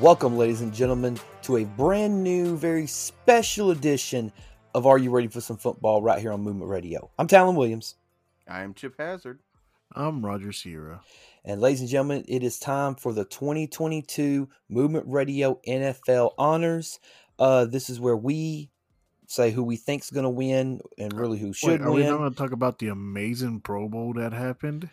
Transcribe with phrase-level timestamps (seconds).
[0.00, 4.32] Welcome, ladies and gentlemen, to a brand new, very special edition
[4.72, 7.10] of Are You Ready for Some Football right here on Movement Radio.
[7.18, 7.96] I'm Talon Williams.
[8.46, 9.40] I am Chip Hazard.
[9.92, 11.00] I'm Roger Sierra.
[11.44, 17.00] And ladies and gentlemen, it is time for the 2022 Movement Radio NFL Honors.
[17.36, 18.70] Uh, this is where we
[19.26, 22.10] say who we think's going to win and really who should Wait, are we win.
[22.10, 24.90] not going to talk about the amazing Pro Bowl that happened?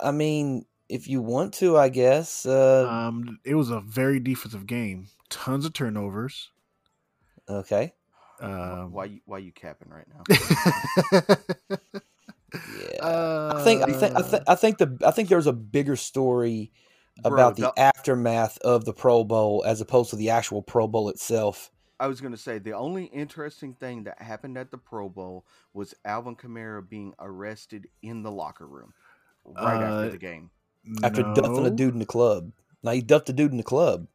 [0.00, 2.44] I mean, if you want to, I guess.
[2.46, 5.08] Uh, Um, it was a very defensive game.
[5.30, 6.50] Tons of turnovers.
[7.48, 7.94] okay.
[8.40, 10.22] Um, why you why you capping right now?
[12.92, 13.52] Yeah.
[13.56, 15.96] I think I think I uh, think I think the I think there's a bigger
[15.96, 16.70] story
[17.24, 21.08] about Bro, the aftermath of the Pro Bowl as opposed to the actual Pro Bowl
[21.08, 21.70] itself.
[21.98, 25.94] I was gonna say the only interesting thing that happened at the Pro Bowl was
[26.04, 28.92] Alvin Kamara being arrested in the locker room
[29.46, 30.50] right Uh, after the game.
[31.02, 32.52] After duffing a dude in the club.
[32.82, 34.06] Now he duffed a dude in the club.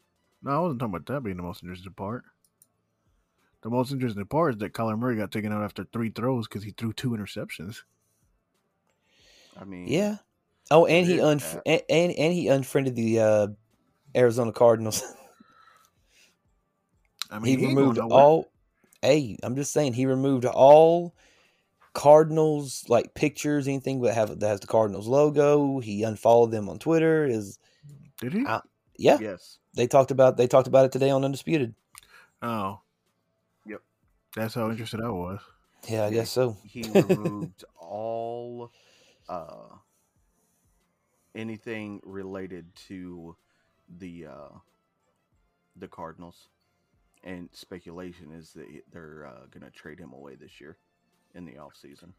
[0.43, 2.23] No, I wasn't talking about that being the most interesting part.
[3.63, 6.63] The most interesting part is that Kyler Murray got taken out after three throws because
[6.63, 7.81] he threw two interceptions.
[9.59, 10.17] I mean, Yeah.
[10.69, 13.47] Oh, and he unf- and, and and he unfriended the uh,
[14.15, 15.01] Arizona Cardinals.
[17.31, 18.51] I he mean, ain't going removed all.
[19.01, 21.15] Hey, I'm just saying he removed all
[21.97, 25.79] Cardinals like pictures, anything that have that has the Cardinals logo.
[25.79, 27.25] He unfollowed them on Twitter.
[27.25, 27.57] Is
[28.19, 28.45] Did he?
[28.45, 28.61] I-
[28.99, 29.57] yeah, Yes.
[29.73, 31.73] they talked about they talked about it today on Undisputed.
[32.43, 32.81] Oh.
[33.65, 33.81] Yep.
[34.35, 35.39] That's how interested I was.
[35.89, 36.57] Yeah, I Yeah, guess so.
[36.63, 38.71] He removed all
[39.27, 39.69] uh
[41.33, 43.35] anything related to
[43.89, 44.49] the uh
[45.75, 46.49] the Cardinals.
[47.23, 50.77] And speculation is that they're uh, going to trade him away this year
[51.35, 52.11] in the offseason.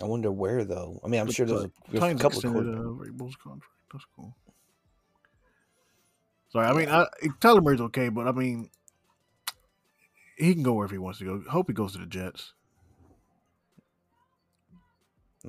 [0.00, 1.00] I wonder where though.
[1.04, 3.36] I mean, I'm But sure there's, a, there's a couple of extended quarter- uh, Vrabel's
[3.36, 3.72] contract.
[3.92, 4.34] That's cool.
[6.50, 7.06] Sorry, I mean, I,
[7.40, 8.70] Kyler Murray's okay, but I mean,
[10.38, 11.50] he can go wherever he wants to go.
[11.50, 12.54] Hope he goes to the Jets.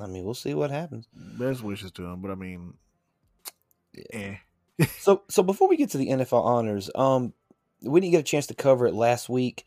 [0.01, 1.07] I mean, we'll see what happens.
[1.13, 2.73] Best wishes to him, but I mean,
[4.13, 4.35] eh.
[4.99, 7.33] So, so before we get to the NFL honors, um,
[7.81, 9.65] we didn't get a chance to cover it last week,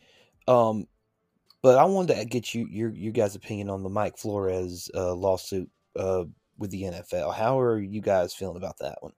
[0.49, 0.87] um,
[1.63, 5.15] but I wanted to get you your your guys' opinion on the Mike Flores uh,
[5.15, 6.25] lawsuit uh,
[6.59, 7.35] with the NFL.
[7.35, 9.13] How are you guys feeling about that one?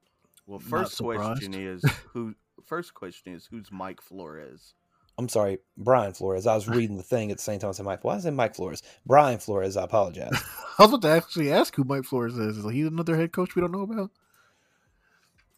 [0.46, 2.34] Well, first question is who
[2.64, 4.74] first question is who's Mike Flores?
[5.16, 6.46] I'm sorry, Brian Flores.
[6.46, 7.70] I was reading the thing at the same time.
[7.70, 8.02] I said Mike.
[8.02, 8.82] Why is it Mike Flores?
[9.06, 9.76] Brian Flores.
[9.76, 10.32] I apologize.
[10.78, 12.58] I was about to actually ask who Mike Flores is.
[12.58, 14.10] Is he another head coach we don't know about?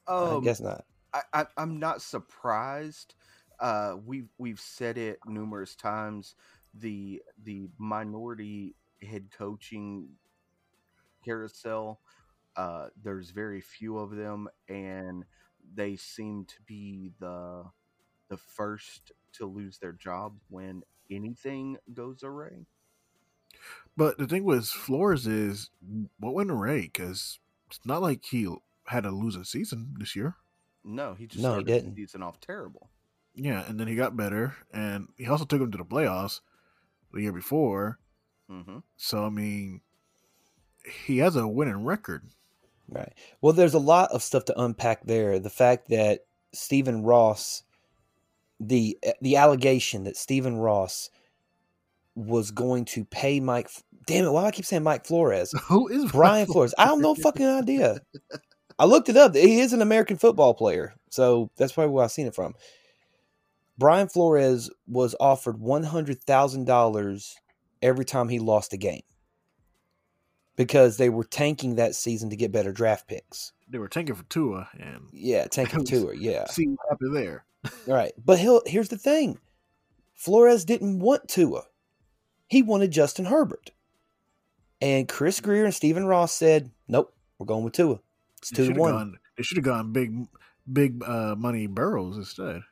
[0.07, 0.85] Oh I Um, guess not.
[1.15, 3.15] I, I, I'm not surprised.
[3.59, 6.35] Uh, we've we've said it numerous times.
[6.79, 10.17] The the minority head coaching
[11.25, 12.01] carousel.
[12.57, 15.25] Uh, there's very few of them, and
[15.75, 17.65] they seem to be the
[18.29, 22.67] the first to lose their jobs when anything goes awry.
[23.97, 25.71] But the thing with Flores is,
[26.19, 26.83] what went away?
[26.83, 27.39] Because
[27.69, 28.49] it's not like he
[28.87, 30.37] had to lose a season this year.
[30.85, 31.95] No, he just No, he started the didn't.
[31.95, 32.91] season off terrible.
[33.35, 36.41] Yeah, and then he got better, and he also took him to the playoffs
[37.17, 37.99] the year before.
[38.49, 39.81] hmm So I mean,
[41.05, 42.29] he has a winning record.
[42.89, 43.13] Right.
[43.41, 45.39] Well, there's a lot of stuff to unpack there.
[45.41, 46.21] The fact that
[46.53, 47.65] Stephen Ross,
[48.61, 51.11] the the allegation that Stephen Ross
[52.15, 53.69] was going to pay Mike.
[54.07, 54.33] Damn it!
[54.33, 55.53] Why do I keep saying Mike Flores?
[55.69, 56.75] Who is Brian Flores.
[56.79, 58.01] I have no fucking idea.
[58.79, 59.35] I looked it up.
[59.35, 62.55] He is an American football player, so that's probably where I seen it from.
[63.79, 67.37] Brian Flores was offered one hundred thousand dollars
[67.83, 69.03] every time he lost a game
[70.57, 73.53] because they were tanking that season to get better draft picks.
[73.69, 76.15] They were tanking for Tua, and Yeah, tanking tour.
[76.15, 77.45] Yeah, see what happened there.
[77.87, 78.13] right.
[78.23, 79.39] But he'll, here's the thing:
[80.15, 81.65] Flores didn't want Tua.
[82.49, 83.71] He wanted Justin Herbert,
[84.81, 88.01] and Chris Grier and Stephen Ross said, "Nope, we're going with Tua.
[88.39, 89.19] It's two to one." gone.
[89.37, 90.27] They should have gone big,
[90.73, 92.63] big uh, money Burrows instead.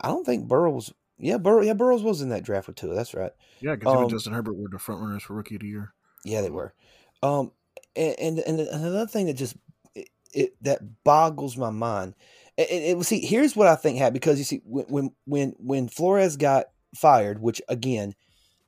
[0.00, 0.92] I don't think Burrows.
[1.18, 1.62] Yeah, Burrow.
[1.62, 2.94] Yeah, Burrows was in that draft with Tua.
[2.94, 3.32] That's right.
[3.60, 5.94] Yeah, because Um, and Justin Herbert were the front runners for rookie of the year.
[6.24, 6.74] Yeah, they were.
[7.22, 7.52] Um,
[7.96, 9.56] and and, and another thing that just
[9.94, 12.14] it, it that boggles my mind.
[12.56, 15.54] It, it, it- see, here's what I think happened because you see when when when
[15.58, 16.66] when Flores got
[16.96, 18.14] fired, which again,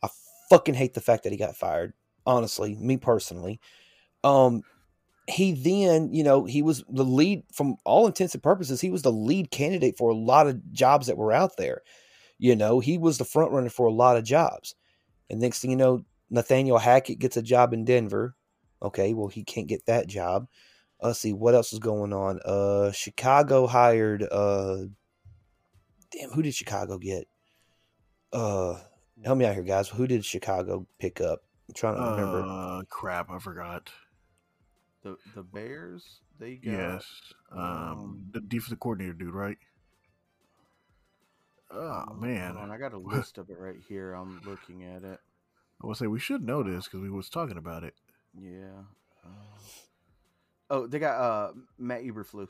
[0.03, 0.09] I
[0.51, 1.93] fucking hate the fact that he got fired.
[2.25, 3.61] Honestly, me personally,
[4.25, 4.63] um,
[5.29, 8.81] he then you know he was the lead from all intents and purposes.
[8.81, 11.83] He was the lead candidate for a lot of jobs that were out there.
[12.39, 14.75] You know, he was the front runner for a lot of jobs.
[15.31, 18.35] And next thing you know, Nathaniel Hackett gets a job in Denver.
[18.83, 20.47] Okay, well, he can't get that job.
[21.03, 22.41] let's see what else is going on.
[22.45, 24.23] Uh, Chicago hired.
[24.23, 24.85] Uh,
[26.13, 27.27] damn, who did Chicago get?
[28.33, 28.79] Uh,
[29.25, 29.89] help me out here, guys.
[29.89, 31.41] Who did Chicago pick up?
[31.69, 32.45] I'm trying to remember.
[32.47, 33.91] Uh, crap, I forgot.
[35.07, 37.05] The the Bears, they got Yes,
[37.53, 39.57] um, um, the defensive coordinator dude, right?
[41.71, 44.15] Oh man, on, I got a list of it right here.
[44.15, 45.21] I'm looking at it.
[45.81, 47.95] I would say we should know this because we was talking about it.
[48.37, 48.83] Yeah.
[49.25, 49.29] Uh,
[50.71, 52.49] oh, they got uh Matt Eberflus,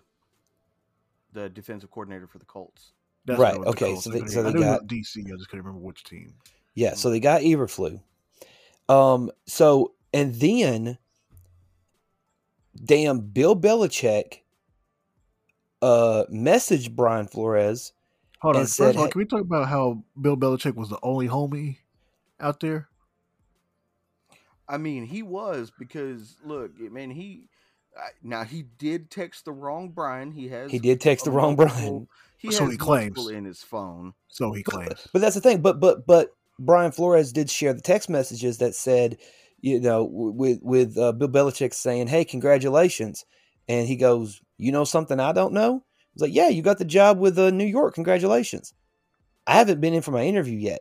[1.34, 2.92] the defensive coordinator for the Colts.
[3.26, 4.02] That's Right, what it was okay, called.
[4.02, 5.18] so they- so they knew got- DC.
[5.26, 6.32] I just couldn't remember which team.
[6.74, 8.00] Yeah, so they got Eberflus.
[8.88, 10.96] Um, so and then
[12.84, 14.40] damn Bill Belichick
[15.82, 17.92] uh messaged Brian Flores.
[18.40, 18.62] Hold on.
[18.62, 21.78] And First of all, can we talk about how Bill Belichick was the only homie
[22.40, 22.88] out there?
[24.68, 27.48] I mean, he was because look, man, he
[28.22, 30.32] now he did text the wrong Brian.
[30.32, 32.08] He has He did text the wrong multiple- Brian.
[32.38, 33.28] He So has he claims.
[33.30, 34.12] in his phone.
[34.28, 35.08] So he claims.
[35.10, 35.62] But that's the thing.
[35.62, 39.16] But but but Brian Flores did share the text messages that said,
[39.60, 43.24] you know, with with uh, Bill Belichick saying, "Hey, congratulations,"
[43.68, 46.84] and he goes, "You know something I don't know?" He's like, "Yeah, you got the
[46.84, 47.94] job with uh, New York.
[47.94, 48.74] Congratulations."
[49.46, 50.80] I haven't been in for my interview yet.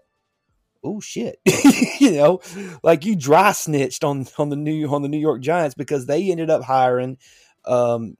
[0.84, 1.40] Oh shit!
[2.00, 2.42] you know,
[2.84, 6.32] like you dry snitched on on the new on the New York Giants because they
[6.32, 7.18] ended up hiring
[7.66, 8.18] um,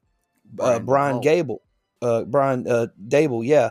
[0.60, 1.62] uh, Brian Brian Gable,
[2.02, 3.70] uh, Brian uh, Daboll, yeah.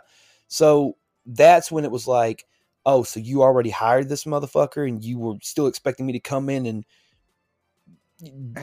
[0.48, 0.96] So
[1.26, 2.44] that's when it was like,
[2.86, 6.48] oh, so you already hired this motherfucker, and you were still expecting me to come
[6.48, 6.84] in and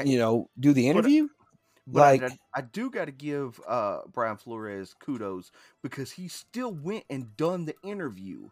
[0.05, 1.27] you know do the interview?
[1.87, 5.51] But I- Like- I, I do got to give uh, Brian Flores kudos
[5.81, 8.49] because he still went and done the interview,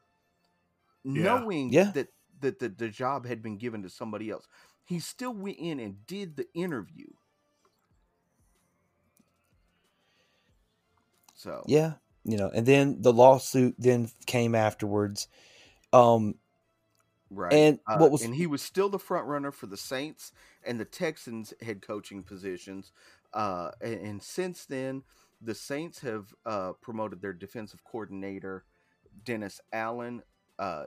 [1.13, 1.39] Yeah.
[1.39, 1.91] knowing Yeah.
[1.91, 2.09] that
[2.41, 4.47] that the, the job had been given to somebody else.
[4.85, 7.07] He still went in and did the interview.
[11.35, 11.93] So Yeah,
[12.25, 15.27] you know, and then the lawsuit then came afterwards.
[15.93, 16.35] Um,
[17.29, 17.53] right.
[17.53, 20.31] and Uh, what was and he was still the front runner for the Saints
[20.63, 22.91] and the Texans head coaching positions.
[23.33, 25.03] Uh, and, and since then,
[25.41, 28.65] the Saints have uh, promoted their defensive coordinator,
[29.23, 30.21] Dennis Allen,
[30.57, 30.85] uh,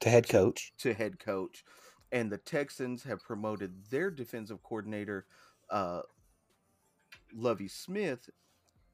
[0.00, 0.72] to head coach?
[0.78, 1.64] to head coach,
[2.12, 5.26] and the Texans have promoted their defensive coordinator,
[5.70, 6.02] uh,
[7.34, 8.30] Lovie Smith,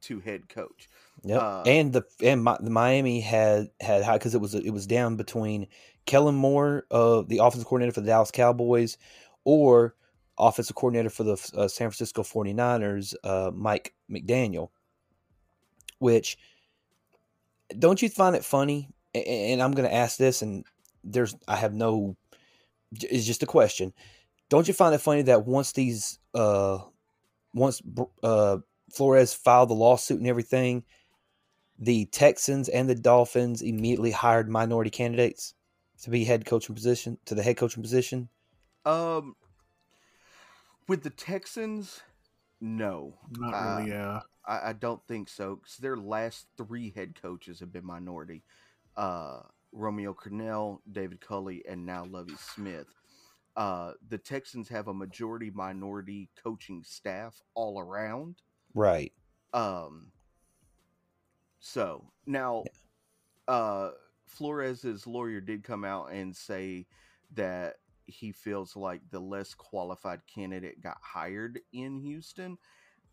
[0.03, 0.89] to head coach.
[1.25, 1.41] Yep.
[1.41, 4.87] Uh, and the and Mi- the Miami had had high because it was it was
[4.87, 5.69] down between
[6.07, 8.99] Kellen Moore, uh, the offensive coordinator for the Dallas Cowboys,
[9.45, 9.95] or
[10.39, 14.71] offensive coordinator for the uh, San Francisco 49ers, uh, Mike McDaniel.
[15.99, 16.39] Which
[17.79, 18.89] don't you find it funny?
[19.15, 20.65] A- a- And I'm going to ask this, and
[21.05, 22.17] there's I have no.
[22.93, 23.93] It's just a question.
[24.49, 26.79] Don't you find it funny that once these uh
[27.55, 27.81] once
[28.23, 28.59] uh
[28.93, 30.85] Flores filed the lawsuit and everything,
[31.79, 35.55] the Texans and the Dolphins immediately hired minority candidates
[36.03, 38.29] to be head coaching position to the head coaching position.
[38.85, 39.37] Um,
[40.89, 42.03] with the Texans,
[42.61, 43.91] no, Not Uh, really.
[43.91, 44.21] Yeah.
[44.45, 45.57] I, I don't think so.
[45.57, 48.43] Because their last three head coaches have been minority:
[48.97, 49.41] uh,
[49.73, 52.87] Romeo Crennel, David Culley, and now Lovie Smith.
[53.57, 58.37] Uh, the Texans have a majority minority coaching staff all around.
[58.75, 59.13] Right.
[59.53, 60.13] Um,
[61.61, 62.65] so now,
[63.49, 63.91] uh,
[64.27, 66.87] Flores's lawyer did come out and say
[67.35, 67.77] that
[68.07, 72.59] he feels like the less qualified candidate got hired in Houston,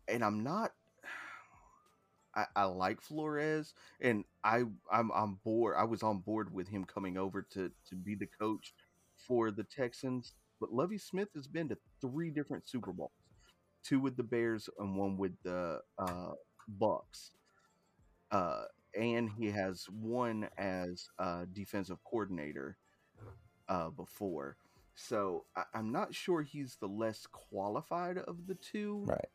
[0.08, 0.72] and I'm not.
[2.34, 5.76] I, I like Flores, and I I'm on board.
[5.78, 8.74] I was on board with him coming over to to be the coach
[9.16, 10.34] for the Texans.
[10.60, 13.10] But Lovie Smith has been to three different Super Bowls,
[13.82, 16.32] two with the Bears and one with the uh,
[16.80, 17.30] Bucs.
[18.30, 18.64] Uh,
[18.98, 22.76] and he has one as uh, defensive coordinator
[23.68, 24.56] uh, before.
[24.94, 29.04] So I, I'm not sure he's the less qualified of the two.
[29.06, 29.28] Right.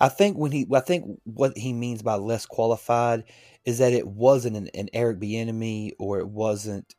[0.00, 3.24] I think when he, I think what he means by less qualified
[3.64, 6.94] is that it wasn't an, an Eric Bieniemy or it wasn't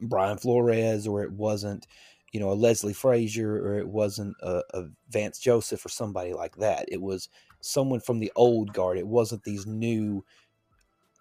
[0.00, 1.86] Brian Flores or it wasn't,
[2.32, 6.56] you know, a Leslie Frazier or it wasn't a, a Vance Joseph or somebody like
[6.56, 6.86] that.
[6.88, 7.28] It was
[7.60, 8.98] someone from the old guard.
[8.98, 10.24] It wasn't these new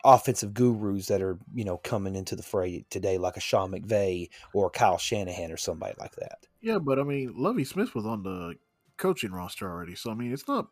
[0.04, 4.30] offensive gurus that are, you know, coming into the fray today, like a Sean McVay
[4.54, 6.48] or Kyle Shanahan or somebody like that.
[6.62, 8.56] Yeah, but I mean, Lovie Smith was on the
[8.98, 10.70] coaching roster already, so I mean, it's not.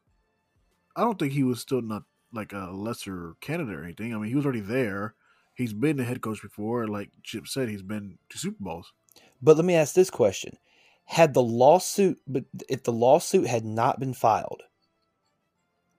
[0.96, 2.04] I don't think he was still not
[2.34, 4.14] like a lesser candidate or anything.
[4.14, 5.16] I mean, he was already there.
[5.56, 6.88] He's been the head coach before.
[6.88, 8.94] Like Chip said, he's been to Super Bowls.
[9.42, 10.58] But let me ask this question:
[11.06, 14.64] Had the lawsuit, but if the lawsuit had not been filed,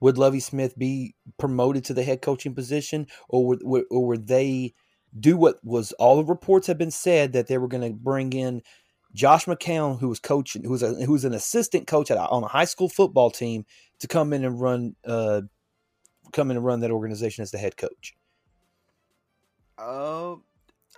[0.01, 4.27] would Lovie Smith be promoted to the head coaching position, or would, would or would
[4.27, 4.75] they
[5.19, 8.33] do what was all the reports have been said that they were going to bring
[8.33, 8.63] in
[9.13, 12.45] Josh McCown, who was coaching, who was a, who was an assistant coach at, on
[12.45, 13.65] a high school football team,
[13.99, 15.43] to come in and run, uh,
[16.33, 18.15] come in and run that organization as the head coach.
[19.77, 20.37] Uh,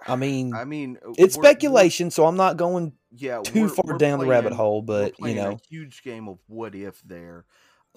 [0.06, 3.96] I mean, I mean, it's we're- we're- speculation, so I'm not going yeah, too far
[3.98, 7.44] down the rabbit playing- hole, but you know, a huge game of what if there.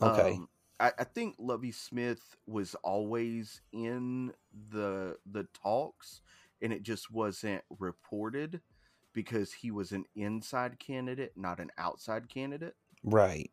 [0.02, 4.34] okay, Um, I, I think Lovie Smith was always in
[4.70, 6.22] the the talks,
[6.62, 8.62] and it just wasn't reported
[9.14, 12.76] because he was an inside candidate, not an outside candidate.
[13.04, 13.50] right,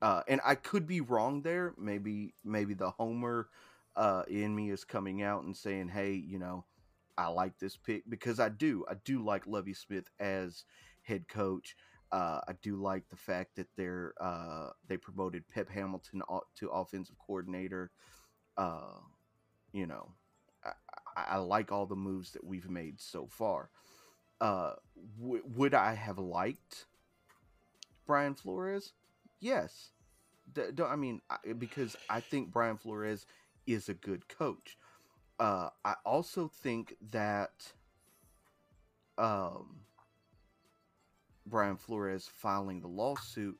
[0.00, 1.74] Uh, and I could be wrong there.
[1.78, 3.48] Maybe maybe the homer
[3.94, 6.64] uh, in me is coming out and saying, "Hey, you know,
[7.18, 8.84] I like this pick because I do.
[8.90, 10.64] I do like Lovie Smith as
[11.02, 11.76] head coach.
[12.10, 16.22] Uh, I do like the fact that they're uh, they promoted Pep Hamilton
[16.56, 17.90] to offensive coordinator.
[18.56, 18.98] Uh,
[19.72, 20.12] you know,
[20.64, 20.72] I,
[21.16, 23.70] I, like all the moves that we've made so far.
[24.42, 24.72] Uh,
[25.18, 26.86] w- would I have liked
[28.06, 28.92] Brian Flores?
[29.40, 29.92] Yes.
[30.84, 33.24] I mean, I, because I think Brian Flores
[33.66, 34.76] is a good coach.
[35.42, 37.72] Uh, I also think that
[39.18, 39.80] um,
[41.46, 43.58] Brian Flores filing the lawsuit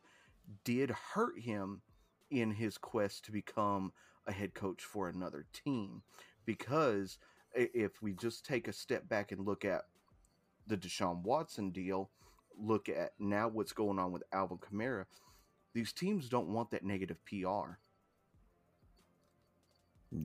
[0.63, 1.83] did hurt him
[2.31, 3.93] in his quest to become
[4.29, 6.03] a head coach for another team.
[6.47, 7.19] Because
[7.53, 9.83] if we just take a step back and look at
[10.69, 12.11] the Deshaun Watson deal,
[12.57, 15.05] look at now what's going on with Alvin Kamara,
[15.75, 17.73] these teams don't want that negative PR.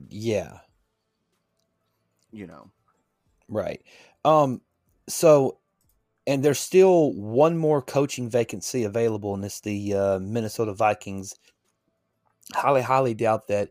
[0.08, 0.58] yeah,
[2.30, 2.70] You know,
[3.48, 3.82] right.
[4.24, 4.60] Um,
[5.08, 5.58] so,
[6.26, 11.34] and there's still one more coaching vacancy available, and it's the uh, Minnesota Vikings.
[12.54, 13.70] Highly, highly doubt that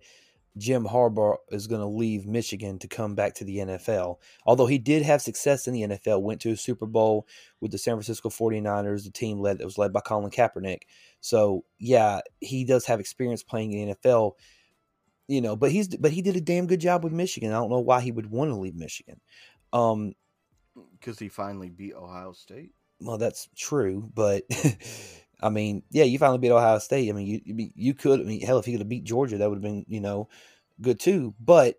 [0.58, 4.18] Jim Harbaugh is going to leave Michigan to come back to the NFL.
[4.46, 7.28] Although he did have success in the NFL, went to a Super Bowl
[7.62, 10.84] with the San Francisco 49ers, the team led that was led by Colin Kaepernick.
[11.22, 14.34] So, yeah, he does have experience playing in the NFL,
[15.28, 17.52] you know, but he's but he did a damn good job with Michigan.
[17.52, 19.20] I don't know why he would want to leave Michigan.
[19.74, 20.14] Um,
[21.00, 22.72] because he finally beat Ohio State.
[23.00, 24.44] well, that's true, but
[25.42, 27.10] I mean, yeah, you finally beat Ohio State.
[27.10, 28.22] I mean, you you, you could.
[28.22, 30.30] I mean, hell, if he could have beat Georgia, that would have been you know
[30.82, 31.36] good too.
[31.40, 31.76] But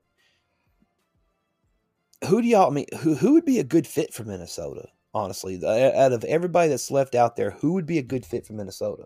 [2.28, 2.70] who do y'all?
[2.70, 4.88] I mean, who who would be a good fit for Minnesota?
[5.14, 8.52] Honestly, out of everybody that's left out there, who would be a good fit for
[8.52, 9.04] Minnesota?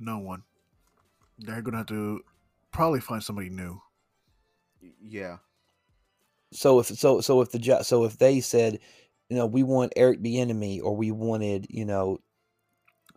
[0.00, 0.42] No one.
[1.38, 2.20] They're gonna have to
[2.72, 3.80] probably find somebody new.
[5.00, 5.38] Yeah,
[6.52, 8.78] So if so so if the jo- so if they said,
[9.28, 12.18] you know, we want Eric Bieniemy or we wanted, you know,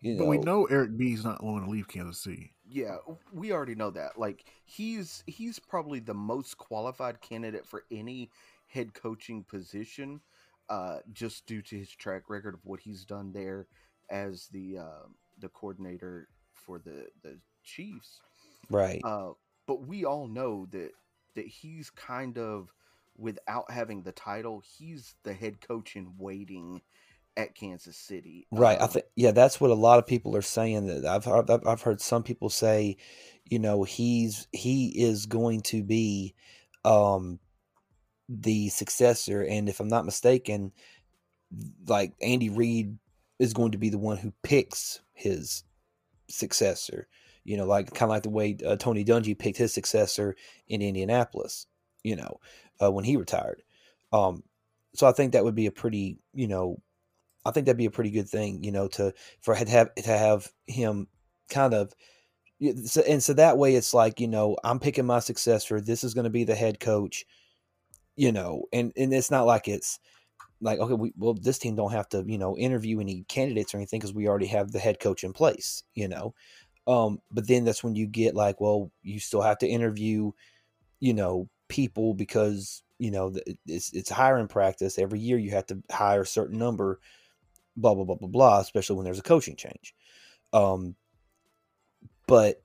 [0.02, 2.56] you But we know Eric B is not going to leave Kansas City.
[2.68, 2.98] yeah,
[3.32, 4.18] we already know that.
[4.18, 8.32] Like he's he's probably the most qualified candidate for any
[8.68, 10.22] head coaching position,
[10.70, 13.68] uh, just due to his track record of what he's done there
[14.10, 15.08] as the uh,
[15.40, 18.20] the coordinator for the the Chiefs.
[18.70, 19.02] right.
[19.04, 19.32] Uh,
[19.68, 20.92] but we all know that
[21.36, 22.74] that he's kind of
[23.18, 26.82] without having the title, he's the head coach in waiting
[27.38, 28.48] at Kansas City.
[28.52, 28.80] Right.
[28.80, 30.88] I Um, think yeah, that's what a lot of people are saying.
[30.88, 32.98] That I've heard, I've I've heard some people say,
[33.50, 36.36] you know, he's he is going to be
[36.86, 37.40] um
[38.30, 40.74] the successor, and if I'm not mistaken,
[41.88, 42.98] like Andy Reid
[43.40, 45.64] is going to be the one who picks his
[46.30, 47.08] successor.
[47.46, 50.36] You know, like kind of like the way uh, Tony Dungy picked his successor
[50.68, 51.68] in Indianapolis.
[52.04, 52.40] You know,
[52.82, 53.64] uh, when he retired.
[54.14, 54.44] Um,
[54.94, 56.82] so I think that would be a pretty, you know,
[57.46, 60.18] I think that'd be a pretty good thing, you know, to for to have to
[60.18, 61.08] have him
[61.50, 61.94] kind of,
[62.60, 65.80] and so that way it's like you know I'm picking my successor.
[65.82, 67.26] This is going to be the head coach,
[68.16, 70.00] you know, and and it's not like it's
[70.62, 73.78] like okay, we, well this team don't have to you know interview any candidates or
[73.78, 76.34] anything because we already have the head coach in place, you know.
[76.88, 80.32] Um, but then that's when you get like, well, you still have to interview,
[81.00, 83.34] you know, people because you know
[83.66, 85.38] it's it's hiring practice every year.
[85.38, 87.00] You have to hire a certain number,
[87.76, 88.60] blah blah blah blah blah.
[88.60, 89.96] Especially when there's a coaching change.
[90.54, 90.96] Um,
[92.28, 92.62] but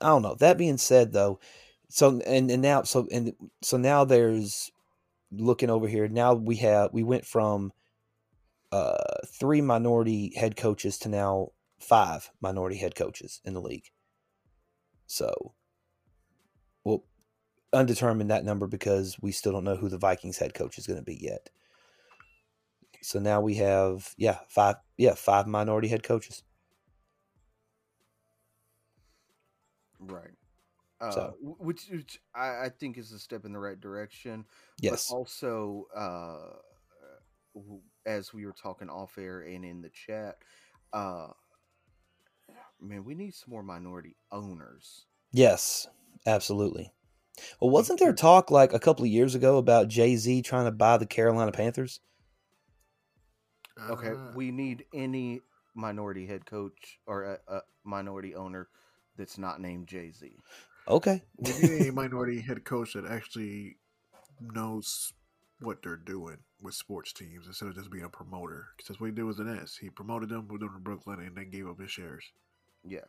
[0.00, 0.34] I don't know.
[0.36, 1.40] That being said, though,
[1.88, 4.70] so and and now so and so now there's
[5.30, 6.08] looking over here.
[6.08, 7.72] Now we have we went from
[8.70, 11.50] uh three minority head coaches to now
[11.82, 13.90] five minority head coaches in the league.
[15.06, 15.54] So,
[16.84, 17.04] well,
[17.72, 20.98] undetermined that number because we still don't know who the Vikings head coach is going
[20.98, 21.50] to be yet.
[23.02, 26.42] So now we have yeah five yeah five minority head coaches.
[29.98, 30.30] Right.
[31.00, 34.44] Uh, So- which, which I, I think is a step in the right direction.
[34.80, 35.08] Yes.
[35.08, 36.56] But also, uh,
[38.06, 40.36] as we were talking off air and in the chat,
[40.92, 41.28] uh,
[42.82, 45.06] man, we need some more minority owners.
[45.32, 45.88] Yes,
[46.26, 46.92] absolutely.
[47.60, 50.70] Well, wasn't there talk like a couple of years ago about Jay Z trying to
[50.72, 52.00] buy the Carolina Panthers?
[53.88, 55.40] Okay, Uh, we need any
[55.74, 58.68] minority head coach or a, a minority owner
[59.16, 60.36] that's not named Jay Z.
[60.86, 61.22] Okay.
[61.38, 63.78] we need a minority head coach that actually
[64.40, 65.12] knows
[65.60, 68.68] what they're doing with sports teams instead of just being a promoter.
[68.76, 69.76] Because that's what he did with an S.
[69.76, 72.24] He promoted them, moved them to Brooklyn, and then gave up his shares.
[72.84, 73.00] Yeah.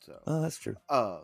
[0.00, 0.76] So, Oh, that's true.
[0.88, 1.20] uh,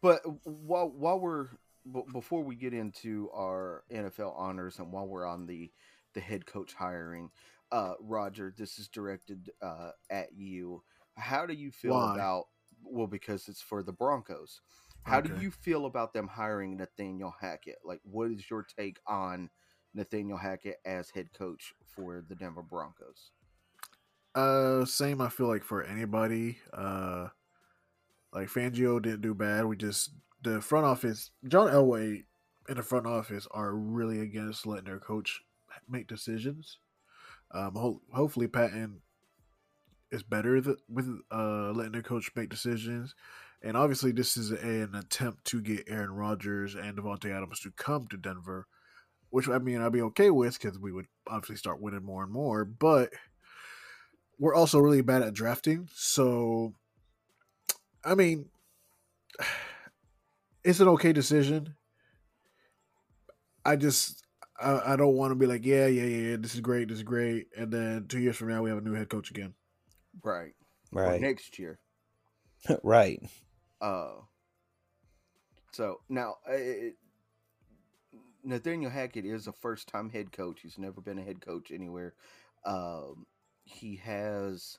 [0.00, 1.48] but while while we're
[1.92, 5.70] b- before we get into our NFL honors and while we're on the
[6.14, 7.30] the head coach hiring,
[7.72, 10.82] uh, Roger, this is directed uh, at you.
[11.16, 12.14] How do you feel Why?
[12.14, 12.44] about?
[12.82, 14.60] Well, because it's for the Broncos.
[15.02, 17.78] How do you feel about them hiring Nathaniel Hackett?
[17.84, 19.50] Like, what is your take on
[19.94, 23.30] Nathaniel Hackett as head coach for the Denver Broncos?
[24.36, 25.22] Uh, same.
[25.22, 27.28] I feel like for anybody, uh,
[28.34, 29.64] like Fangio didn't do bad.
[29.64, 30.10] We just
[30.42, 32.24] the front office, John Elway,
[32.68, 35.40] in the front office are really against letting their coach
[35.88, 36.78] make decisions.
[37.52, 39.00] Um, ho- hopefully Patton
[40.12, 43.14] is better th- with uh letting their coach make decisions.
[43.62, 48.06] And obviously, this is an attempt to get Aaron Rodgers and Davante Adams to come
[48.08, 48.66] to Denver,
[49.30, 52.32] which I mean I'd be okay with because we would obviously start winning more and
[52.32, 52.66] more.
[52.66, 53.14] But
[54.38, 56.74] we're also really bad at drafting, so
[58.04, 58.50] I mean,
[60.64, 61.76] it's an okay decision.
[63.64, 64.24] I just
[64.58, 66.98] I, I don't want to be like, yeah, yeah, yeah, yeah, this is great, this
[66.98, 69.54] is great, and then two years from now we have a new head coach again.
[70.22, 70.54] Right.
[71.02, 71.20] Or Right.
[71.20, 71.78] next year.
[72.82, 73.20] right.
[73.80, 74.22] Uh,
[75.72, 76.96] so now, uh, it,
[78.42, 80.60] Nathaniel Hackett is a first time head coach.
[80.62, 82.14] He's never been a head coach anywhere.
[82.64, 83.26] Um,
[83.66, 84.78] he has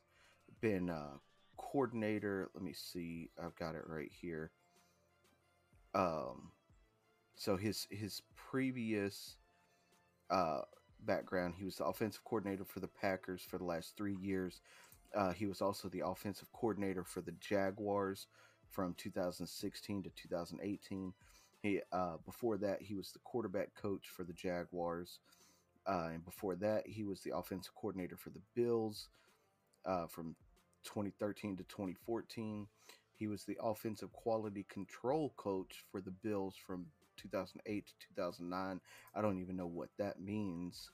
[0.61, 1.19] been a
[1.57, 2.49] coordinator.
[2.55, 3.29] Let me see.
[3.41, 4.51] I've got it right here.
[5.93, 6.51] Um,
[7.35, 9.35] so his his previous
[10.29, 10.61] uh,
[11.01, 14.61] background, he was the offensive coordinator for the Packers for the last three years.
[15.13, 18.27] Uh, he was also the offensive coordinator for the Jaguars
[18.69, 21.13] from 2016 to 2018.
[21.61, 25.19] He uh, before that he was the quarterback coach for the Jaguars,
[25.87, 29.09] uh, and before that he was the offensive coordinator for the Bills
[29.85, 30.35] uh, from
[30.83, 32.67] 2013 to 2014.
[33.15, 38.79] He was the offensive quality control coach for the Bills from 2008 to 2009.
[39.15, 40.91] I don't even know what that means.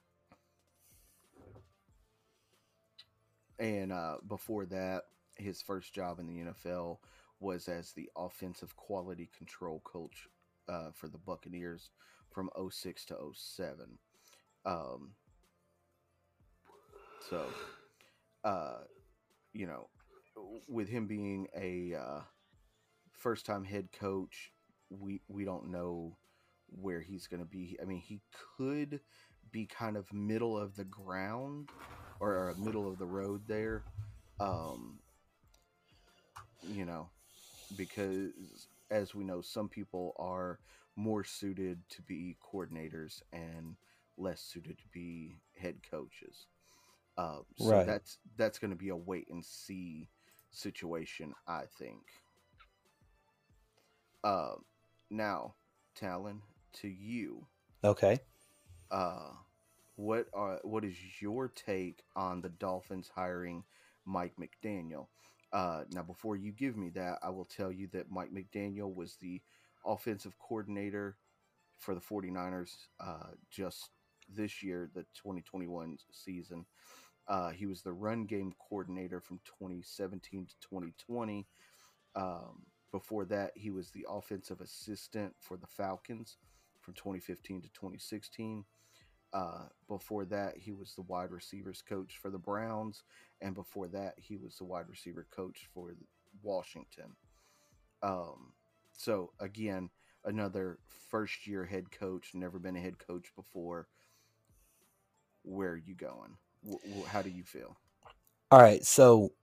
[3.60, 5.04] And uh, before that,
[5.36, 6.98] his first job in the NFL
[7.40, 10.28] was as the offensive quality control coach
[10.70, 11.90] uh, for the Buccaneers
[12.32, 14.00] from 06 to 07.
[14.66, 15.12] Um,
[17.30, 17.46] so,
[18.44, 18.80] uh,
[19.54, 19.90] you know,
[20.68, 22.22] with him being a uh,
[23.12, 24.52] first time head coach,
[24.90, 26.16] we, we don't know
[26.68, 27.78] where he's going to be.
[27.82, 28.22] I mean, he
[28.58, 29.00] could
[29.52, 31.70] be kind of middle of the ground
[32.20, 33.84] or, or middle of the road there.
[34.40, 35.00] Um,
[36.68, 37.10] you know,
[37.78, 38.32] because
[38.90, 40.60] as we know, some people are
[40.96, 43.76] more suited to be coordinators and
[44.18, 46.48] less suited to be head coaches.
[47.18, 47.86] Uh, so Right.
[47.86, 50.10] that's that's going to be a wait and see
[50.52, 52.02] situation, I think.
[54.24, 54.56] Uh,
[55.10, 55.56] now,
[55.96, 56.42] Talon,
[56.82, 57.46] to you,
[57.84, 58.20] Okay.
[58.92, 59.32] uh,
[59.96, 63.64] what are what is your take on the Dolphins hiring
[64.06, 65.08] Mike McDaniel?
[65.52, 69.18] Uh, now, before you give me that, I will tell you that Mike McDaniel was
[69.18, 69.42] the
[69.86, 71.18] offensive coordinator
[71.80, 73.90] for the 49ers uh, just
[74.36, 76.66] this year, the 2021 season.
[77.28, 81.48] Uh, he was the run game coordinator from 2017 to 2020.
[82.16, 86.38] Um, before that, he was the offensive assistant for the Falcons
[86.82, 88.66] from 2015 to 2016.
[89.34, 93.04] Uh, before that, he was the wide receivers coach for the Browns,
[93.42, 95.96] and before that, he was the wide receiver coach for
[96.44, 97.16] Washington.
[98.04, 98.54] Um,
[98.92, 99.90] so again,
[100.24, 100.78] another
[101.10, 103.88] first year head coach, never been a head coach before.
[105.44, 106.38] Where are you going?
[106.64, 107.78] W- w- how do you feel?
[108.52, 108.84] All right.
[108.86, 109.34] So,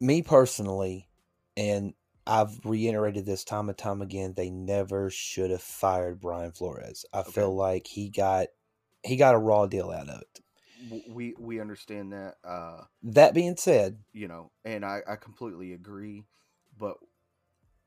[0.00, 1.08] me personally,
[1.56, 1.94] and
[2.26, 7.04] I've reiterated this time and time again, they never should have fired Brian Flores.
[7.12, 7.30] I Okay.
[7.32, 8.48] feel like he got
[9.02, 10.40] he got a raw deal out of it.
[11.08, 12.36] we we understand that.
[12.44, 16.24] Uh, That being said, you know, and I, I completely agree.
[16.78, 16.96] But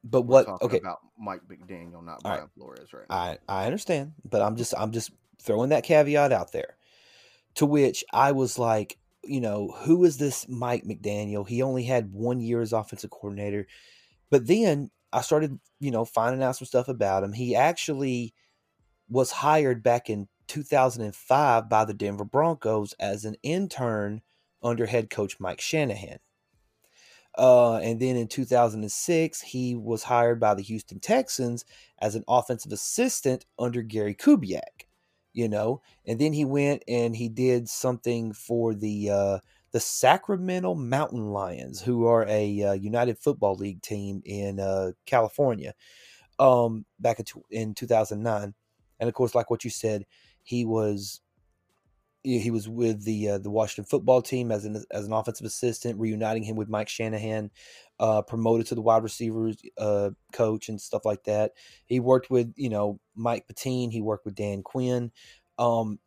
[0.04, 0.48] but what?
[0.62, 2.38] Okay, about Mike McDaniel, not All right.
[2.38, 3.06] Brian Flores, right?
[3.10, 3.16] now.
[3.16, 6.77] I I understand, but I'm just I'm just throwing that caveat out there.
[7.58, 11.48] To which I was like, you know, who is this Mike McDaniel?
[11.48, 13.68] He only had one year as offensive coordinator,
[14.30, 17.34] but then I started, you know, finding out some stuff about him.
[17.34, 18.34] He actually
[19.10, 24.22] was hired back in 2005 by the Denver Broncos as an intern
[24.62, 26.20] under head coach Mike Shanahan.
[27.38, 31.66] Uh, and then in 2006, he was hired by the Houston Texans
[32.00, 34.87] as an offensive assistant under Gary Kubiak.
[35.38, 39.40] You know, and then he went and he did something for the uh,
[39.72, 45.76] the Sacramento Mountain Lions, who are a uh, United Football League team in uh, California,
[46.40, 48.56] um, back in, tw- in 2009.
[49.00, 50.08] And of course, like what you said,
[50.42, 51.22] he was
[52.24, 56.00] he was with the uh, the Washington football team as an as an offensive assistant,
[56.00, 57.52] reuniting him with Mike Shanahan,
[58.00, 61.54] uh, promoted to the wide receivers uh, coach and stuff like that.
[61.86, 63.92] He worked with you know Mike Pettine.
[63.92, 65.12] He worked with Dan Quinn,
[65.58, 66.00] um,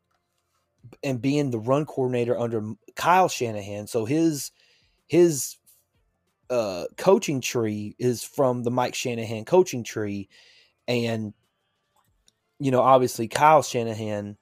[1.03, 3.87] and being the run coordinator under Kyle Shanahan.
[3.87, 4.53] So his
[5.07, 5.57] his
[6.49, 10.29] uh, coaching tree is from the Mike Shanahan coaching tree,
[10.87, 11.33] and
[12.59, 14.37] you know obviously Kyle Shanahan,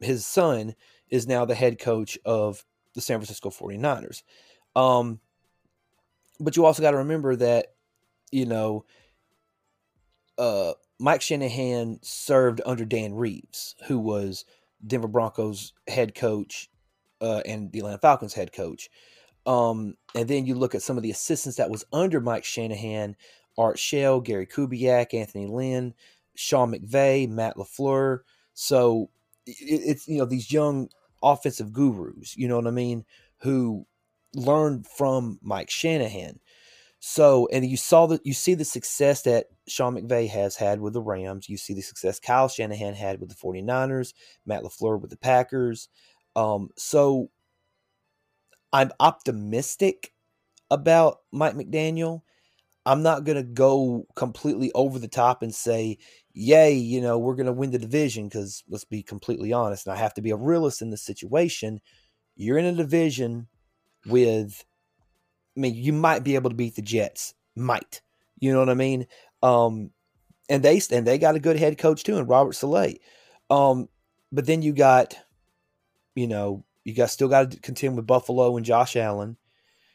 [0.00, 0.74] his son,
[1.10, 4.22] is now the head coach of the San Francisco 49ers.
[4.74, 5.20] Um,
[6.40, 7.74] but you also got to remember that,
[8.30, 8.84] you know,
[10.36, 14.44] uh, Mike Shanahan served under Dan Reeves, who was
[14.86, 16.70] Denver Broncos head coach
[17.20, 18.88] uh, and the Atlanta Falcons head coach.
[19.46, 23.16] Um, and then you look at some of the assistants that was under Mike Shanahan,
[23.56, 25.94] Art Shell, Gary Kubiak, Anthony Lynn,
[26.34, 28.20] Sean McVay, Matt LaFleur.
[28.54, 29.10] So
[29.46, 30.88] it, it's, you know, these young
[31.22, 33.04] offensive gurus, you know what I mean,
[33.38, 33.86] who
[34.34, 36.40] learned from Mike Shanahan.
[37.00, 40.94] So, and you saw that you see the success that Sean McVay has had with
[40.94, 41.48] the Rams.
[41.48, 44.14] You see the success Kyle Shanahan had with the 49ers,
[44.44, 45.88] Matt LaFleur with the Packers.
[46.34, 47.30] Um, so
[48.72, 50.12] I'm optimistic
[50.70, 52.22] about Mike McDaniel.
[52.84, 55.98] I'm not going to go completely over the top and say,
[56.32, 59.94] yay, you know, we're going to win the division because let's be completely honest, and
[59.94, 61.80] I have to be a realist in this situation.
[62.34, 63.48] You're in a division
[64.08, 64.64] with,
[65.56, 68.00] I mean, you might be able to beat the Jets, might,
[68.40, 69.06] you know what I mean?
[69.42, 69.90] Um,
[70.48, 72.96] and they and they got a good head coach too, and Robert Saleh.
[73.50, 73.88] Um,
[74.32, 75.14] but then you got,
[76.14, 79.36] you know, you got still got to contend with Buffalo and Josh Allen.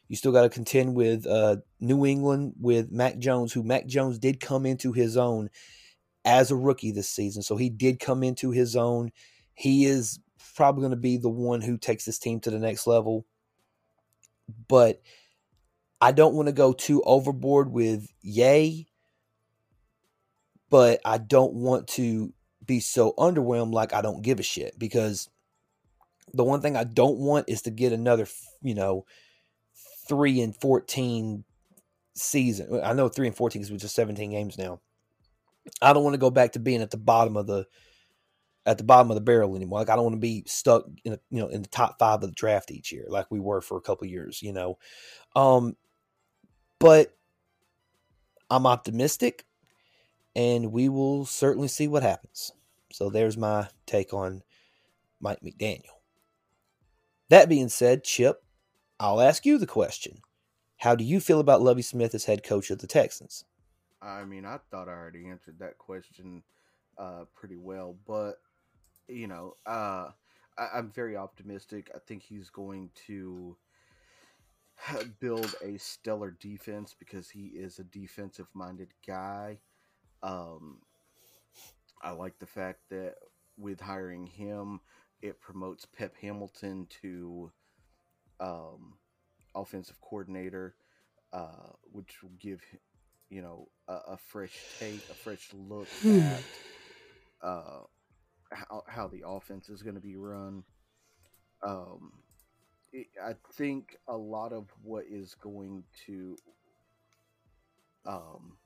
[0.10, 4.19] You still got to contend with uh, New England with Mac Jones, who Mac Jones
[4.19, 5.49] did come into his own
[6.26, 7.41] as a rookie this season.
[7.41, 9.12] So he did come into his own.
[9.56, 10.19] He is
[10.56, 13.26] probably going to be the one who takes this team to the next level.
[14.67, 15.01] But
[16.01, 18.88] I don't want to go too overboard with yay,
[20.69, 22.34] but I don't want to
[22.65, 25.29] be so underwhelmed like I don't give a shit because
[26.34, 28.27] the one thing I don't want is to get another,
[28.62, 29.06] you know,
[30.08, 31.43] 3 and 14
[32.15, 32.82] season.
[32.84, 34.79] I know 3 and 14 because we're just 17 games now.
[35.82, 37.65] I don't want to go back to being at the bottom of the
[38.65, 39.80] at the bottom of the barrel anymore.
[39.80, 42.23] Like I don't want to be stuck in a, you know in the top five
[42.23, 44.41] of the draft each year, like we were for a couple years.
[44.41, 44.78] You know,
[45.36, 45.76] um,
[46.80, 47.15] but
[48.49, 49.45] I'm optimistic,
[50.36, 52.52] and we will certainly see what happens.
[52.91, 54.43] So there's my take on
[55.19, 55.99] Mike McDaniel.
[57.30, 58.43] That being said, Chip,
[58.99, 60.19] I'll ask you the question:
[60.78, 63.45] How do you feel about Lovie Smith as head coach of the Texans?
[64.02, 66.43] I mean, I thought I already answered that question
[66.97, 68.36] uh, pretty well, but
[69.08, 70.10] you know, uh,
[70.58, 71.92] I, I'm very optimistic.
[71.96, 73.58] I think he's going to
[75.20, 79.60] build a stellar defense because he is a defensive-minded guy.
[80.22, 80.80] Um,
[82.02, 83.16] I like the fact that
[83.58, 84.82] with hiring him,
[85.22, 87.52] it promotes Pep Hamilton to
[88.39, 88.96] um,
[89.56, 90.76] offensive coordinator,
[91.32, 92.62] uh, which will give
[93.30, 96.44] you know a, a fresh take, a fresh look at
[97.42, 97.80] uh,
[98.54, 100.63] how how the offense is going to be run.
[101.62, 102.13] Um,
[102.92, 106.38] it, I think a lot of what is going to
[108.06, 108.58] um,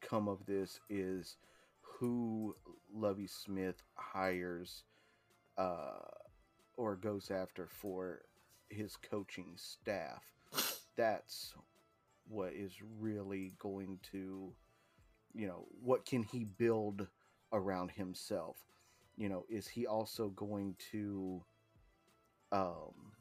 [0.00, 1.36] come of this is
[1.80, 2.54] who
[2.94, 4.84] Lovie Smith hires
[5.56, 5.98] uh,
[6.76, 8.22] or goes after for
[8.68, 10.22] his coaching staff.
[10.96, 11.54] That's
[12.28, 14.52] what is really going to,
[15.34, 17.06] you know, what can he build
[17.52, 18.56] around himself?
[19.16, 21.42] you know, is he also going to
[22.50, 23.12] um,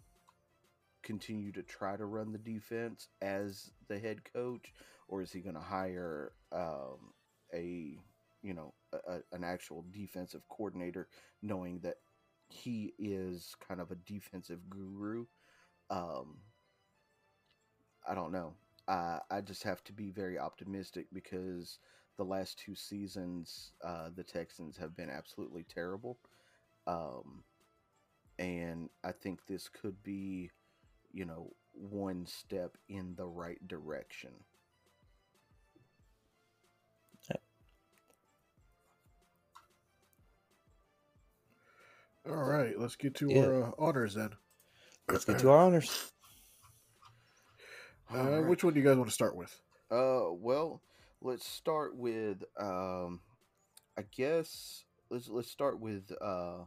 [1.04, 4.74] continue to try to run the defense as the head coach,
[5.08, 7.14] or is he going to hire um,
[7.54, 7.98] a
[8.42, 11.08] you know a, an actual defensive coordinator,
[11.42, 11.98] knowing that
[12.48, 15.26] he is kind of a defensive guru?
[15.90, 16.38] Um,
[18.08, 18.54] I don't know.
[18.88, 21.78] Uh, I just have to be very optimistic because
[22.18, 26.18] the last two seasons, uh, the Texans have been absolutely terrible.
[26.88, 27.44] Um,
[28.40, 30.52] and I think this could be,
[31.12, 34.32] you know, one step in the right direction.
[42.28, 43.46] All right, let's get to Yeah.
[43.46, 44.30] our uh, honors then.
[45.10, 46.12] Let's get to our honors.
[48.14, 48.46] Uh, Alright.
[48.48, 49.60] Which one do you guys want to start with?
[49.90, 50.82] Uh, well,
[51.22, 53.20] let's start with um,
[53.98, 56.66] I guess let's let's start with uh,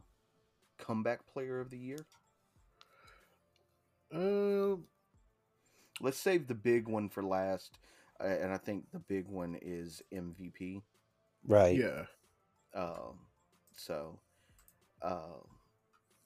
[0.77, 2.05] comeback player of the year.
[4.13, 4.85] Um,
[6.01, 7.77] Let's save the big one for last,
[8.19, 10.81] uh, and I think the big one is MVP.
[11.47, 11.77] Right.
[11.77, 12.03] yeah.
[12.73, 13.19] Um,
[13.77, 14.19] so,
[15.01, 15.47] um,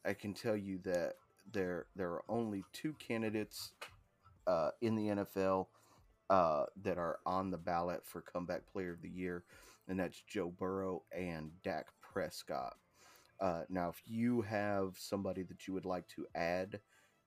[0.03, 1.13] I can tell you that
[1.51, 3.73] there there are only two candidates
[4.47, 5.67] uh, in the NFL
[6.29, 9.43] uh, that are on the ballot for comeback player of the year,
[9.87, 12.75] and that's Joe Burrow and Dak Prescott.
[13.39, 16.79] Uh, now, if you have somebody that you would like to add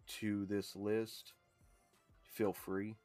[0.06, 1.32] to this list,
[2.22, 2.96] feel free.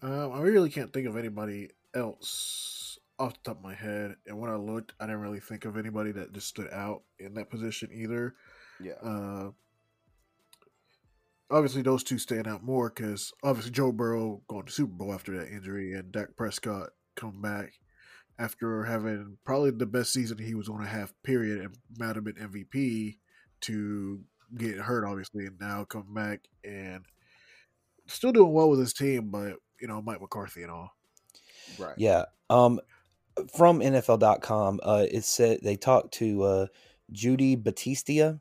[0.00, 4.16] Um, I really can't think of anybody else off the top of my head.
[4.26, 7.34] And when I looked, I didn't really think of anybody that just stood out in
[7.34, 8.34] that position either.
[8.80, 9.50] Yeah, Uh,
[11.50, 15.36] obviously, those two stand out more because obviously Joe Burrow going to Super Bowl after
[15.38, 17.72] that injury, and Dak Prescott come back
[18.38, 22.24] after having probably the best season he was on a half period and might have
[22.24, 23.16] been MVP
[23.62, 24.20] to
[24.56, 27.04] get hurt, obviously, and now come back and
[28.06, 30.90] still doing well with his team, but you know Mike McCarthy and all.
[31.78, 31.94] right.
[31.96, 32.24] Yeah.
[32.50, 32.80] Um,
[33.56, 36.66] from NFL.com, uh, it said they talked to uh,
[37.12, 38.40] Judy Battista,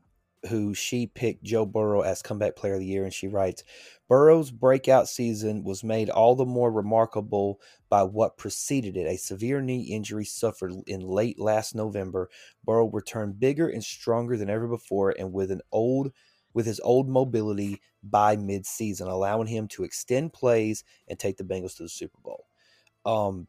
[0.50, 3.64] who she picked Joe Burrow as comeback player of the year, and she writes,
[4.08, 9.08] Burrow's breakout season was made all the more remarkable by what preceded it.
[9.08, 12.30] A severe knee injury suffered in late last November.
[12.64, 16.12] Burrow returned bigger and stronger than ever before, and with an old
[16.54, 21.76] with his old mobility by midseason, allowing him to extend plays and take the Bengals
[21.78, 22.48] to the Super Bowl.
[23.06, 23.48] Um,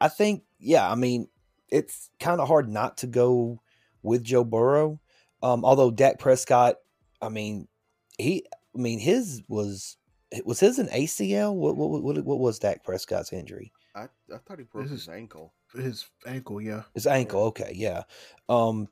[0.00, 1.28] I think, yeah, I mean,
[1.68, 3.60] it's kind of hard not to go
[4.02, 5.00] with Joe Burrow.
[5.42, 6.76] Um, although Dak Prescott,
[7.22, 7.68] I mean,
[8.18, 9.96] he, I mean, his was
[10.44, 11.54] was his an ACL?
[11.54, 13.72] What what what, what was Dak Prescott's injury?
[13.94, 15.54] I, I thought he broke This his ankle.
[15.74, 16.82] His ankle, yeah.
[16.94, 17.42] His ankle.
[17.44, 18.04] Okay, yeah.
[18.48, 18.88] Um,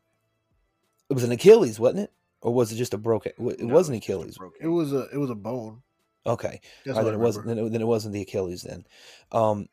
[1.09, 2.13] it was an Achilles, wasn't it?
[2.43, 3.33] Or was it just a broken?
[3.39, 4.39] It No, wasn't it's just Achilles.
[4.39, 5.83] broke It was a it was a bone.
[6.27, 6.61] Okay.
[6.85, 8.85] That's All what right, then it wasn't then it, then it wasn't the Achilles then.
[9.33, 9.69] Um,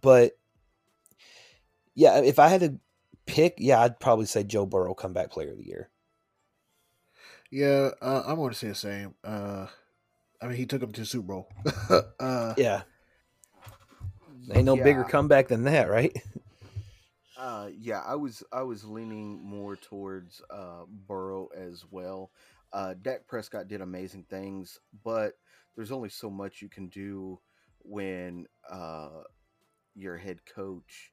[0.00, 0.32] but
[1.94, 2.78] yeah, if I had to
[3.26, 5.90] pick, yeah, I'd probably say Joe Burrow comeback player of the year.
[7.50, 9.14] Yeah, uh, I'm going to say the same.
[9.24, 9.66] Uh,
[10.40, 11.48] I mean, he took him to the Super Bowl.
[12.20, 12.82] uh, Yeah,
[14.52, 16.12] ain't no bigger comeback than that, right?
[17.38, 22.32] Uh, yeah, I was I was leaning more towards uh, Burrow as well.
[22.72, 25.34] Uh, Dak Prescott did amazing things, but
[25.76, 27.38] there's only so much you can do
[27.78, 29.22] when uh,
[29.94, 31.12] your head coach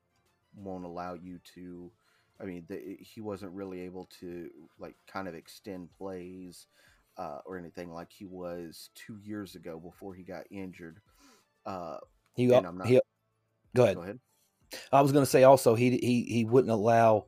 [0.56, 1.92] won't allow you to.
[2.40, 6.68] I mean, the, he wasn't really able to like kind of extend plays
[7.18, 11.00] uh, or anything like he was two years ago before he got injured.
[11.66, 11.98] Uh,
[12.36, 13.00] He, And I'm not- he
[13.74, 13.96] go ahead.
[13.96, 14.20] go ahead.
[14.92, 17.28] I was going to say also he he he wouldn't allow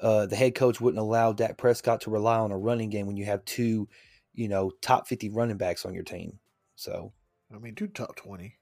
[0.00, 3.16] uh, the head coach wouldn't allow Dak Prescott to rely on a running game when
[3.16, 3.88] you have two,
[4.34, 6.38] you know, top fifty running backs on your team.
[6.74, 7.12] So
[7.54, 8.56] I mean, two top twenty.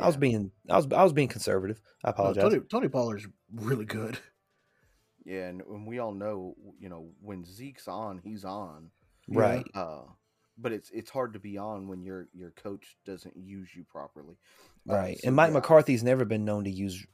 [0.00, 1.80] I was being I was I was being conservative.
[2.02, 2.44] I apologize.
[2.44, 4.18] Tony Tony Pollard's really good.
[5.24, 8.90] Yeah, and, and we all know, you know, when Zeke's on, he's on.
[9.28, 9.66] right.
[9.74, 10.02] Uh,
[10.58, 14.36] but it's it's hard to be on when your your coach doesn't use you properly.
[14.88, 15.18] Uh, Right.
[15.18, 17.06] so and Mike yeah, McCarthy's never been known to use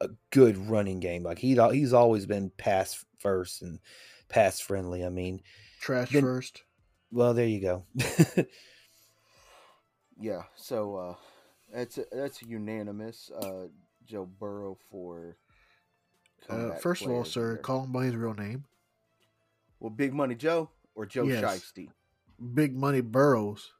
[0.00, 1.22] a good running game.
[1.22, 3.78] Like he he's always been pass first and
[4.30, 5.04] pass friendly.
[5.04, 5.42] I mean,
[5.80, 6.62] Trash Then- first.
[7.10, 7.84] well, there you go.
[10.20, 11.14] Yeah, so uh,
[11.72, 13.30] that's that's a unanimous.
[13.30, 13.66] Uh,
[14.04, 15.36] Joe Burrow for.
[16.48, 17.56] Uh, first of all, sir, year.
[17.58, 18.64] call him by his real name.
[19.80, 21.42] Well, Big Money Joe or Joe Yes.
[21.44, 21.88] Shiesty.
[22.54, 23.72] Big Money Burrows.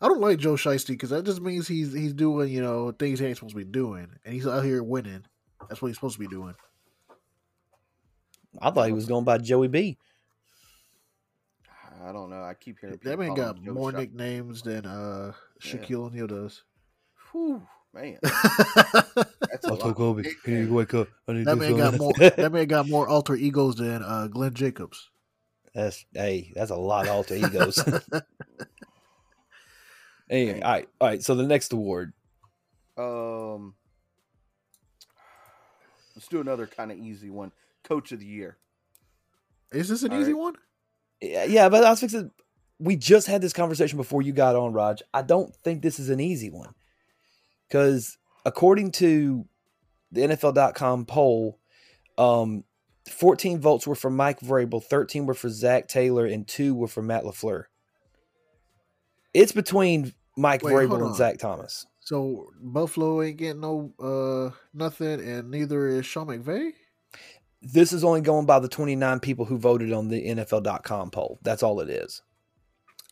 [0.00, 3.18] I don't like Joe Shiesty because that just means he's he's doing you know things
[3.20, 5.24] he ain't supposed to be doing, and he's out here winning.
[5.68, 6.54] That's what he's supposed to be doing.
[8.60, 9.98] I thought he was going by Joey B.
[12.04, 12.42] I don't know.
[12.42, 15.32] I keep hearing That man got more Shot- nicknames than uh,
[15.64, 15.72] Yeah.
[15.72, 16.62] Shaquille O'Neal does.
[17.32, 17.62] Whew,
[17.94, 19.80] man, that's a I lot.
[19.80, 21.08] told Kobe, Nick- he need to wake up.
[21.28, 22.12] I need that man got more.
[22.18, 25.10] that man got more alter egos than uh, Glenn Jacobs.
[25.74, 27.78] That's hey, that's a lot of alter egos.
[30.30, 31.22] anyway, all right, all right.
[31.22, 32.12] So the next award,
[32.96, 33.74] Um,
[36.14, 37.52] let's do another kind of easy one.
[37.82, 38.56] Coach of the year.
[39.72, 40.40] Is this an All easy right.
[40.40, 40.54] one?
[41.20, 42.30] yeah, yeah, but I was fixing.
[42.78, 45.02] We just had this conversation before you got on, Raj.
[45.12, 46.74] I don't think this is an easy one
[47.74, 49.46] because according to
[50.12, 51.58] the NFL.com poll,
[52.16, 52.62] um,
[53.10, 57.02] 14 votes were for Mike Vrabel, 13 were for Zac Taylor, and two were for
[57.02, 57.64] Matt Lafleur.
[59.34, 61.14] It's between Mike Wait, Vrabel and on.
[61.14, 61.84] Zach Thomas.
[61.98, 66.74] So Buffalo ain't getting no uh nothing, and neither is Sean McVay.
[67.60, 71.40] This is only going by the 29 people who voted on the NFL.com poll.
[71.42, 72.22] That's all it is.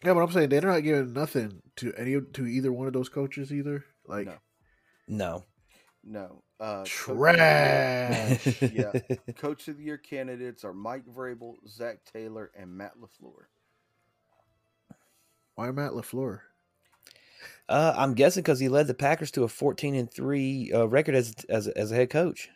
[0.04, 3.08] Yeah, but I'm saying they're not giving nothing to any to either one of those
[3.08, 3.84] coaches either.
[4.06, 4.34] Like No.
[5.08, 5.44] No.
[6.04, 6.42] No.
[6.60, 8.62] Uh, Coach of the Year- trash.
[8.62, 9.16] Yeah.
[9.36, 13.46] Coach of the year candidates are Mike Vrabel, Zac Taylor, and Matt Lafleur.
[15.54, 16.40] Why Matt Lafleur?
[17.68, 21.14] Uh, I'm guessing because he led the Packers to a 14 and three uh, record
[21.14, 22.48] as as as a head coach.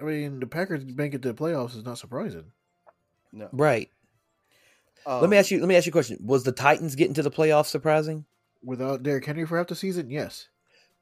[0.00, 2.52] I mean, the Packers make it to the playoffs is not surprising.
[3.32, 3.48] No.
[3.52, 3.90] Right.
[5.06, 5.58] Um, let me ask you.
[5.60, 6.18] Let me ask you a question.
[6.20, 8.24] Was the Titans getting to the playoffs surprising?
[8.62, 10.48] Without Derrick Henry for half the season, yes,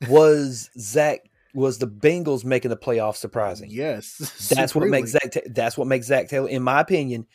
[0.09, 1.21] Was Zach?
[1.55, 3.71] Was the Bengals making the playoffs surprising?
[3.71, 4.49] yes.
[4.55, 5.35] That's what makes Zach.
[5.47, 7.27] That's what makes Zac Taylor, in my opinion.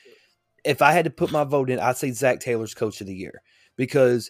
[0.65, 3.15] If I had to put my vote in, I'd say Zac Taylor's coach of the
[3.15, 3.41] year
[3.78, 4.30] because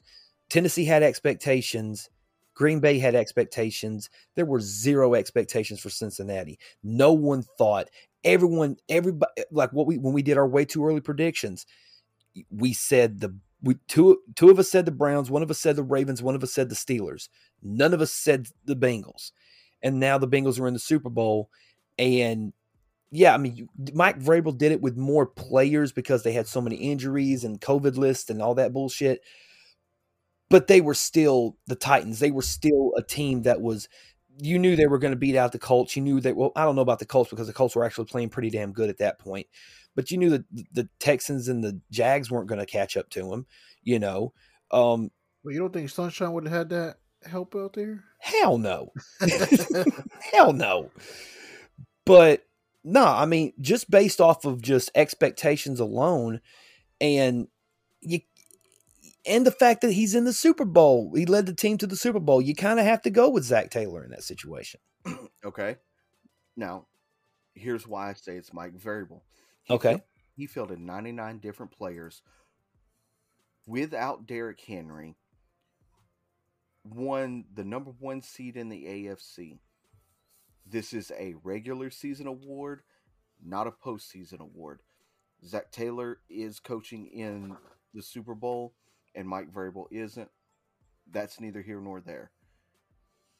[0.49, 2.09] Tennessee had expectations.
[2.53, 4.09] Green Bay had expectations.
[4.35, 6.59] There were zero expectations for Cincinnati.
[6.83, 7.89] No one thought.
[8.23, 11.65] Everyone, everybody, like what we when we did our way too early predictions,
[12.51, 15.75] we said the we two two of us said the Browns, one of us said
[15.75, 17.29] the Ravens, one of us said the Steelers.
[17.61, 19.31] None of us said the Bengals,
[19.81, 21.49] and now the Bengals are in the Super Bowl.
[21.97, 22.53] And
[23.11, 26.61] yeah, I mean, you- Mike Vrabel did it with more players because they had so
[26.61, 29.21] many injuries and COVID lists and all that bullshit.
[30.49, 32.19] But they were still the Titans.
[32.19, 33.87] They were still a team that was.
[34.41, 35.95] You knew they were going to beat out the Colts.
[35.95, 36.35] You knew that.
[36.35, 38.71] Well, I don't know about the Colts because the Colts were actually playing pretty damn
[38.71, 39.47] good at that point.
[39.95, 43.33] But you knew that the Texans and the Jags weren't going to catch up to
[43.33, 43.45] him.
[43.83, 44.33] You know,
[44.71, 45.11] um,
[45.43, 48.03] But you don't think Sunshine would have had that help out there?
[48.19, 48.91] hell no.
[50.33, 50.91] Hell no.
[52.05, 52.45] But
[52.83, 56.41] no, I mean, just based off of just expectations alone,
[56.99, 57.47] and
[58.01, 58.21] you
[59.25, 61.95] and the fact that he's in the Super Bowl, he led the team to the
[61.95, 62.41] Super Bowl.
[62.41, 64.79] You kind of have to go with Zac Taylor in that situation.
[65.45, 65.77] Okay.
[66.57, 66.87] Now,
[67.53, 69.21] here's why I say it's Mike Vrabel.
[69.63, 70.03] He Okay.
[70.35, 72.21] he fielded 99 different players
[73.67, 75.15] without Derrick Henry,
[76.83, 79.59] won the number one seed in the AFC.
[80.65, 82.81] This is a regular season award,
[83.43, 84.81] not a postseason award.
[85.45, 87.55] Zac Taylor is coaching in
[87.93, 88.73] the Super Bowl,
[89.15, 90.29] and Mike Vrabel isn't.
[91.11, 92.31] That's neither here nor there.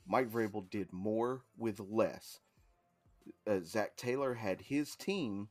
[0.08, 2.40] Mike Vrabel did more with less.
[3.46, 5.50] Uh, Zac Taylor had his team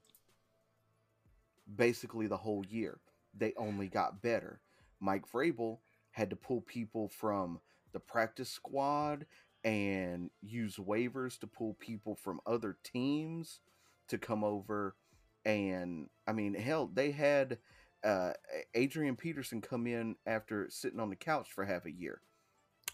[1.77, 3.01] basically the whole year.
[3.35, 4.61] They only got better.
[5.01, 5.79] Mike Vrabel
[6.11, 7.61] had to pull people from
[7.93, 9.27] the practice squad
[9.65, 13.61] and use waivers to pull people from other teams
[14.09, 14.97] to come over.
[15.45, 17.59] And I mean, hell, they had
[18.05, 18.33] uh,
[18.75, 22.21] Adrian Peterson come in after sitting on the couch for half a year.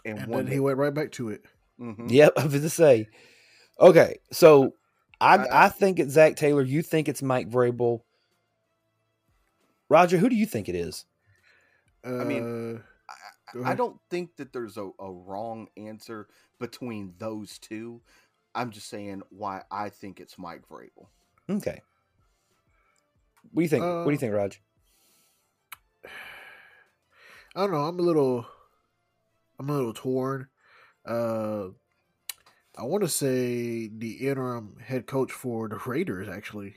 [0.04, 1.44] And, And won then he went right back to it.
[1.80, 2.10] Mhm.
[2.10, 3.08] Yep, I was to say.
[3.80, 4.74] Okay, so
[5.20, 6.62] I I- I think it's Zac Taylor.
[6.62, 8.02] You think it's Mike Vrabel.
[9.94, 11.04] Roger, who do you think it is?
[12.04, 12.82] Uh, mean,
[13.52, 16.26] go I don't think that there's a, a wrong answer
[16.58, 18.00] between those two.
[18.56, 21.06] I'm just saying why I think it's Mike Vrabel.
[21.48, 21.80] Okay.
[23.52, 23.84] What do you think?
[23.84, 24.60] what do you Uh, think, Raj?
[27.54, 27.84] I don't know.
[27.84, 28.46] I'm a little,
[29.60, 30.48] I'm a little torn.
[31.06, 31.66] Uh,
[32.76, 36.28] I want to say the interim head coach for the Raiders.
[36.28, 36.74] Actually,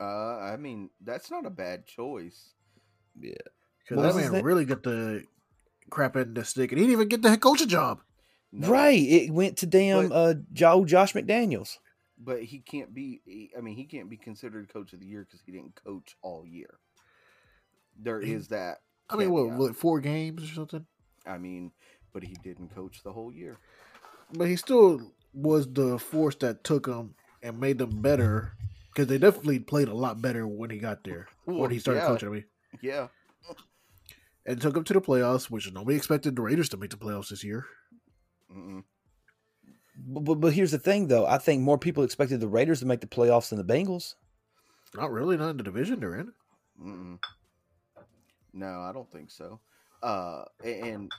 [0.00, 2.54] Uh, I mean, that's not a bad choice.
[3.20, 3.32] Yeah.
[3.80, 4.44] because What that man name?
[4.44, 5.24] really got the
[5.90, 8.00] crap in the stick, and he didn't even get the head coaching job.
[8.52, 8.98] No, Right.
[9.02, 11.78] It went to damn But- uh Jo- Josh McDaniels.
[12.22, 13.50] But he can't be.
[13.56, 16.44] I mean, he can't be considered coach of the year because he didn't coach all
[16.46, 16.78] year.
[17.96, 18.78] There He- is that.
[19.08, 19.58] I mean, what, caveat.
[19.58, 20.86] what, four games or something?
[21.26, 21.72] I mean,
[22.12, 23.58] but he didn't coach the whole year.
[24.32, 28.52] But he still was the force that took them and made them better
[29.00, 32.00] because they definitely played a lot better when he got there Well, when he started
[32.00, 32.06] yeah.
[32.06, 32.28] coaching.
[32.28, 32.44] I mean,
[32.82, 33.08] Yeah.
[34.44, 37.30] and took them to the playoffs, which nobody expected the Raiders to make the playoffs
[37.30, 37.64] this year.
[38.54, 38.84] Mm-mm.
[39.96, 41.26] But, but, but here's the thing, though.
[41.26, 44.14] I think more people expected the Raiders to make the playoffs than the Bengals.
[44.94, 46.32] Not really, not in the division they're in.
[46.82, 47.18] Mm-mm.
[48.52, 49.60] No, I don't think so.
[50.02, 51.10] Uh, and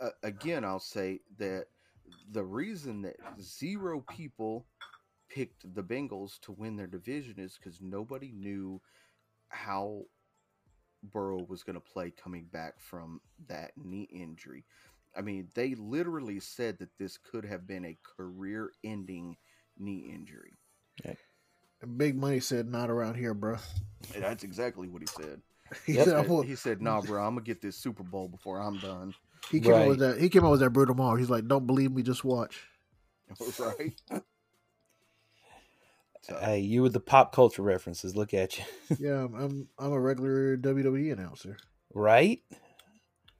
[0.00, 1.66] uh, again, I'll say that
[2.32, 4.66] the reason that zero people
[5.28, 8.80] picked the Bengals to win their division is because nobody knew
[9.48, 10.04] how
[11.02, 14.64] Burrow was going to play coming back from that knee injury.
[15.16, 19.36] I mean, they literally said that this could have been a career-ending
[19.78, 20.58] knee injury.
[21.80, 23.56] And Big Money said, "Not around here, bro."
[24.14, 25.40] And that's exactly what he said.
[25.86, 26.06] He Yep.
[26.06, 29.14] said, He said, "Nah, bro, I'm gonna get this Super Bowl before I'm done."
[29.50, 30.18] He came out with that.
[30.18, 31.16] He came out with that brutal Mar.
[31.16, 32.66] He's like, "Don't believe me, just watch."
[33.58, 34.00] right?
[36.28, 38.14] So, Hey, you with the pop culture references.
[38.16, 38.64] Look at you.
[38.98, 41.56] yeah, I'm, I'm I'm a regular WWE announcer.
[41.94, 42.40] right?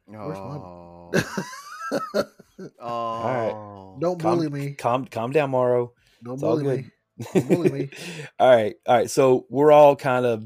[0.06, 1.10] where's my- oh,
[2.58, 4.72] Don't oh, Calm- bully me.
[4.72, 5.92] Calm, calm down, Morrow.
[6.24, 6.90] Don't It's bully me.
[7.34, 7.90] Don't bully me.
[8.38, 9.10] all right, all right.
[9.10, 10.44] So we're all kind of,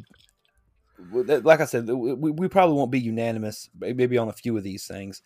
[1.13, 4.87] like I said, we, we probably won't be unanimous, maybe on a few of these
[4.87, 5.23] things.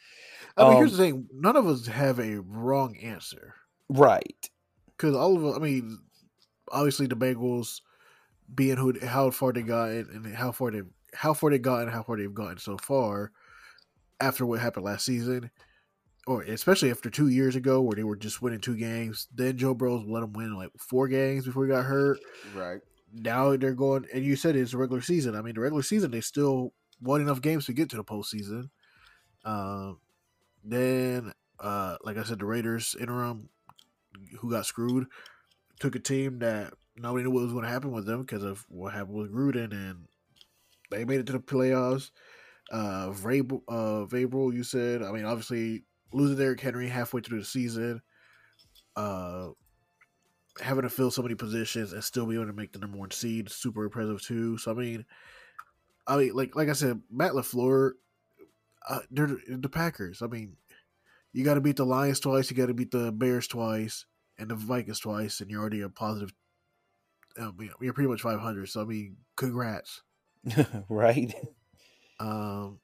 [0.57, 3.55] I mean, Um, here's the thing: none of us have a wrong answer
[3.89, 4.49] Right.
[4.97, 5.57] because all of us.
[5.57, 5.99] I mean,
[6.71, 7.81] obviously the Bengals
[8.55, 10.83] being who how far they got and and how far they
[11.15, 13.33] how far they got and how far they've gotten so far
[14.21, 15.51] after what happened last season,
[16.27, 19.29] or especially after two years ago where they were just winning two games.
[19.35, 22.19] Then Joe Burrows let them win like four games before he got hurt.
[22.55, 22.81] right.
[23.13, 25.37] Now they're going, and you said it's a regular season.
[25.37, 28.69] I mean, the regular season they still won enough games to get to the postseason.
[29.45, 30.01] Um,
[30.65, 33.49] then, uh, like I said, the Raiders interim,
[34.41, 35.07] who got screwed,
[35.79, 38.65] took a team that nobody knew what was going to happen with them because of
[38.69, 40.07] what happened with Gruden, and
[40.91, 42.11] they made it to the playoffs.
[42.71, 45.03] Uh, Vrabel, uh, Vrabel, you said.
[45.03, 48.03] I mean, obviously losing Derrick Henry halfway through the season.
[48.97, 49.51] Uh,
[50.61, 53.11] having to fill so many positions and still be able to make the number one
[53.11, 54.57] seed super impressive too.
[54.59, 55.05] So I mean,
[56.07, 57.93] I mean, like like I said, Matt Lafleur,
[58.89, 60.23] uh, they're the- Packers.
[60.23, 60.57] I mean,
[61.33, 64.07] you got to beat the Lions twice, you got to beat the Bears twice,
[64.39, 66.33] and the Vikings twice, and you're already a positive.
[67.39, 68.67] I you're pretty much 500.
[68.69, 70.03] So I mean, congrats.
[70.89, 71.35] right.
[72.19, 72.81] Um,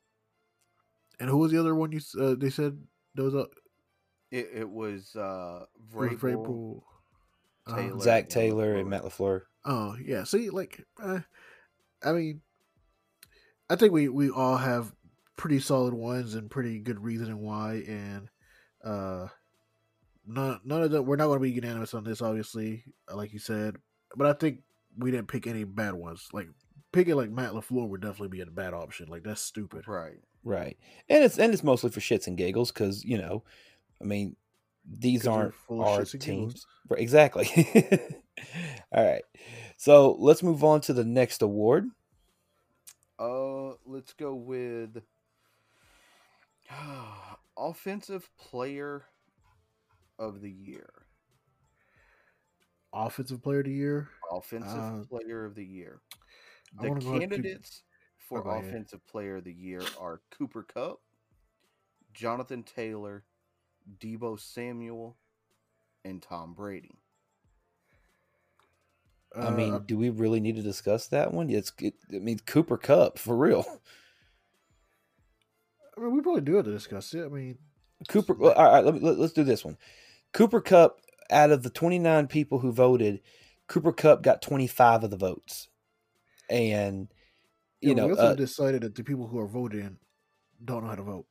[1.18, 2.78] and who was the other one you s- uh, they said
[3.14, 3.46] those uh,
[4.30, 6.82] It, it was uh, Vrabel, Vrabel.
[7.66, 8.00] uh, Taylor.
[8.00, 9.42] Zach and Taylor and Matt Lafleur.
[9.64, 11.20] Oh yeah, see, like, uh,
[12.04, 12.40] I mean,
[13.70, 14.92] I think we we all have
[15.36, 18.28] pretty solid ones and pretty good reasoning why, and
[18.84, 19.28] uh,
[20.26, 21.06] none none of them.
[21.06, 23.76] We're not going to be unanimous on this, obviously, uh, like you said,
[24.16, 24.60] but I think
[24.96, 26.28] we didn't pick any bad ones.
[26.32, 26.48] Like
[26.92, 29.08] picking like Matt Lafleur would definitely be a bad option.
[29.08, 29.86] Like that's stupid.
[29.88, 30.20] Right.
[30.44, 30.76] Right.
[31.08, 33.44] And it's and it's mostly for shits and giggles because you know,
[34.00, 34.36] I mean,
[34.84, 36.66] these 'Cause they're aren't full of our shits teams.
[36.88, 37.48] Right, exactly.
[38.92, 39.22] All right.
[39.76, 41.88] So let's move on to the next award.
[43.18, 45.02] Uh, let's go with
[47.56, 49.04] offensive player
[50.22, 50.88] of the year.
[52.92, 54.08] Offensive player of the year.
[54.30, 56.00] Offensive Uh, player of the year.
[56.80, 57.82] The wanna go with Coop- candidates
[58.16, 58.64] for Oh, go ahead.
[58.66, 61.00] offensive player of the year are Cooper Kupp,
[62.12, 63.24] Jonathan Taylor,
[63.98, 65.18] Deebo Samuel,
[66.04, 66.98] and Tom Brady.
[69.34, 71.48] I mean, Uh, do we really need to discuss that one?
[71.50, 73.64] It's it, I mean Cooper Kupp for real.
[75.96, 77.24] I mean, we probably do have to discuss it.
[77.24, 77.58] I mean,
[78.08, 78.34] Cooper.
[78.34, 79.78] Well, all right, let me, let, us do this one.
[80.32, 80.98] Cooper Kupp.
[81.30, 83.20] Out of the twenty nine people who voted,
[83.66, 85.68] Cooper Kupp got twenty five of the votes,
[86.50, 87.08] and
[87.80, 89.96] you yeah, know, we also uh, decided that the people who are voting
[90.62, 91.26] don't know how to vote.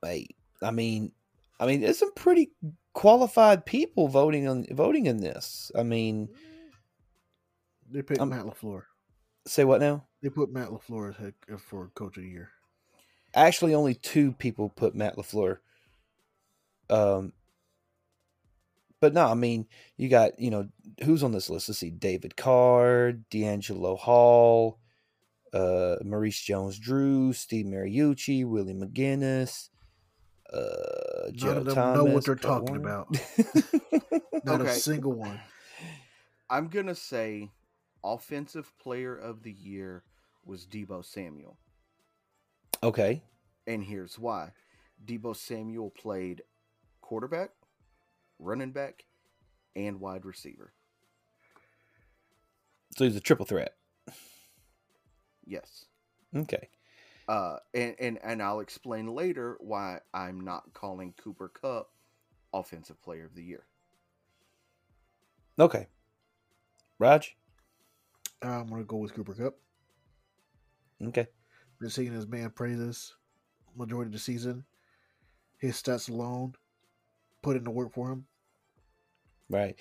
[0.00, 1.10] like, I mean,
[1.58, 2.52] I mean, there's some pretty
[2.94, 5.72] qualified people voting on voting in this.
[5.76, 6.28] I mean,
[7.90, 8.82] They picked Um, Matt Lafleur.
[9.46, 10.06] say what now?
[10.22, 12.50] They put Matt Lafleur as head uh, for coach of the year.
[13.34, 15.58] Actually, only two people put Matt Lafleur.
[16.90, 17.32] Um,
[19.02, 19.66] but no, I mean,
[19.98, 20.68] you got you know
[21.04, 21.68] who's on this list?
[21.68, 24.78] Let's see: David Carr, DeAngelo Hall,
[25.52, 29.68] uh, Maurice Jones-Drew, Steve Mariucci, Willie McGinest,
[30.52, 31.96] uh, None Joe of them Thomas.
[31.98, 33.04] know what they're Kurt talking Warner.
[33.04, 34.44] about.
[34.44, 35.40] Not a single one.
[36.48, 37.50] I'm gonna say
[38.04, 40.04] offensive player of the year
[40.44, 41.58] was Deebo Samuel.
[42.82, 43.22] okay,
[43.66, 44.52] And here's why.
[45.04, 46.42] Deebo Samuel played
[47.00, 47.50] quarterback,
[48.42, 49.04] running back,
[49.76, 50.72] and wide receiver.
[52.96, 53.74] So he's a triple threat.
[55.46, 55.86] Yes.
[56.34, 56.68] Okay.
[57.28, 61.90] Uh, and, and and I'll explain later why I'm not calling Cooper Kupp
[62.52, 63.64] Offensive Player of the Year.
[65.58, 65.86] Okay.
[66.98, 67.36] Raj.
[68.42, 69.54] I'm gonna go with Cooper Kupp.
[71.08, 71.26] Okay.
[71.80, 73.14] Been seeing his man praises
[73.76, 74.64] majority of the season.
[75.58, 76.54] His stats alone
[77.42, 78.26] put in the work for him.
[79.52, 79.76] Right.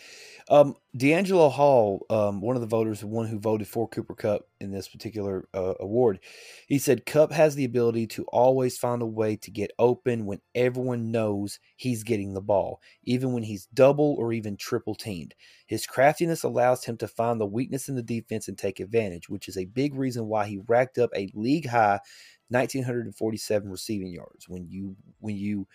[0.49, 4.69] Um, DeAngelo Hall, um, one of the voters, one who voted for Cooper Kupp in
[4.71, 6.19] this particular uh, award,
[6.67, 10.41] he said Kupp has the ability to always find a way to get open when
[10.55, 15.35] everyone knows he's getting the ball, even when he's double or even triple teamed.
[15.67, 19.47] His craftiness allows him to find the weakness in the defense and take advantage, which
[19.47, 22.01] is a big reason why he racked up a league high
[22.49, 24.49] 1947 receiving yards.
[24.49, 25.65] When you when you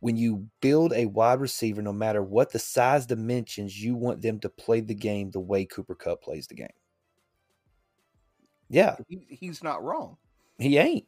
[0.00, 4.40] when you build a wide receiver, no matter what the size dimensions, you want them
[4.40, 6.68] to play the game the way Cooper Kupp plays the game.
[8.68, 10.16] Yeah, He, he's not wrong.
[10.58, 11.06] he ain't.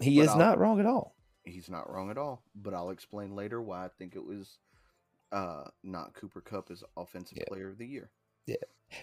[0.00, 1.14] He But is I'll- not wrong at all.
[1.44, 2.42] He's not wrong at all.
[2.56, 4.58] But I'll explain later why I think it was
[5.30, 7.44] uh, not Cooper Kupp as Offensive Yeah.
[7.46, 8.10] Player of the Year.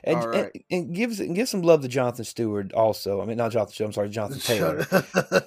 [0.04, 0.66] And, All and, right.
[0.72, 3.22] and give and give some love to Jonathan Stewart also.
[3.22, 3.88] I mean, not Jonathan Stewart.
[3.90, 4.88] I'm sorry, Jonathan Taylor.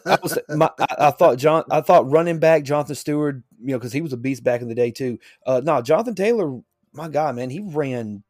[0.07, 1.64] I, was, my, I, I thought John.
[1.70, 3.42] I thought running back Jonathan Stewart.
[3.61, 5.18] You know, because he was a beast back in the day too.
[5.47, 6.61] Uh, no, Jonathan Taylor.
[6.92, 8.22] My God, man, he ran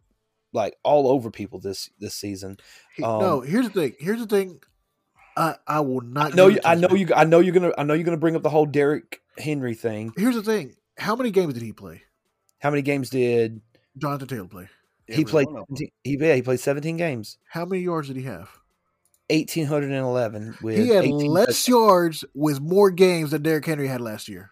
[0.53, 2.57] like all over people this this season.
[3.03, 3.95] Um, no, here's the thing.
[3.99, 4.61] Here's the thing.
[5.37, 6.33] I I will not.
[6.33, 6.49] I know.
[6.49, 7.09] give You, it to I know you.
[7.15, 7.73] I know you're gonna.
[7.77, 10.13] I know you're gonna bring up the whole Derrick Henry thing.
[10.17, 10.77] Here's the thing.
[10.97, 12.03] How many games did he play?
[12.61, 13.61] How many games did
[13.99, 14.69] Jonathan Taylor play?
[15.07, 15.45] He Every play?
[15.45, 15.77] one of 'em.
[15.77, 17.39] 17 He yeah, he played 17 games.
[17.49, 18.49] How many yards did he have?
[19.29, 21.69] 1811 with he had 18 less touchdowns.
[21.69, 24.51] yards with more games than Derrick Henry had last year.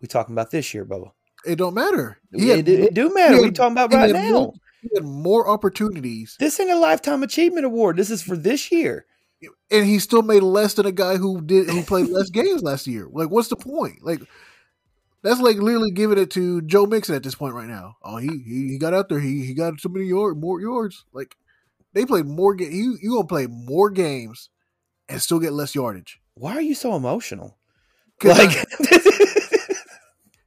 [0.00, 1.12] We talking about this year, Bubba.
[1.46, 2.18] It don't matter.
[2.34, 3.34] He It, had, it, more- do matter.
[3.36, 4.30] he we talking about right now.
[4.32, 4.52] more-
[4.82, 7.98] he had more opportunities, This ain't a lifetime achievement award.
[7.98, 9.04] This is for this year.
[9.70, 12.86] and he still made less than a guy who did who played less games last
[12.86, 13.06] year.
[13.10, 14.02] Like, what's the point?
[14.02, 14.20] Like,
[15.22, 17.96] that's like literally giving it to Joe Mixon at this point right now.
[18.02, 19.20] Oh, he he, he got out there.
[19.20, 21.04] He he got so many yard, more yards.
[21.12, 21.36] Like,
[21.92, 22.54] they played more.
[22.54, 24.48] Ga- you you gonna play more games
[25.08, 26.20] and still get less yardage?
[26.34, 27.58] Why are you so emotional?
[28.18, 28.66] Because Like,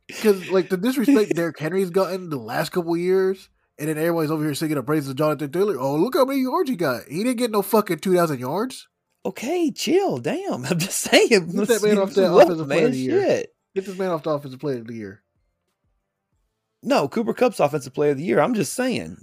[0.08, 4.44] because like the disrespect Derrick Henry's gotten the last couple years, and then everybody's over
[4.44, 5.80] here singing the praises of Jonathan Taylor.
[5.80, 7.04] Oh, look how many yards he got.
[7.10, 8.88] He didn't get no fucking two thousand yards.
[9.26, 10.18] okay, chill.
[10.20, 11.30] Damn, I'm just saying.
[11.30, 13.22] Get that man off the Look, offensive player of the year.
[13.22, 13.56] Shit.
[13.76, 15.24] Get this man off the offensive player of the year.
[16.84, 18.40] No, Cooper Kupp's offensive player of the year.
[18.40, 19.18] I'm just saying.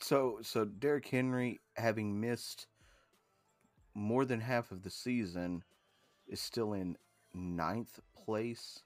[0.00, 2.66] So so Derrick Henry, having missed
[3.94, 5.62] more than half of the season,
[6.28, 6.96] is still in
[7.34, 8.82] ninth place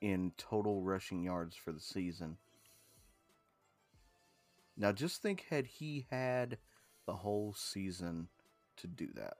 [0.00, 2.36] in total rushing yards for the season.
[4.76, 6.58] Now just think had he had
[7.06, 8.28] the whole season
[8.76, 9.34] to do that.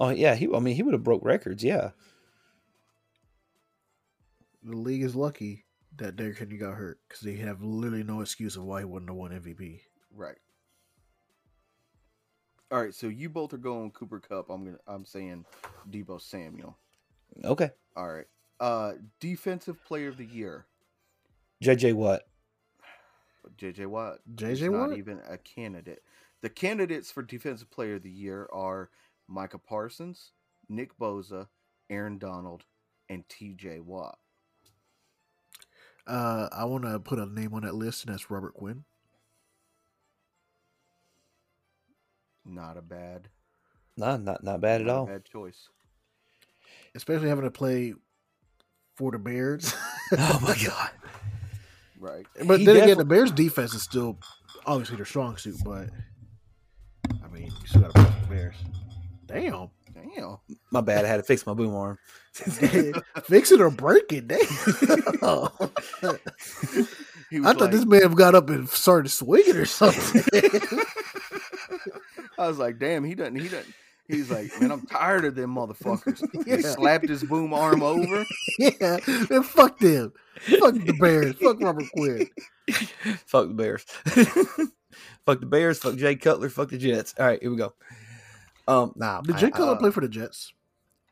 [0.00, 0.48] Oh yeah, he.
[0.52, 1.62] I mean, he would have broke records.
[1.62, 1.90] Yeah.
[4.62, 5.64] The league is lucky
[5.96, 9.10] that Derrick Henry got hurt because they have literally no excuse of why he wouldn't
[9.10, 9.80] have won MVP.
[10.14, 10.36] Right.
[12.70, 14.48] All right, so you both are going Cooper Kupp.
[14.48, 15.44] I'm gonna I'm saying
[15.90, 16.76] Deebo Samuel.
[17.44, 17.70] Okay.
[17.96, 18.26] All right.
[18.60, 20.66] Uh defensive player of the year.
[21.62, 22.22] JJ Watt.
[23.58, 24.20] JJ Watt.
[24.34, 26.02] JJ is not even a candidate.
[26.40, 28.90] The candidates for defensive player of the year are
[29.28, 30.32] Micah Parsons,
[30.68, 31.48] Nick Bosa,
[31.90, 32.64] Aaron Donald,
[33.08, 34.18] and TJ Watt.
[36.06, 38.84] Uh, I want to put a name on that list, and that's Robert Quinn.
[42.44, 43.28] Not a bad
[43.96, 45.06] Nah, not not bad at not a all.
[45.06, 45.68] bad choice.
[46.94, 47.94] Especially having to play
[48.96, 49.74] for the Bears.
[50.18, 50.90] oh my god.
[52.00, 52.26] Right.
[52.46, 54.18] but He then again, the Bears' defense is still
[54.66, 55.88] obviously their strong suit, but
[57.22, 58.56] I mean, you still got to play the Bears.
[59.26, 59.70] Damn.
[59.94, 60.38] Damn.
[60.70, 61.04] My bad.
[61.04, 61.98] I had to fix my boom arm.
[62.32, 64.26] Fix it or break it.
[64.28, 64.40] Damn.
[67.44, 70.22] I thought like- this man got up and started swinging or something.
[72.38, 73.74] I was like, damn, he doesn't he doesn't
[74.08, 76.22] he's like, man, I'm tired of them motherfuckers.
[76.46, 78.24] He slapped his boom arm over.
[78.58, 78.98] yeah,
[79.30, 80.12] man, fuck them.
[80.58, 81.36] Fuck the Bears.
[81.36, 82.28] Fuck Robert Quinn.
[83.26, 83.84] fuck the Bears.
[85.26, 85.78] fuck the Bears.
[85.78, 86.48] Fuck Jay Cutler.
[86.48, 87.14] Fuck the Jets.
[87.18, 87.74] All right, here we go.
[88.68, 89.20] Um, nah.
[89.22, 90.52] Did I- Jay I- Cutler uh, play for the Jets?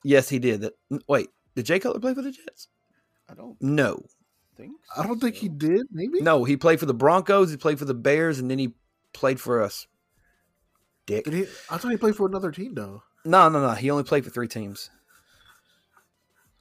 [0.05, 0.61] yes, he did.
[0.62, 0.74] That.
[1.09, 2.68] Wait, did Jay Cutler play for the Jets?
[3.28, 4.05] I don't No,
[4.57, 4.72] Think.
[4.96, 5.86] I don't think he did.
[5.90, 6.20] Maybe.
[6.20, 6.44] no.
[6.44, 7.51] He played for the Broncos.
[7.51, 8.74] He played for the Bears, and then he
[9.12, 9.86] played for us.
[11.07, 11.24] Dick.
[11.24, 11.42] Did he?
[11.70, 13.03] I thought he played for another team though.
[13.24, 13.70] No, no, no.
[13.74, 14.90] He only played for three teams.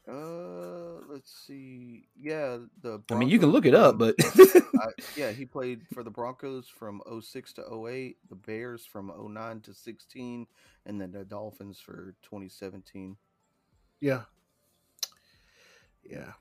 [0.08, 0.79] Uh
[1.10, 2.07] let's see.
[2.20, 3.01] Yeah, the.
[3.12, 4.16] I mean, you can look it up, but
[4.78, 9.62] I, yeah, he played for the Broncos from 06 to 08, the Bears from 09
[9.62, 10.47] to 16,
[10.86, 13.18] and then the Dolphins for 2017.
[14.01, 14.24] Yeah.
[16.03, 16.34] Yeah.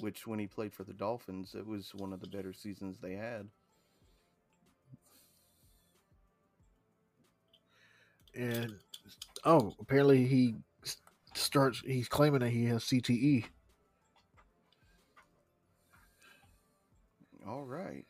[0.00, 3.14] Which, when he played for the Dolphins, it was one of the better seasons they
[3.14, 3.50] had.
[8.34, 8.74] And
[9.44, 10.56] oh, apparently he s-
[11.36, 11.80] starts.
[11.84, 12.84] He's claiming that he has.
[12.84, 13.44] CTE.
[17.46, 18.04] All right.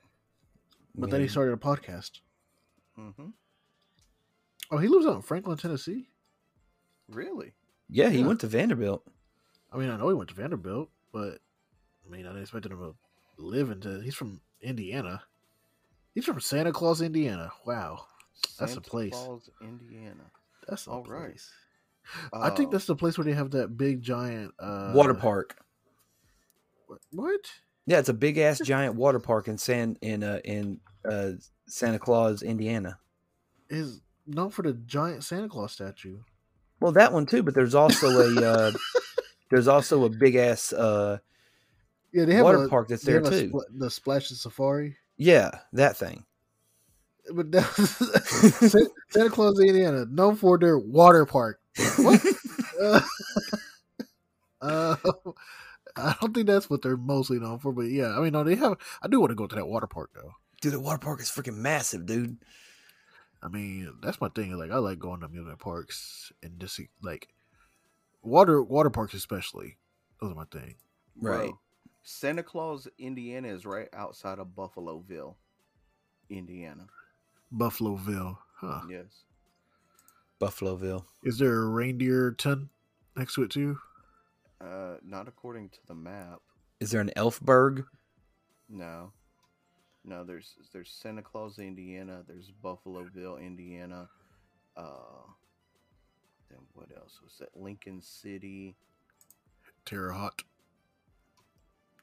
[0.95, 2.21] But then he started a podcast.
[2.99, 3.29] Mm-hmm.
[4.71, 6.09] Oh, he lives out in Franklin, Tennessee.
[7.09, 7.53] Really?
[7.89, 8.27] yeah, he Yeah.
[8.27, 9.07] went to Vanderbilt.
[9.73, 11.39] I mean, I know he went to Vanderbilt, but
[12.05, 12.97] I mean, I didn't expect him to
[13.37, 14.01] live into.
[14.01, 15.23] He's from Indiana.
[16.15, 17.53] He's from Santa Claus, Indiana.
[17.67, 18.07] Wow,
[18.59, 19.13] That's a Santa place.
[19.13, 20.31] Claus, Indiana.
[20.67, 21.31] that's a All right.
[21.31, 21.51] place.
[22.33, 25.57] I think Uh, that's the place where they have that big giant uh, water park.
[26.87, 27.01] What?
[27.13, 27.41] what?
[27.87, 31.33] Yeah, it's a big ass giant water park in San in uh in uh
[31.67, 32.99] Santa Claus, Indiana.
[33.71, 36.19] Is known for the giant Santa Claus statue.
[36.81, 38.73] Well, that one too, but there's also a uh
[39.51, 41.19] there's also a big ass uh
[42.13, 43.51] Yeah, they have water a, park that's there too.
[43.51, 44.97] spl- the Splashin' Safari.
[45.17, 46.25] Yeah, that thing.
[47.33, 51.61] But that- Santa Claus, Indiana, known for their water park.
[51.99, 52.23] What?
[52.81, 53.01] uh,
[54.61, 54.97] uh,
[55.97, 58.57] I don't think that's what they're mostly known for, but yeah, I mean, no, they
[58.57, 58.77] have.
[59.03, 60.33] I do want to go to that water park though.
[60.61, 62.39] Dude, the water park is freaking massive, dude.
[63.43, 64.53] I mean, that's my thing.
[64.57, 67.29] Like, I like going to amusement parks and just like
[68.23, 69.77] water water parks, especially.
[70.21, 70.77] Those are my thing.
[71.19, 71.49] Right.
[71.51, 71.59] bro,
[72.03, 75.35] Santa Claus, Indiana is right outside of Buffaloville,
[76.29, 76.87] Indiana.
[77.53, 78.83] Buffaloville, huh?
[78.91, 79.25] Yes.
[80.41, 81.05] Buffaloville.
[81.23, 82.69] Is there a reindeer ton
[83.17, 83.79] next to it too?
[84.61, 86.41] Uh, not according to the map.
[86.81, 87.85] Is there an Elfberg?
[88.69, 89.13] No.
[90.05, 92.23] No, there's there's Santa Claus, Indiana.
[92.27, 94.09] There's Buffaloville, Indiana.
[94.77, 95.25] Uh,
[96.49, 97.49] then what else was that?
[97.55, 98.77] Lincoln City.
[99.85, 100.45] Terre Haute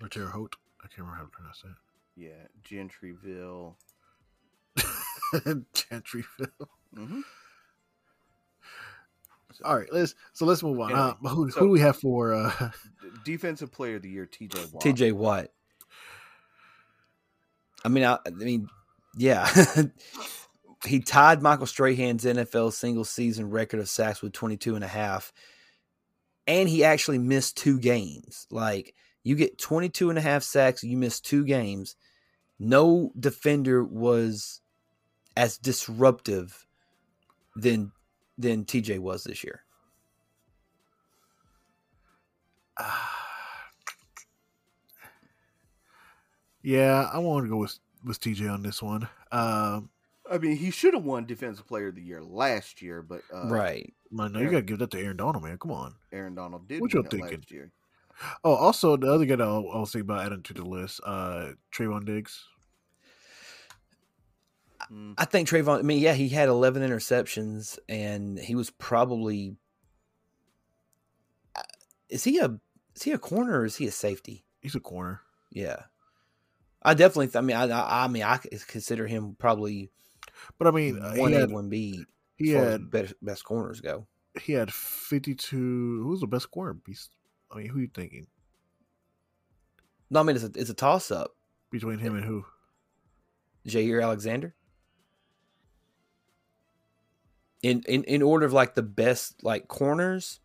[0.01, 0.55] or Terre Haute?
[0.83, 1.75] I can't remember how to pronounce that.
[2.15, 3.75] Yeah, Gentryville.
[5.73, 6.67] Gentryville.
[6.95, 7.21] Mm-hmm.
[9.63, 10.91] All right, let's so let's move on.
[10.91, 12.33] Anyway, uh, who, so- who do we have for?
[12.33, 12.69] uh
[13.25, 14.59] Defensive Player of the Year, T.J.
[14.71, 14.83] Watt.
[14.83, 15.47] TJ Watt.
[17.85, 18.67] I mean, I, I mean,
[19.17, 19.49] yeah.
[20.85, 25.31] he tied Michael Strahan's NFL single season record of sacks with 22 and a half.
[26.47, 28.47] And he actually missed two games.
[28.51, 28.93] Like,
[29.23, 31.95] you get 22 and a half sacks, you miss two games.
[32.59, 34.61] No defender was
[35.35, 36.65] as disruptive
[37.55, 37.91] than
[38.37, 39.63] than TJ was this year.
[46.63, 49.07] yeah, I want to go with with TJ on this one.
[49.31, 49.89] Um,
[50.29, 53.47] I mean, he should have won Defensive Player of the Year last year, but uh,
[53.47, 53.93] right.
[54.11, 55.57] man, no, you gotta give that to Aaron Donald, man.
[55.57, 55.95] Come on.
[56.11, 57.37] Aaron Donald did What y'all thinking?
[57.37, 57.71] last year.
[58.43, 62.05] Oh, also the other guy I'll, I'll say about adding to the list, uh, Trevon
[62.05, 62.45] Diggs.
[64.93, 65.79] Mm, I think Trevon.
[65.79, 69.57] I mean, yeah, he had 11 interceptions, and he was probably.
[71.55, 71.61] uh,
[72.09, 72.59] Is he a
[72.95, 74.45] is he a corner or is he a safety?
[74.61, 75.21] He's a corner.
[75.51, 75.83] Yeah,
[76.83, 77.27] I definitely.
[77.27, 78.37] th- I mean, I, I, I mean, I
[78.67, 79.89] consider him probably
[80.59, 82.05] But I mean, uh, one A, one B.
[82.37, 84.05] he as far as had best, best corners go.
[84.39, 86.03] he had fifty two.
[86.03, 86.73] Who's the best corner?
[86.73, 87.11] Beast.
[87.51, 88.27] I mean, who are you thinking
[90.09, 91.31] No, I mean it's a it's a toss up.
[91.71, 92.45] between him and who?
[93.67, 94.53] Jaire Alexander.
[97.63, 100.39] In, in in order of like the best like corners,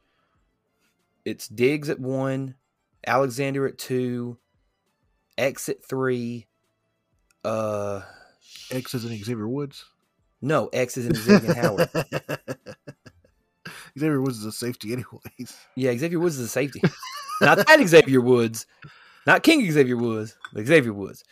[1.25, 2.55] it's Diggs at one,
[3.07, 4.39] Alexander at two,
[5.37, 6.47] X at three.
[7.45, 8.03] Uh,
[8.71, 9.85] X is in Xavier Woods.
[10.41, 11.91] no, X is in Xavier Howard.
[13.99, 15.57] Xavier Woods is a safety, anyways.
[15.75, 16.81] Yeah, Xavier Woods is a safety,
[17.41, 18.67] not that Xavier Woods,
[19.27, 21.25] not King Xavier Woods, but Xavier Woods.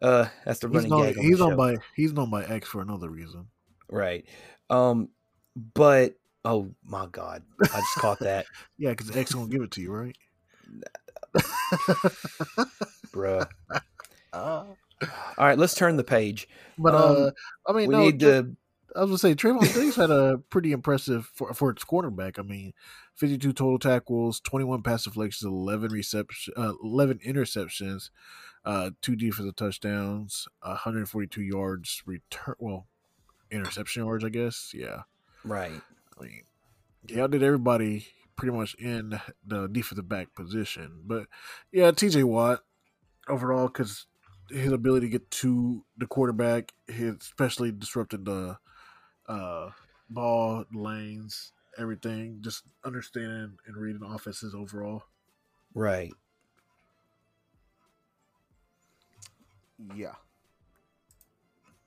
[0.00, 1.18] Uh, that's the He's running known, gag.
[1.18, 1.56] On he's on show.
[1.56, 3.46] by he's known by X for another reason.
[3.90, 4.24] right.
[4.70, 5.08] Um,
[5.74, 8.46] but oh my god, I just caught that.
[8.78, 10.16] Yeah, because X won't give it to you, right?
[13.12, 13.46] bruh.
[14.32, 14.64] Uh,
[15.02, 15.06] All
[15.38, 16.48] right, let's turn the page.
[16.78, 17.30] but Um, uh,
[17.68, 18.56] I mean, We no, need to.
[18.96, 22.38] I was gonna say Trevon Diggs had a pretty impressive for, for its quarterback.
[22.38, 22.74] I mean,
[23.16, 28.10] fifty-two total tackles, twenty-one pass deflections, eleven reception, uh, eleven interceptions,
[28.64, 32.54] uh, two defensive touchdowns, one hundred forty-two yards return.
[32.58, 32.86] Well,
[33.50, 34.70] interception yards, I guess.
[34.72, 35.02] Yeah,
[35.44, 35.80] Right.
[36.18, 36.42] I mean,
[37.06, 41.02] he outdid everybody pretty much in the defensive back position.
[41.04, 41.26] But
[41.72, 42.60] yeah, TJ Watt
[43.28, 44.06] overall because
[44.50, 48.58] his ability to get to the quarterback, his especially disrupted the
[49.28, 49.70] uh,
[50.10, 55.02] ball lanes, everything, just understanding and reading offenses overall.
[55.74, 56.12] Right.
[59.94, 60.12] Yeah.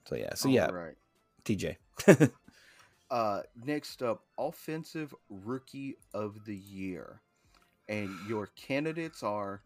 [0.06, 0.34] So yeah.
[0.36, 0.96] So yeah, All right.
[1.46, 1.78] TJ.
[3.10, 7.22] Uh, next up, offensive rookie of the year,
[7.88, 9.62] and your candidates are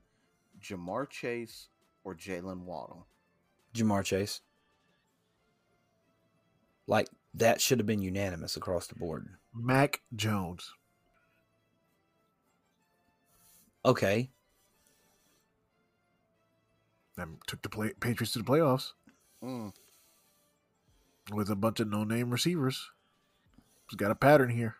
[0.61, 1.69] Ja'Marr Chase
[2.03, 3.07] or Jalen Waddle.
[3.73, 4.41] Ja'Marr Chase.
[6.87, 9.27] Like that should have been unanimous across the board.
[9.53, 10.73] Mac Jones.
[13.85, 14.29] Okay.
[17.15, 18.93] Them took the play, Patriots to the playoffs
[19.43, 19.73] Mm,
[21.31, 22.91] with a bunch of no-name receivers.
[23.91, 24.75] It's got a pattern here.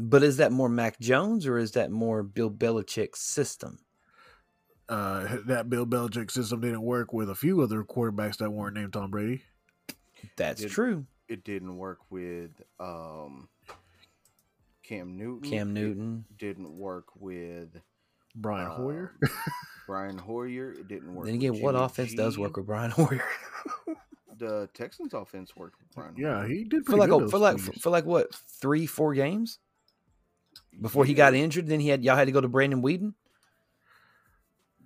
[0.00, 3.78] But is that more Mac Jones or is that more Bill Belichick's system?
[4.88, 8.92] Uh, that Bill Belichick system didn't work with a few other quarterbacks that weren't named
[8.92, 9.42] Tom Brady.
[10.36, 11.06] That's Did- true.
[11.28, 13.48] it didn't work with um,
[14.82, 15.48] Cam Newton.
[15.48, 16.24] Cam It Newton.
[16.36, 17.68] didn't work with
[18.34, 19.14] Brian um, Hoyer.
[19.86, 20.72] Brian Hoyer.
[20.72, 21.26] It didn't work.
[21.26, 23.22] Then with again, what Jimmy offense does work with Brian Hoyer?
[24.38, 26.14] The Texans' offense worked Brian.
[26.16, 29.14] yeah, he did for like good oh, for like for, for like what three four
[29.14, 29.58] games
[30.80, 31.66] before he got injured.
[31.66, 33.14] Then he had y'all had to go to Brandon Weeden.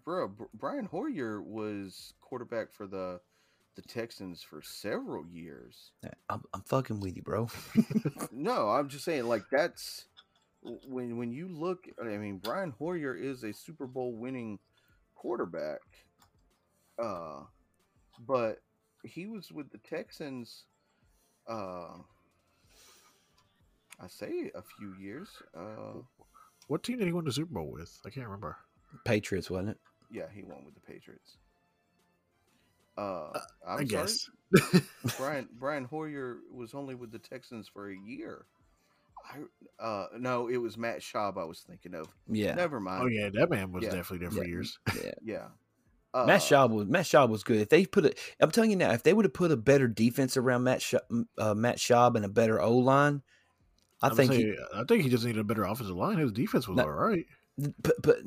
[0.05, 0.29] bro.
[0.29, 3.21] Br- Brian Hoyer was quarterback for the
[3.75, 5.93] the Texans for several years.
[6.29, 7.49] I'm, I'm fucking with you, bro.
[8.35, 10.07] No, I'm just saying, like that's
[10.63, 11.87] when when you look.
[12.01, 14.59] I mean, Brian Hoyer is a Super Bowl winning
[15.15, 15.81] quarterback,
[16.99, 17.41] uh,
[18.27, 18.59] but
[19.05, 20.65] he was with the Texans.
[21.49, 21.99] Uh,
[24.01, 25.29] I say a few years.
[25.57, 26.01] Uh,
[26.69, 27.99] What team did he win the Super Bowl with?
[28.07, 28.57] I can't remember.
[29.05, 29.79] Patriots, wasn't it?
[30.11, 31.39] yeah, he won with the Patriots.
[32.99, 33.31] Uh,
[33.67, 34.31] I'm I sorry, guess.
[35.17, 38.45] Brian Brian Hoyer was only with the Texans for a year.
[39.25, 42.09] I uh no, it was Matt Schaub I was thinking of.
[42.29, 43.03] Yeah, Never mind.
[43.05, 43.91] oh yeah, that man was Yeah.
[43.95, 44.51] definitely there for Yeah.
[44.51, 44.79] years.
[45.03, 45.11] yeah.
[45.25, 45.49] Yeah.
[46.15, 47.61] Uh, Matt Schaub was Matt Schaub was good.
[47.61, 49.89] If they put a, I'm telling you now, if they would have put a better
[49.89, 53.23] defense around Matt Schaub, uh, Matt Schaub and a better O line,
[54.03, 54.33] I I'm think.
[54.33, 56.19] He, I think he just needed a better offensive line.
[56.19, 57.25] His defense was No, all right.
[57.83, 58.19] but but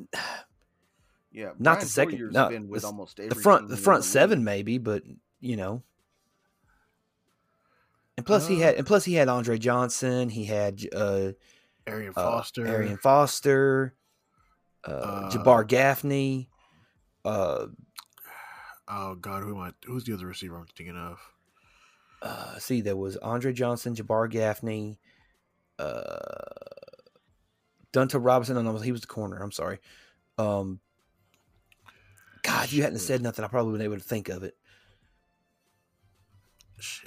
[1.30, 1.52] Yeah.
[1.60, 2.18] not the second.
[2.18, 4.10] Hoyer's No, been with the, almost the front the in front league.
[4.10, 5.04] seven maybe, but
[5.40, 5.82] you know.
[8.16, 10.28] And plus he Uh, had and plus he had Andre Johnson.
[10.30, 11.32] He had uh,
[11.86, 12.66] Arian uh, Foster.
[12.66, 13.94] Arian Foster,
[14.84, 16.48] uh, Uh, Jabbar Gaffney.
[17.26, 17.66] Uh,
[18.88, 19.72] Oh God, who am I?
[19.84, 21.18] Who's the other receiver I'm thinking of?
[22.22, 24.98] uh, see, there was Andre Johnson, Jabbar Gaffney,
[25.78, 26.04] uh,
[27.92, 28.54] Dunta Robinson.
[28.56, 29.36] No, no, he was the corner.
[29.42, 29.78] I'm sorry.
[30.38, 30.80] Um,
[32.42, 34.56] God, if you hadn't said nothing, I probably wouldn't able to think of it.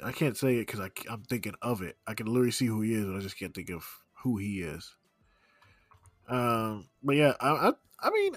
[0.04, 1.96] I can't say it because I'm thinking of it.
[2.08, 3.86] I can literally see who he is, but I just can't think of
[4.24, 4.96] who he is.
[6.28, 8.34] Um, but yeah, I, I, I mean,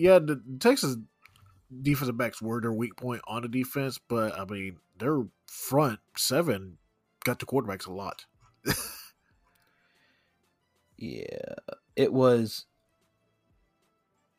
[0.00, 0.96] yeah, the Texas
[1.82, 6.78] defensive backs were their weak point on the defense, but I mean, their front seven
[7.24, 8.24] got the quarterbacks a lot.
[10.96, 11.54] Yeah,
[11.96, 12.66] it was.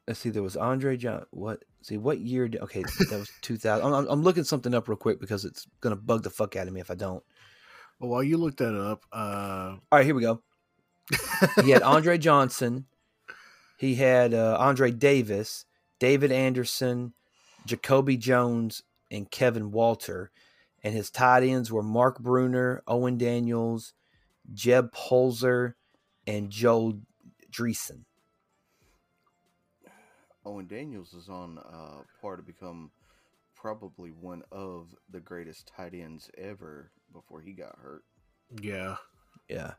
[0.08, 0.30] Let's see.
[0.30, 1.26] There was Andre John.
[1.32, 1.64] What?
[1.82, 2.48] See, what year?
[2.48, 3.86] Did, okay, that was 2000.
[3.86, 6.68] I'm, I'm- I'm looking something up real quick because it's gonna bug the fuck out
[6.68, 7.24] of me if I don't.
[8.00, 10.42] Well, while you look that up, uh, All right, here we go.
[11.64, 12.86] He had Andre Johnson.
[13.82, 15.66] He had uh, Andre Davis,
[15.98, 17.14] David Anderson,
[17.66, 20.30] Jacoby Jones, and Kevin Walter.
[20.84, 23.96] And his tight ends were Mark Bruener, Owen Daniels,
[24.54, 25.74] Jeb Holzer,
[26.28, 27.00] and Joel
[27.52, 28.02] Dreessen.
[30.46, 32.92] Owen Daniels is on uh par to become
[33.56, 38.04] probably one of the greatest tight ends ever before he got hurt.
[38.62, 38.98] yeah,
[39.50, 39.72] Yeah.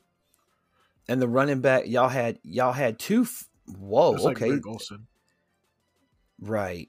[1.08, 3.22] And the running back, y'all had y'all had two.
[3.22, 4.62] F- Whoa, like okay, Greg
[6.40, 6.88] right.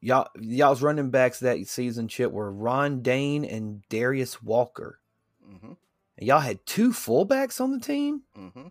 [0.00, 5.00] Y'all y'all's running backs that season, Chip, were Ron Dayne and Darius Walker.
[5.48, 5.72] Mm-hmm.
[6.18, 8.22] And y'all had two fullbacks on the team.
[8.38, 8.68] Mm-hmm.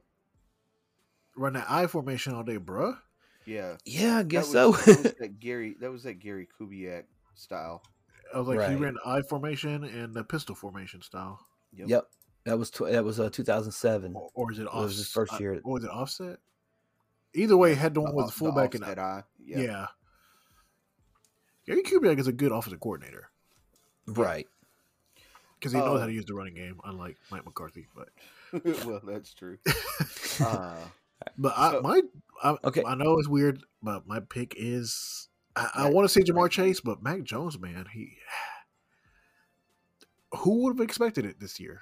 [1.36, 2.97] Run that I formation all day, bruh.
[3.45, 3.76] Yeah.
[3.86, 4.72] Yeah, I That guess was, so.
[4.72, 7.03] that was that Gary that was that Gary Kubiak
[7.36, 7.84] style.
[8.34, 11.39] I was like, he ran I formation and the pistol formation style.
[11.74, 11.89] Yep.
[11.89, 12.06] yep,
[12.45, 14.13] that was tw- that was uh, 2007.
[14.15, 15.59] Or, or is it It was his first year.
[15.63, 16.37] Or was it offset?
[17.33, 19.23] Either way, had the one with the fullback and offset I.
[19.43, 19.59] yeah.
[19.59, 19.87] Yeah.
[21.65, 23.29] Gary Kubiak is a good offensive coordinator.
[24.07, 24.47] Right.
[25.59, 27.87] because he knows how Uh, to use the running game, unlike Mike McCarthy.
[27.95, 28.09] But
[28.85, 29.57] well, that's true.
[30.39, 30.75] Uh,
[31.37, 32.01] but I, So- my
[32.43, 32.83] I, Okay.
[32.85, 36.81] I know it's weird, but my pick is I, I want to say Ja'Marr Chase,
[36.81, 38.17] but Mac Jones, man, he
[40.37, 41.81] who would have expected it this year?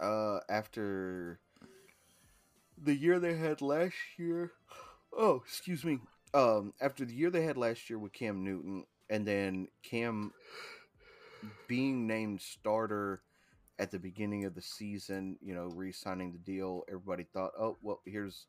[0.00, 1.40] Uh, after
[2.82, 4.52] the year they had last year.
[5.16, 6.00] Oh, excuse me.
[6.34, 10.32] Um, after the year they had last year with Cam Newton, and then Cam
[11.68, 13.22] being named starter
[13.78, 18.00] at the beginning of the season, you know, re-signing the deal, everybody thought, oh, well,
[18.04, 18.46] here's,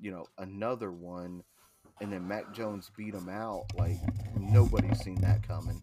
[0.00, 1.42] you know, another one,
[2.00, 3.64] and then Mac Jones beat him out.
[3.76, 3.96] Like
[4.38, 5.80] nobody's seen that coming.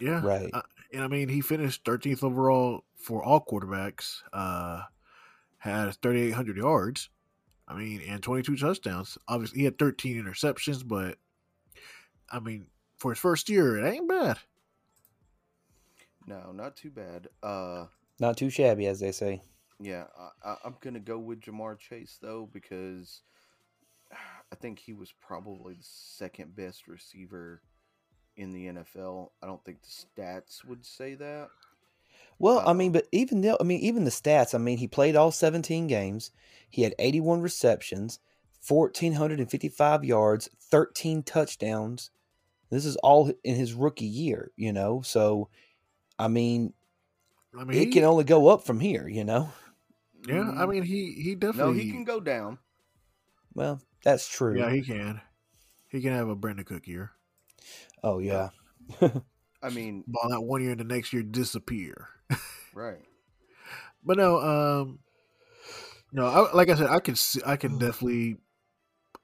[0.00, 0.50] Yeah, Right.
[0.52, 0.62] Uh,
[0.92, 4.22] and I mean, he finished 13th overall for all quarterbacks.
[4.32, 4.82] Uh,
[5.58, 7.08] had 3,800 yards.
[7.68, 9.18] I mean, and 22 touchdowns.
[9.26, 11.18] Obviously, he had 13 interceptions, but
[12.30, 12.66] I mean,
[12.96, 14.38] for his first year, it ain't bad.
[16.26, 17.28] No, not too bad.
[17.42, 17.86] Uh,
[18.18, 19.42] Not too shabby, as they say.
[19.78, 23.22] Yeah, I, I, I'm gonna go with Ja'Marr Chase though because
[24.12, 27.62] I think he was probably the second best receiver
[28.36, 29.32] in the NFL.
[29.42, 31.50] I don't think the stats would say that.
[32.38, 34.54] Well, I Uh, mean, but even though, I mean, even the stats.
[34.54, 36.30] I mean, he played all 17 games.
[36.70, 38.18] He had 81 receptions,
[38.60, 42.10] 1,455 yards, 13 touchdowns.
[42.70, 45.02] This is all in his rookie year, you know.
[45.02, 45.50] So,
[46.18, 46.74] I mean,
[47.58, 49.50] I mean, it can only go up from here, you know.
[50.26, 50.52] yeah.
[50.56, 51.84] I Mm, mean, he he definitely no, definitely.
[51.84, 52.58] he can go down.
[53.54, 54.56] Well, that's true.
[54.56, 55.20] Yeah, he can.
[55.88, 57.15] He can have a Brenda Cook year.
[58.02, 58.50] Oh yeah.
[59.62, 62.08] I mean, Ball that one year and the next year disappear.
[62.74, 63.00] right?
[64.04, 64.98] But no, um,
[66.12, 68.36] no, I, like I said, I can see, I can definitely,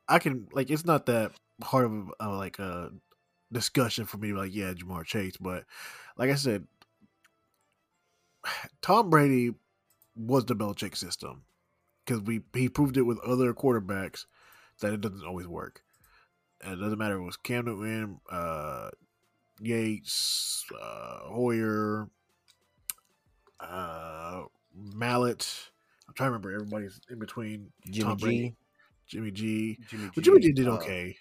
[0.08, 1.32] I can like it's not that
[1.62, 2.90] hard of a, uh, like a
[3.52, 4.28] discussion for me.
[4.28, 5.64] to be Like, yeah, Ja'Marr Chase, but
[6.16, 6.66] like I said,
[8.82, 9.54] Tom Brady
[10.16, 11.42] was the Belichick system
[12.04, 14.26] because we he proved it with other quarterbacks
[14.80, 15.82] that it doesn't always work.
[16.62, 18.90] And it doesn't matter if it was Cam Newton, uh,
[19.60, 22.08] Yates, uh, Hoyer,
[23.60, 24.42] uh,
[24.74, 25.70] Mallett.
[26.08, 27.70] I'm trying to remember everybody's in between.
[27.86, 28.54] Jimmy Tom Brady, G,
[29.06, 29.78] Jimmy G.
[29.88, 31.16] Jimmy But Jimmy G, G did uh, okay.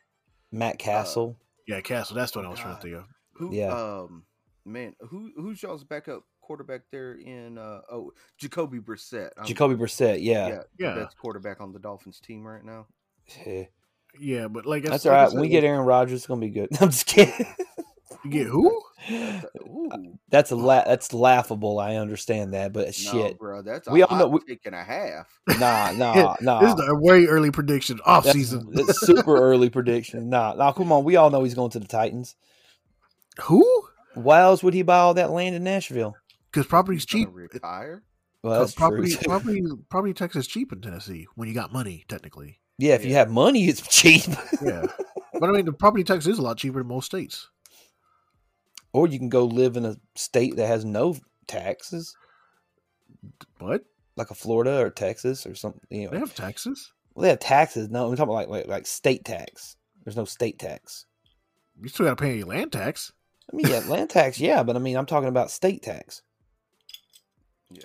[0.51, 1.37] Matt Cassel.
[1.67, 2.15] Yeah, Cassel.
[2.15, 2.83] That's what oh I was trying to God.
[2.83, 3.05] think of.
[3.33, 3.55] Who?
[3.55, 3.73] Yeah.
[3.73, 4.23] Um,
[4.65, 7.57] man, who who's y'all's backup quarterback there in?
[7.57, 9.29] Uh, oh, Jacoby Brissett.
[9.37, 10.21] I'm- Jacoby Brissett.
[10.21, 10.47] Yeah.
[10.47, 10.95] Yeah, Yeah.
[10.95, 12.87] That's quarterback on the Dolphins team right now.
[14.19, 15.33] Yeah, but like That's s- all right.
[15.33, 16.69] We get Aaron Rodgers, it's gonna be good.
[16.81, 17.45] I'm just kidding.
[18.23, 18.81] you get who?
[19.11, 21.79] Ooh, That's a la- that's laughable.
[21.79, 23.39] I understand that, but no, shit.
[23.39, 25.27] bro, that's We all know- hot we- take and a half.
[25.59, 26.59] Nah, nah, nah.
[26.61, 28.69] This is a way early prediction off That's, season.
[28.73, 30.29] that's super early prediction.
[30.29, 30.71] Nah, nah.
[30.71, 31.03] Come on.
[31.03, 32.35] We all know he's going to the Titans.
[33.43, 33.87] Who?
[34.13, 36.15] Why else would he buy all that land in Nashville?
[36.51, 37.29] Because property's cheap.
[37.31, 38.03] retire.
[38.43, 39.21] Well, that's property, true.
[39.23, 42.03] property, property Texas cheap in Tennessee when you got money.
[42.07, 44.23] Technically, yeah, if you have money, it's cheap.
[44.61, 44.85] yeah.
[45.39, 47.47] but I mean, the property tax is a lot cheaper in most states.
[48.93, 51.15] or you can go live in a state that has no
[51.47, 52.15] taxes,
[53.59, 53.83] What?
[54.17, 55.81] like a Florida or Texas or something.
[55.89, 56.91] You know, They have taxes.
[57.15, 57.89] well, they have taxes.
[57.89, 59.77] No, I'm talking about like, like like state tax.
[60.03, 61.05] There's no state tax.
[61.81, 63.11] You still got to pay any land tax.
[63.51, 66.21] I mean, yeah, land tax, yeah, but I mean, I'm talking about state tax.
[67.71, 67.83] Yeah.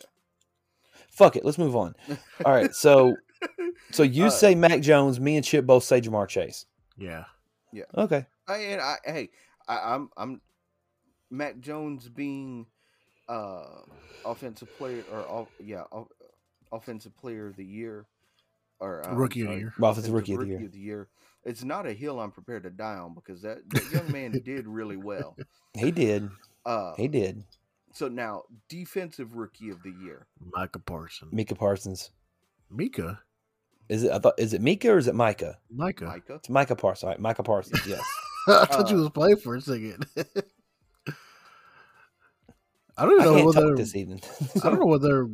[1.10, 1.44] Fuck it.
[1.44, 1.94] Let's move on.
[2.44, 2.74] All right.
[2.74, 3.16] So,
[3.90, 5.18] so you Uh, say Mac Jones.
[5.20, 6.66] Me and Chip both say Ja'Marr Chase.
[6.96, 7.24] Yeah.
[7.72, 7.84] Yeah.
[7.96, 8.26] Okay.
[8.48, 9.30] I, and I, hey,
[9.68, 10.40] I, I'm, I'm,
[11.30, 12.66] Mac Jones being,
[13.28, 13.64] uh,
[14.24, 16.06] offensive player or off, yeah, off,
[16.72, 18.06] offensive player of the year,
[18.78, 19.72] or uh, I'm Rookie of the sorry, year.
[19.82, 20.64] Offensive rookie of the year.
[20.64, 21.08] of the year.
[21.44, 24.66] It's not a hill I'm prepared to die on because that, that young man did
[24.66, 25.36] really well.
[25.74, 26.28] He did.
[26.64, 27.42] Uh, He did.
[27.92, 30.26] So now, defensive rookie of the year.
[30.52, 31.32] Micah Parsons.
[31.32, 32.10] Mika Parsons.
[32.70, 33.20] Mika.
[33.88, 34.10] Is it?
[34.12, 34.34] I thought.
[34.38, 35.58] Is it Mika or is it Micah?
[35.70, 36.04] Micah.
[36.06, 36.34] Micah.
[36.34, 37.04] It's Micah Parsons.
[37.04, 37.80] All right, Micah Parsons.
[37.86, 38.02] Yes.
[38.48, 40.06] I thought you Uh, was playing for a second.
[42.98, 44.20] I don't even I know can't whether talk this evening.
[44.64, 45.24] I don't know whether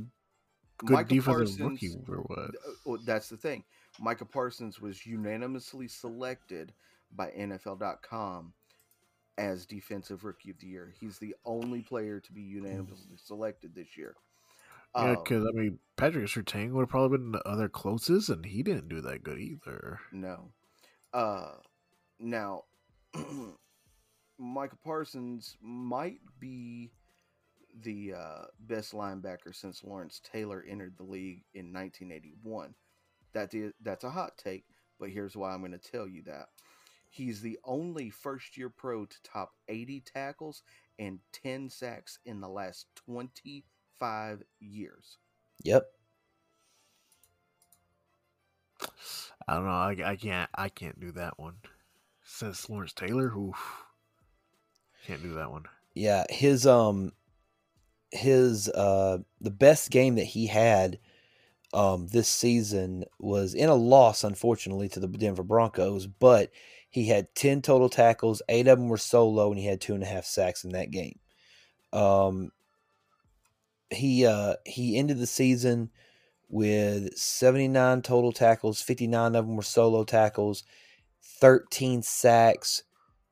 [0.79, 2.39] good Micah defensive Parsons- rookie or what.
[2.39, 3.63] Uh, well, that's the thing.
[4.01, 6.73] Micah Parsons was unanimously selected
[7.15, 8.53] by NFL.com
[9.39, 10.93] as defensive rookie of the year.
[10.99, 14.15] He's the only player to be unanimously selected this year.
[14.97, 18.63] Yeah, because I mean Patrick Surtain would have probably been the other closest, and he
[18.63, 20.01] didn't do that good either.
[20.13, 20.51] no.
[21.13, 21.53] Uh,
[22.19, 22.65] now,
[24.39, 26.91] Michael Parsons might be
[27.83, 32.75] the uh, best linebacker since Lawrence Taylor entered the league in 1981.
[33.35, 34.65] That is, that's a hot take,
[34.99, 36.47] but here's why I'm going to tell you that.
[37.09, 40.63] He's the only first year pro to top 80 tackles
[40.99, 42.87] and 10 sacks in the last
[44.03, 45.19] 25 years.
[45.63, 45.87] Yep.
[49.47, 49.71] I don't know.
[49.71, 50.51] I, I can't.
[50.55, 51.55] I can't do that one.
[52.25, 53.29] Says Lawrence Taylor.
[53.29, 53.55] Who
[55.07, 55.65] can't do that one.
[55.95, 57.13] Yeah, his um
[58.11, 60.99] his uh the best game that he had
[61.73, 66.51] um this season was in a loss unfortunately to the Denver Broncos, but
[66.91, 70.03] he had 10 total tackles, eight of them were solo, and he had two and
[70.03, 71.19] a half sacks in that game.
[71.93, 72.53] Um
[73.93, 75.91] he uh he ended the season
[76.49, 80.65] with 79 total tackles, 59 of them were solo tackles,
[81.23, 82.83] 13 sacks,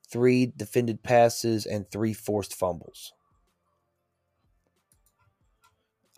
[0.08, 3.12] three defended passes, and three forced fumbles.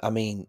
[0.00, 0.46] I mean,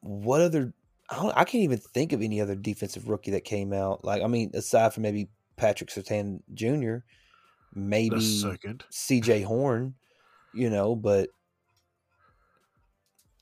[0.00, 0.72] what other?
[1.08, 4.04] I, don't, I can't even think of any other defensive rookie that came out.
[4.04, 6.98] Like, I mean, aside from maybe Patrick Surtain Jr.,
[7.74, 8.16] maybe.
[8.92, 9.94] Jaycee Horn,
[10.52, 11.30] you know, but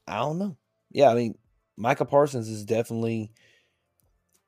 [0.06, 0.56] I don't know.
[0.90, 1.34] Yeah, I mean,
[1.76, 3.32] Micah Parsons is definitely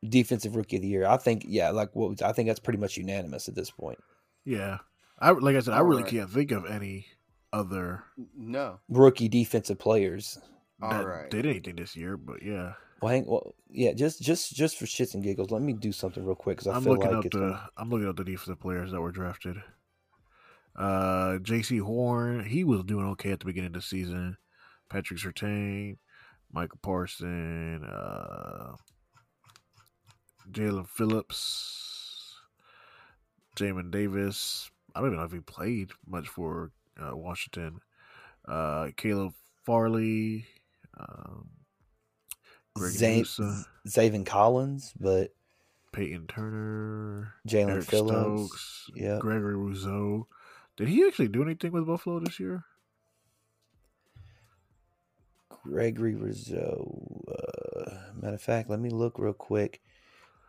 [0.08, 1.06] defensive rookie of the year.
[1.06, 3.98] I think, yeah, like what was, I think that's pretty much unanimous at this point.
[4.44, 4.78] Yeah,
[5.18, 6.10] I like I said, I really right.
[6.12, 7.06] can't think of any
[7.52, 8.04] other
[8.36, 8.78] No.
[8.88, 10.38] Rookie defensive players.
[10.82, 11.30] All that right.
[11.30, 12.16] did anything this year.
[12.16, 15.72] But yeah, Well, hang, well, yeah, just just just for shits and giggles, let me
[15.72, 18.08] do something real quick because I I'm feel looking like up the gonna- I'm looking
[18.08, 19.56] up the defensive players that were drafted.
[20.76, 24.36] Uh, Jaycee Horn, he was doing okay at the beginning of the season.
[24.88, 25.96] Patrick Surtain,
[26.52, 28.76] Michael Parson, uh,
[30.50, 32.36] Jaelan Phillips,
[33.56, 34.70] Jamin Davis.
[34.94, 36.70] I don't even know if he played much for
[37.00, 37.80] uh, Washington.
[38.46, 39.34] Uh, Caleb
[39.64, 40.46] Farley,
[40.98, 41.48] um,
[42.74, 43.24] Greg Zay-
[43.88, 45.34] Zaven Collins, but
[45.92, 48.52] Peyton Turner, Jaelan Phillips.
[48.52, 49.18] Stokes, yeah.
[49.20, 50.28] Gregory Rousseau.
[50.76, 52.64] Did he actually do anything with Buffalo this year?
[55.66, 57.22] Gregory Rizzo.
[57.28, 59.80] Uh, matter of fact, let me look real quick.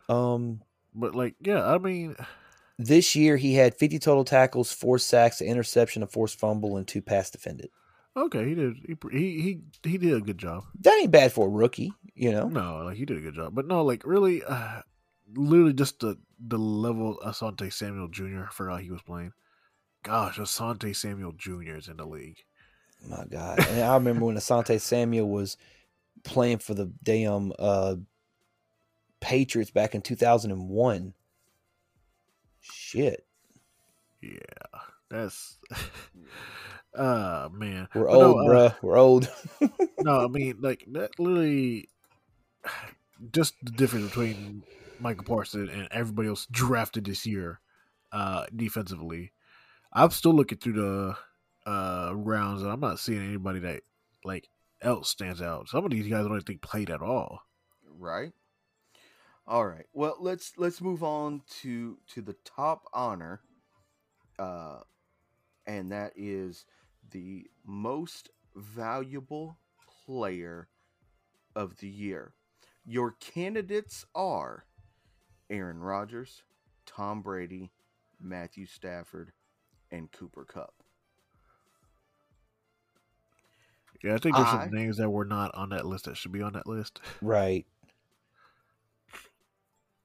[0.10, 0.62] Um,
[0.96, 2.16] But like, yeah, I mean,
[2.80, 6.88] this year he had 50 total tackles, four sacks, an interception, a forced fumble, and
[6.88, 7.70] two pass defended.
[8.16, 8.74] okay, he did.
[8.86, 10.64] He he he, he did a good job.
[10.82, 12.48] That ain't bad for a rookie, you know.
[12.48, 13.54] No, like he did a good job.
[13.54, 14.82] But no, like really, uh,
[15.36, 18.46] literally just the the level Asante Samuel Jr.
[18.52, 19.34] Forgot he was playing.
[20.04, 21.76] Gosh, Asante Samuel Jr.
[21.76, 22.38] is in the league.
[23.06, 25.58] My God, and I remember when Asante Samuel was
[26.24, 27.96] playing for the damn uh,
[29.20, 31.14] Patriots back in 2001.
[32.60, 33.26] Shit,
[34.22, 34.40] Yeah,
[35.10, 35.58] that's.
[36.96, 38.76] uh man, we're But no, old, uh, bruh.
[38.82, 39.32] We're old.
[40.00, 41.90] no, I mean like that literally
[43.32, 44.64] just the difference between
[45.00, 47.60] Michael Parsons and everybody else drafted this year
[48.12, 49.32] uh defensively.
[49.94, 51.18] I'm still looking through the
[51.68, 53.84] uh rounds and I'm not seeing anybody that
[54.26, 54.50] like
[54.82, 55.70] else stands out.
[55.70, 57.42] Some of these guys don't even think played at all.
[58.00, 58.34] right
[59.48, 63.42] all right well let's let's move on to to the top honor
[64.40, 64.80] uh
[65.66, 66.66] and that is
[67.12, 69.58] the most valuable
[70.06, 70.68] player
[71.56, 72.34] of the year
[72.86, 74.66] your candidates are
[75.50, 76.44] aaron rodgers
[76.86, 77.72] tom brady
[78.22, 79.32] matthew stafford
[79.92, 80.77] and cooper kupp
[84.04, 86.32] Yeah, I think there's I- some names that were not on that list that should
[86.32, 87.00] be on that list.
[87.22, 87.66] right.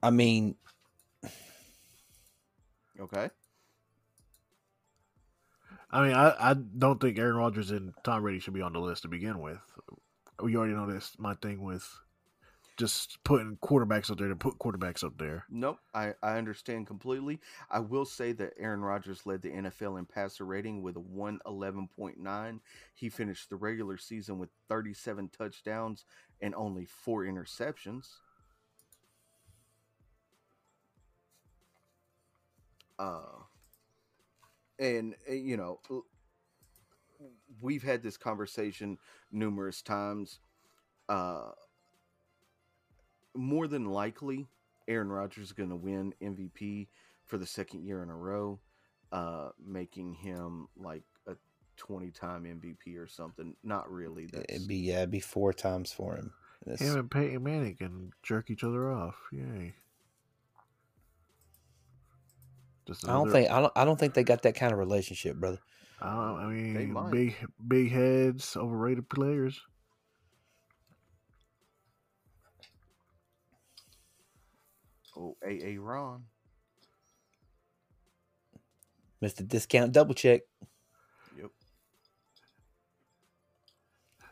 [0.04, 0.56] I mean,
[2.98, 3.30] okay
[5.92, 8.80] I mean, I, I don't think Aaron Rodgers and Tom Brady should be on the
[8.80, 9.58] list to begin with.
[10.42, 11.12] We already know this.
[11.18, 11.86] My thing with
[12.76, 15.44] just putting quarterbacks up there to put quarterbacks up there.
[15.50, 17.40] Nope, I, I understand completely.
[17.70, 22.60] I will say that Aaron Rodgers led the NFL in passer rating with a 111.9.
[22.94, 26.04] He finished the regular season with 37 touchdowns
[26.40, 28.08] and only four interceptions.
[32.98, 33.42] Uh,
[34.78, 35.80] and, uh, you know,
[37.60, 38.98] we've had this conversation
[39.30, 40.38] numerous times.
[41.08, 41.50] Uh,
[43.34, 44.46] more than likely,
[44.88, 46.88] Aaron Rodgers is going to win MVP
[47.24, 48.58] for the second year in a row,
[49.12, 51.34] uh, making him like a
[51.76, 53.54] 20 time MVP or something.
[53.62, 54.26] Not really.
[54.26, 56.32] That's, it'd be yeah, it'd be four times for him.
[56.64, 59.16] That's- Him and Peyton Manning can jerk each other off.
[59.32, 59.74] Yay.
[62.86, 65.36] Just I don't think I don't I don't think they got that kind of relationship,
[65.36, 65.58] brother.
[66.00, 69.60] I, don't, I mean, big big heads, overrated players.
[75.16, 76.24] Oh, AA Ron.
[79.22, 79.46] Mr.
[79.46, 80.42] Discount Double Check.
[81.38, 81.50] Yep.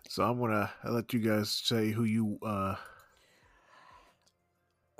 [0.08, 2.74] So I'm gonna I'll let you guys say who you uh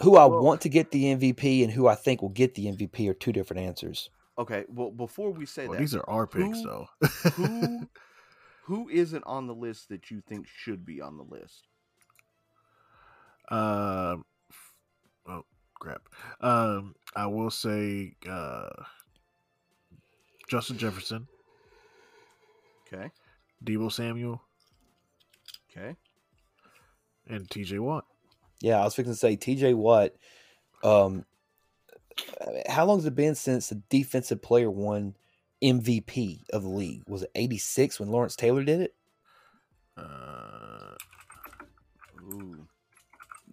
[0.02, 2.66] Who I Well- want to get the MVP and who I think will get the
[2.66, 4.10] MVP are two different answers.
[4.38, 4.64] Okay.
[4.68, 6.86] Well, before we say well, that, these are our picks Who- though.
[7.32, 7.88] who
[8.64, 11.66] who isn't on the list that you think should be on the list?
[13.50, 14.24] Um
[15.26, 15.44] oh
[15.80, 16.02] crap.
[16.40, 18.68] Um I will say uh
[20.48, 21.26] Justin Jefferson,
[22.86, 23.10] Okay.
[23.64, 24.42] Deebo Samuel,
[25.70, 25.94] Okay.
[27.28, 28.04] and TJ Watt.
[28.60, 30.10] Yeah, I was fixing to say TJ Watt.
[30.82, 31.24] Um,
[32.68, 35.14] how long has it been since the defensive player won
[35.62, 37.02] MVP of the league?
[37.06, 38.94] Was it 86 when Lawrence Taylor did it?
[39.96, 40.79] Uh Ooh.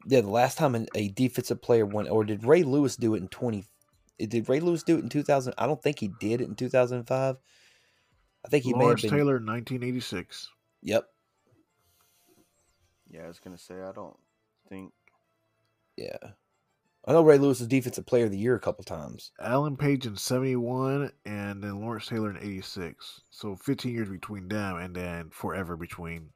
[0.10, 3.28] Yeah, the last time a defensive player won, or did Ray Lewis do it in
[3.28, 3.66] 20?
[4.20, 5.54] Did Ray Lewis do it in 2000?
[5.58, 7.36] I don't think he did it in 2005.
[8.46, 9.20] I think he Lawrence may have been.
[9.20, 10.50] Taylor, 1986.
[10.84, 11.10] Yep.
[13.10, 14.18] Yeah, I was gonna say I don't
[14.70, 14.94] think.
[15.98, 16.18] Yeah.
[17.06, 19.32] I know Ray Lewis was defensive player of the year a couple times.
[19.42, 23.22] Alan Page in 71, and then Lawrence Taylor in 86.
[23.30, 26.30] So 15 years between them, and then forever between.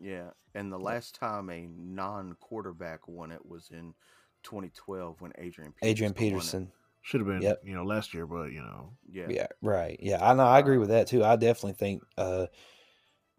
[0.00, 3.94] Yeah, and the last time a non-quarterback won it was in
[4.42, 6.14] 2012 when Adrian Peterson Adrian.
[6.14, 6.72] Peterson.
[7.02, 7.60] Should have been, Yep.
[7.64, 8.92] you know, last year, but, you know.
[9.10, 9.26] Yeah.
[9.28, 9.46] Yeah.
[9.60, 9.98] right.
[10.00, 10.44] Yeah, I know.
[10.46, 11.22] I agree with that too.
[11.22, 12.46] I definitely think uh,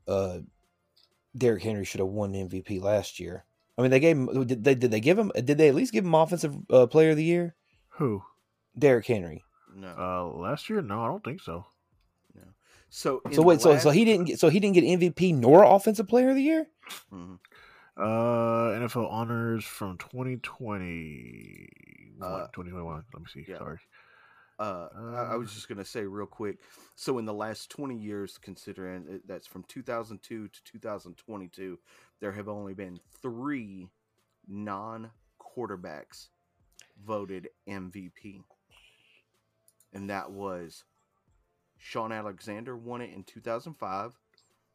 [0.08, 0.39] uh,
[1.36, 3.43] Derrick Henry should have won MVP last year.
[3.78, 4.45] I mean, they gave him.
[4.45, 4.76] Did they?
[4.76, 5.32] Did they give him?
[5.36, 7.56] Did they at least give him offensive uh, player of the year?
[7.97, 8.24] Who?
[8.78, 9.43] Derrick Henry.
[9.76, 9.88] No.
[9.88, 10.82] Uh, last year?
[10.82, 11.66] No, I don't think so.
[12.86, 12.91] No.
[12.91, 13.61] So So wait.
[13.61, 14.39] So so he didn't get.
[14.39, 16.67] So he didn't get MVP nor offensive player of the year.
[17.11, 17.39] Mhm.
[17.97, 21.69] Uh, NFL honors from 2020.
[22.21, 23.03] Uh, 2021.
[23.13, 23.45] Let me see.
[23.47, 23.57] yeah.
[23.57, 23.79] Sorry.
[24.57, 26.59] Uh, I, I was Uh, just gonna say real quick.
[26.95, 31.77] So in the last 20 years, considering it- that's from 2002 to 2022,
[32.21, 33.89] there have only been three
[34.47, 36.29] non-quarterbacks
[37.05, 38.43] voted MVP,
[39.91, 40.86] and that was
[41.78, 44.17] Shaun Alexander won it in 2005.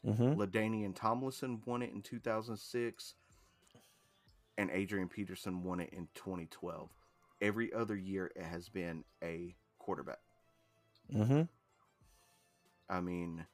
[0.07, 0.93] Mm-hmm.
[0.95, 3.15] Tomlinson won it in 2006,
[4.57, 6.91] and Adrian Peterson won it in 2012.
[7.43, 10.21] Every other year, it has been a quarterback.
[11.15, 11.43] Mm-hmm.
[12.89, 13.47] I mean,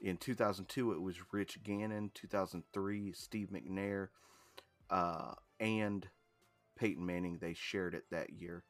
[0.00, 2.10] in 2002, it was Rich Gannon.
[2.14, 4.08] 2003, Steve McNair,
[4.90, 6.06] uh, and
[6.76, 7.38] Peyton Manning.
[7.40, 8.64] They shared it that year.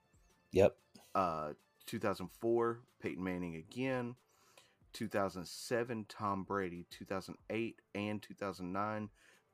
[0.53, 0.77] Yep.
[1.15, 1.53] Uh,
[1.87, 4.15] 2004, Peyton Manning again.
[4.93, 6.87] 2007, Tom Brady.
[6.91, 9.09] 2008 and 2009,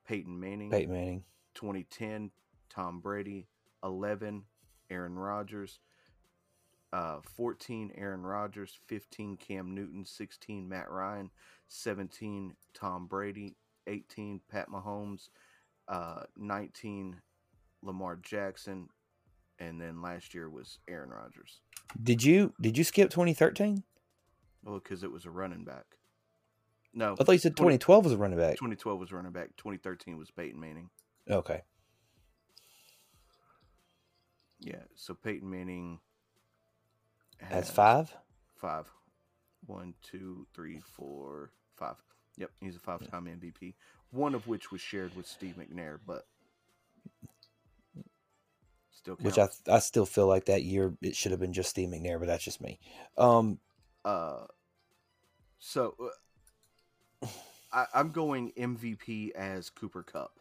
[0.06, 0.70] Peyton Manning.
[0.70, 1.24] Peyton Manning.
[1.54, 2.30] 2010,
[2.70, 3.46] Tom Brady.
[3.84, 4.44] 11,
[4.90, 5.78] Aaron Rodgers.
[6.92, 8.78] Uh, 14, Aaron Rodgers.
[8.86, 10.04] 15, Cam Newton.
[10.04, 11.30] 16, Matt Ryan.
[11.68, 13.56] 17, Tom Brady.
[13.86, 15.28] 18, Pat Mahomes.
[15.86, 17.20] Uh, 19,
[17.82, 18.88] Lamar Jackson.
[19.58, 21.60] And then last year was Aaron Rodgers.
[22.00, 23.82] Did you did you skip 2013?
[24.64, 25.84] Well, because it was a running back.
[26.94, 28.54] No, I thought you said 20 2012 was a running back.
[28.54, 29.50] 2012 was running back.
[29.56, 30.90] 2013 was Peyton Manning.
[31.30, 31.62] Okay.
[34.60, 36.00] Yeah, so Peyton Manning.
[37.40, 38.14] That's has five.
[38.56, 38.86] Five.
[39.66, 41.96] One, two, three, four, five.
[42.36, 43.74] Yep, he's a five-time MVP.
[44.10, 46.26] One of which was shared with Steve McNair, but
[48.98, 49.24] still counts.
[49.24, 52.18] Which I I still feel like that year it should have been just Steve McNair,
[52.18, 52.78] but that's just me.
[53.16, 53.58] Um.
[54.04, 54.46] uh,
[55.58, 55.94] so
[57.22, 57.26] uh,
[57.72, 60.32] I, I'm going MVP as Cooper Kupp.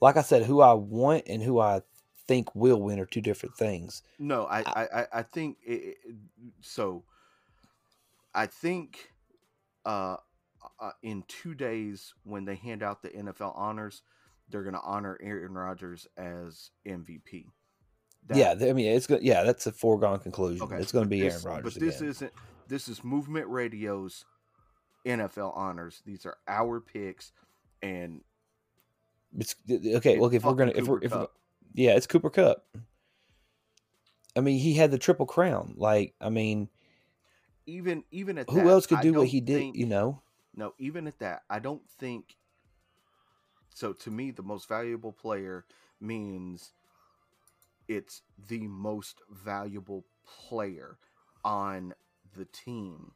[0.00, 1.82] like I said, who I want and who I
[2.26, 4.02] think will win are two different things.
[4.18, 6.16] No, I I, I, I think it, it-
[6.60, 7.04] so.
[8.34, 9.12] I think
[9.84, 10.16] uh,
[10.80, 14.00] uh, in two days when they hand out the NFL honors,
[14.52, 17.46] they're going to honor Aaron Rodgers as MVP.
[18.28, 19.22] That- yeah, I mean it's good.
[19.22, 20.62] Yeah, that's a foregone conclusion.
[20.62, 22.10] Okay, it's going to be this- Aaron Rodgers But this again.
[22.10, 22.32] isn't.
[22.68, 24.24] This is Movement Radio's
[25.04, 26.00] NFL honors.
[26.06, 27.32] These are our picks,
[27.82, 28.20] and
[29.36, 30.18] It's okay.
[30.20, 31.26] Look, if we're gonna, if we're, if we're,
[31.74, 32.64] yeah, it's Cooper Kupp.
[34.36, 35.74] I mean, he had the triple crown.
[35.76, 36.68] Like, I mean,
[37.66, 39.74] even even at who that, else could do what he did?
[39.74, 40.22] You know,
[40.56, 42.36] No, even at that, I don't think.
[43.74, 45.64] So to me, the most valuable player
[46.00, 46.72] means
[47.88, 50.98] it's the most valuable player
[51.44, 51.94] on
[52.36, 53.12] the team,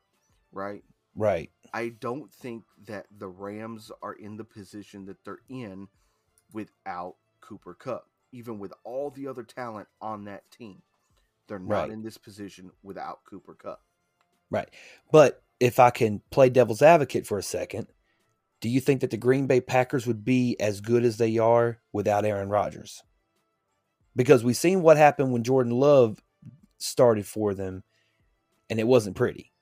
[0.52, 0.84] right?
[1.14, 1.50] right?
[1.72, 5.88] I don't think that the Rams are in the position that they're in
[6.52, 10.82] without Cooper Kupp, even with all the other talent on that team.
[11.48, 11.90] They're not Right.
[11.90, 13.82] in this position without Cooper Kupp.
[14.50, 14.68] Right.
[15.10, 17.88] But if I can play devil's advocate for a second,
[18.60, 21.78] do you think that the Green Bay Packers would be as good as they are
[21.92, 23.02] without Aaron Rodgers?
[24.14, 26.22] Because we've seen what happened when Jordan Love
[26.78, 27.84] started for them,
[28.70, 29.52] and it wasn't pretty.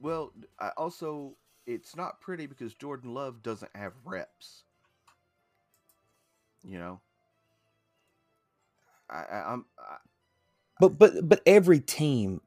[0.00, 1.34] Well, I also
[1.66, 4.62] it's not pretty because Jordan Love doesn't have reps.
[6.64, 7.00] You know,
[9.10, 9.96] I, I I'm I,
[10.80, 12.40] But but but every team,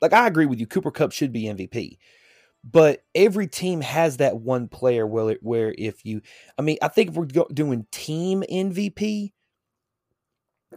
[0.00, 1.98] like I agree with you, Cooper Kupp should be MVP.
[2.64, 6.22] But every team has that one player where it, where if you,
[6.56, 9.32] I mean, I think if we're doing team MVP,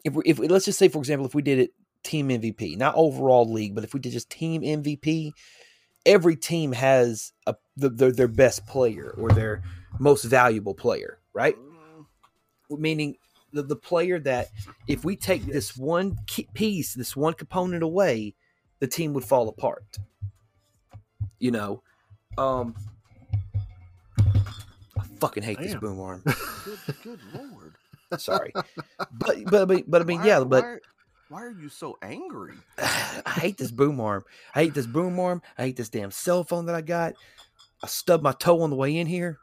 [0.04, 1.72] if we if let's just say for example, if we did it
[2.04, 5.32] team MVP, not overall league, but if we did just team MVP,
[6.06, 9.62] every team has a the, their their best player or their
[10.00, 11.56] most valuable player, right?
[12.70, 13.18] Meaning
[13.54, 14.50] the, the player that
[14.88, 16.18] if we take this one
[16.54, 18.36] piece, this one component away,
[18.80, 19.98] the team would fall apart.
[21.40, 21.84] You know,
[22.38, 22.76] um,
[24.98, 26.24] I fucking hate this boom arm.
[26.66, 27.76] good, good lord.
[28.18, 28.54] Sorry,
[29.12, 30.78] but but but, but I mean, Why- yeah, but why,
[31.30, 32.56] why are you so angry?
[32.78, 34.24] I hate this boom arm.
[34.54, 35.42] I hate this boom arm.
[35.58, 37.14] I hate this damn cell phone that I got.
[37.84, 39.40] I stubbed my toe on the way in here.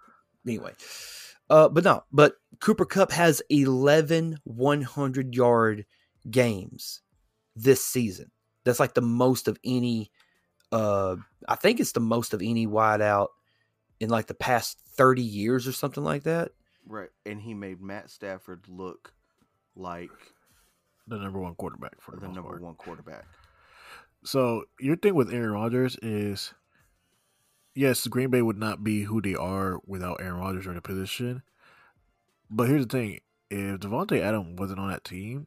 [0.46, 0.72] Anyway,
[1.50, 5.86] uh, but no, but Cooper Kupp has 11 100 yard
[6.30, 7.02] games
[7.54, 8.30] this season.
[8.64, 10.10] That's like the most of any.
[10.72, 11.16] Uh,
[11.48, 13.28] I think it's the most of any wideout
[14.00, 16.50] in like the past 30 years or something like that.
[16.86, 19.12] Right, and he made Matt Stafford look
[19.76, 20.10] like
[21.06, 22.62] the number one quarterback for the, the number part.
[22.62, 23.24] one quarterback.
[24.24, 26.54] So your thing with Aaron Rodgers is,
[27.74, 31.42] yes, Green Bay would not be who they are without Aaron Rodgers in the position.
[32.50, 33.20] But here's the thing:
[33.50, 35.46] if Davante Adams wasn't on that team,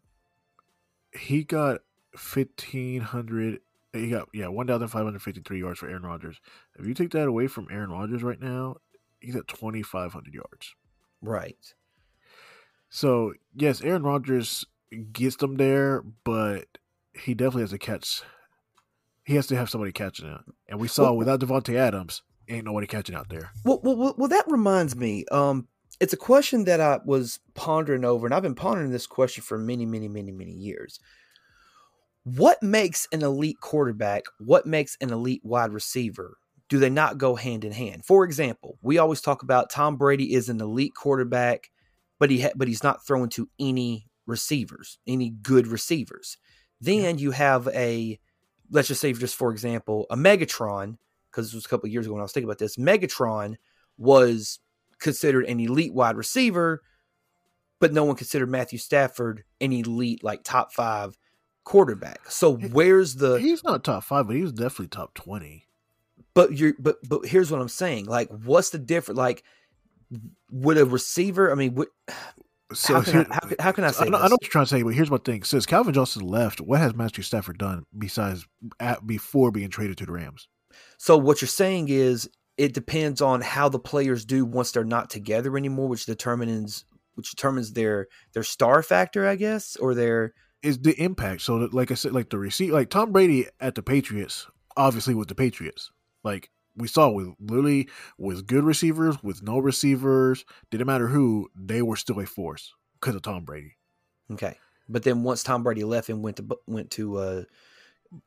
[1.18, 1.81] he got
[2.15, 3.60] fifteen hundred.
[3.95, 6.39] He got yeah one thousand five hundred fifty three yards for Aaron Rodgers.
[6.77, 8.77] If you take that away from Aaron Rodgers right now,
[9.19, 10.76] he's at twenty five hundred yards.
[11.22, 11.73] Right.
[12.89, 14.65] So yes, Aaron Rodgers
[15.11, 16.65] gets them there, but
[17.13, 18.22] he definitely has to catch.
[19.23, 22.65] He has to have somebody catching it, and we saw Well- without Davante Adams, ain't
[22.65, 23.51] nobody catching out there.
[23.63, 25.26] Well, well, well, well, that reminds me.
[25.31, 25.67] Um,
[25.99, 29.57] it's a question that I was pondering over, and I've been pondering this question for
[29.57, 30.99] many, many, many, many years.
[32.26, 34.23] What makes an elite quarterback?
[34.39, 36.39] What makes an elite wide receiver?
[36.69, 38.03] Do they not go hand in hand?
[38.03, 41.69] For example, we always talk about Tom Brady is an elite quarterback,
[42.18, 46.38] but he ha- but he's not throwing to any receivers, any good receivers.
[46.81, 48.19] Then you have a,
[48.72, 50.97] let's just say, just for example, a Megatron,
[51.30, 52.77] because this was a couple of years ago when I was thinking about this.
[52.77, 53.57] Megatron
[53.99, 54.57] was
[54.97, 56.81] considered an elite wide receiver,
[57.80, 61.15] but no one considered Matthew Stafford an elite, like top five
[61.65, 62.31] quarterback.
[62.31, 65.67] So He- where's the He's not top five, but he was definitely top twenty.
[66.33, 68.05] but you're but but here's what I'm saying.
[68.05, 69.17] Like, what's the difference?
[69.17, 69.43] Like,
[70.51, 71.51] would a receiver?
[71.51, 71.87] I mean, would,
[72.73, 74.33] So how, can here- I, how, can, how can I say I know, I know
[74.35, 76.95] what you're trying to say, but here's my thing: since Calvin Johnson left, what has
[76.95, 78.47] Matthew Stafford done besides
[78.79, 80.47] at, before being traded to the Rams?
[80.97, 85.09] So what you're saying is it depends on how the players do once they're not
[85.09, 86.85] together anymore, which determines
[87.15, 90.33] which determines their their star factor, I guess, or their
[90.65, 91.41] Is the impact?
[91.41, 95.13] So, that, like I said, like the receipt, like Tom Brady at the Patriots, obviously
[95.13, 95.91] with the Patriots,
[96.23, 97.87] like we saw with literally
[98.17, 103.15] with good receivers, with no receivers, didn't matter who, they were still a force because
[103.15, 103.75] of Tom Brady.
[104.31, 104.57] okay.
[104.87, 107.43] But then once Tom Brady left and went to went to uh,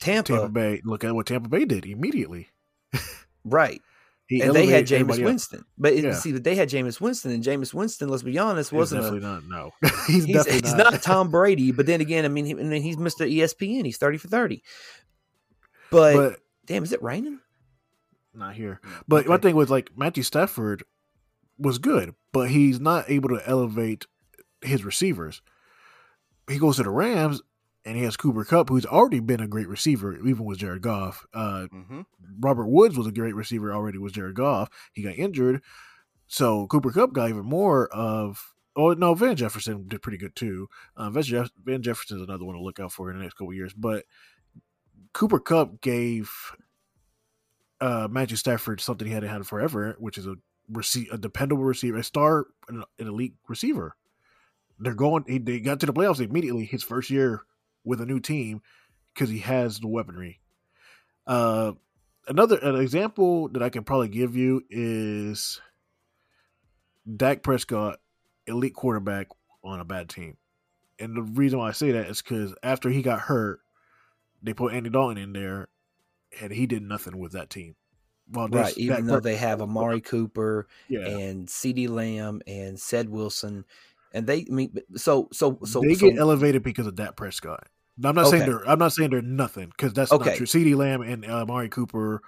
[0.00, 2.48] Tampa, Tampa Bay, look at what Tampa Bay did immediately.
[3.44, 3.80] right?
[4.28, 5.24] He and they had Jameis.
[5.24, 6.12] Winston, but it, Yeah.
[6.12, 9.04] see, but they had Jameis Winston, and Jameis Winston, let's be honest, He's wasn't a,
[9.04, 9.44] definitely not.
[9.48, 9.70] No,
[10.06, 10.92] he's, he's, definitely he's not.
[10.92, 11.02] not.
[11.02, 11.72] Tom Brady.
[11.72, 13.26] But then again, I mean, he, I mean, he's Mr.
[13.26, 13.86] ESPN.
[13.86, 14.62] He's thirty for thirty.
[15.90, 17.40] But, but damn, is it raining?
[18.34, 18.80] not here.
[18.84, 20.84] Mm, but my thing was like Matthew Stafford
[21.58, 24.06] was good, but he's not able to elevate
[24.62, 25.42] his receivers.
[26.48, 27.42] He goes to the Rams
[27.88, 31.26] and he has Cooper Kupp, who's already been a great receiver, even with Jared Goff.
[31.32, 32.02] Uh, hmm
[32.40, 34.68] Robert Woods was a great receiver already with Jared Goff.
[34.92, 35.62] He got injured.
[36.26, 40.68] So Cooper Kupp got even more of oh no, Van Jefferson did pretty good too.
[40.96, 43.34] Uh, Van, Jeff- Van Jefferson is another one to look out for in the next
[43.34, 43.72] couple of years.
[43.72, 44.04] But
[45.14, 46.30] Cooper Kupp gave
[47.80, 50.36] uh, Matthew Stafford something he hadn't had forever, which is a
[50.70, 53.96] receive a dependable receiver, a star, an, an elite receiver.
[54.78, 55.24] They're going.
[55.26, 56.66] He, they got to the playoffs immediately.
[56.66, 57.42] His first year
[57.88, 58.60] with a new team
[59.14, 60.40] because he has the weaponry.
[61.26, 61.72] Uh,
[62.28, 65.60] another an example that I can probably give you is
[67.16, 67.98] Dak Prescott,
[68.46, 69.28] elite quarterback
[69.64, 70.36] on a bad team.
[71.00, 73.60] And the reason why I say that is because after he got hurt,
[74.42, 75.68] they put Andy Dalton in there,
[76.40, 77.74] and he did nothing with that team.
[78.30, 81.06] Well, right, even though they have Amari Cooper yeah.
[81.06, 83.64] and CeeDee Lamb and Ced Wilson,
[84.12, 87.68] and they I mean so so so they so, get elevated because of Dak Prescott.
[88.04, 90.30] I'm not saying they're I'm not saying they're nothing because that's Okay.
[90.30, 90.46] not true.
[90.46, 92.22] CeeDee Lamb and uh, Amari Cooper,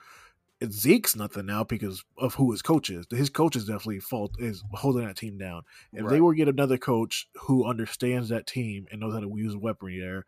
[0.70, 3.06] Zeke's nothing now because of who his coach is.
[3.10, 5.62] His coach is definitely fault is holding that team down.
[5.92, 9.32] If they were to get another coach who understands that team and knows how to
[9.36, 10.26] use weaponry there,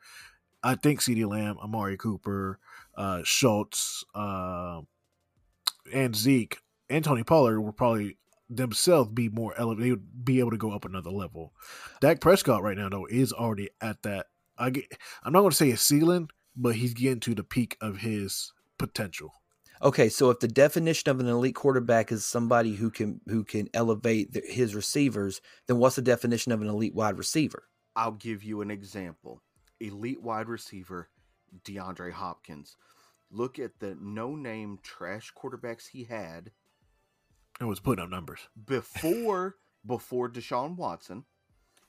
[0.62, 2.58] I think CeeDee Lamb, Amari Cooper,
[2.96, 4.80] uh, Schultz, uh,
[5.92, 6.58] and Zeke
[6.88, 8.16] and Tony Pollard will probably
[8.48, 9.84] themselves be more elevated.
[9.84, 11.52] They would be able to go up another level.
[12.00, 14.26] Dak Prescott right now though is already at that.
[14.58, 14.84] I get.
[15.22, 18.52] I'm not going to say a ceiling, but he's getting to the peak of his
[18.78, 19.32] potential.
[19.82, 23.68] Okay, so if the definition of an elite quarterback is somebody who can who can
[23.74, 27.64] elevate the, his receivers, then what's the definition of an elite wide receiver?
[27.96, 29.42] I'll give you an example.
[29.80, 31.08] Elite wide receiver,
[31.64, 32.76] DeAndre Hopkins.
[33.30, 36.52] Look at the no name trash quarterbacks he had
[37.60, 38.40] It was putting up numbers.
[38.66, 41.24] before before Deshaun Watson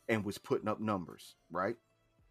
[0.10, 1.76] and was putting up numbers, right?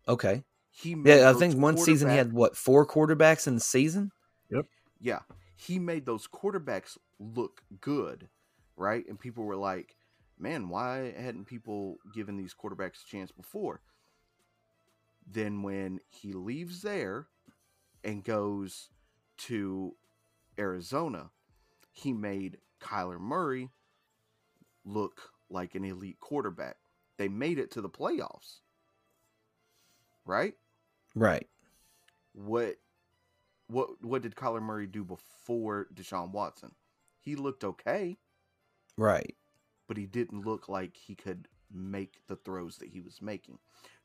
[0.09, 3.61] Okay, He made yeah, I think one season he had what four quarterbacks in the
[3.61, 4.11] season.
[4.51, 4.67] Yep.
[5.01, 5.21] Yeah,
[5.55, 8.29] he made those quarterbacks look good,
[8.77, 9.07] right?
[9.09, 9.97] And people were like,
[10.39, 13.81] "Man, why hadn't people given these quarterbacks a chance before?"
[15.27, 17.29] Then when he leaves there
[18.03, 18.91] and goes
[19.39, 19.95] to
[20.59, 21.31] Arizona,
[21.93, 23.71] he made Kyler Murray
[24.85, 26.77] look like an elite quarterback.
[27.19, 28.62] They made it to the playoffs.
[30.25, 30.55] Right?
[31.15, 31.49] Right.
[32.33, 32.77] what
[33.67, 36.73] what what did Kyler Murray do before Deshaun Watson?
[37.21, 38.17] He looked okay,
[38.97, 39.35] Right.
[39.87, 43.59] but he didn't look like he could make the throws that he was making.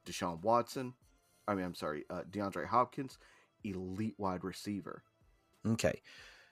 [0.06, 0.94] Deshaun Watson,
[1.48, 3.18] I mean, I'm sorry, uh, DeAndre Hopkins,
[3.64, 5.04] elite wide receiver.
[5.66, 6.02] Okay.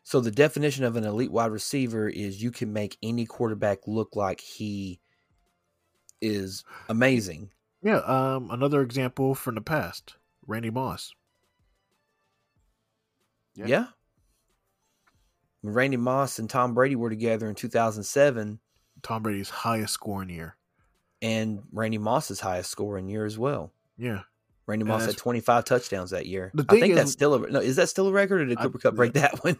[0.03, 4.15] So the definition of an elite wide receiver is you can make any quarterback look
[4.15, 4.99] like he
[6.21, 7.51] is amazing.
[7.85, 7.99] Yeah.
[7.99, 8.49] Um.
[8.51, 10.15] Another example from the past:
[10.47, 11.13] Randy Moss.
[13.55, 13.67] Yeah.
[13.67, 13.85] Yeah.
[15.61, 18.59] When Randy Moss and Tom Brady were together in 2007,
[19.03, 20.57] Tom Brady's highest scoring year.
[21.21, 23.71] and Randy Moss's highest scoring year as well.
[23.97, 24.23] Yeah.
[24.67, 26.51] Randy Moss had 25 touchdowns that year.
[26.57, 27.59] I think is- that's still a no.
[27.59, 29.59] Is that still a record, or did I- Cooper Kupp break that one?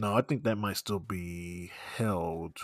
[0.00, 2.56] No, I think that might still be held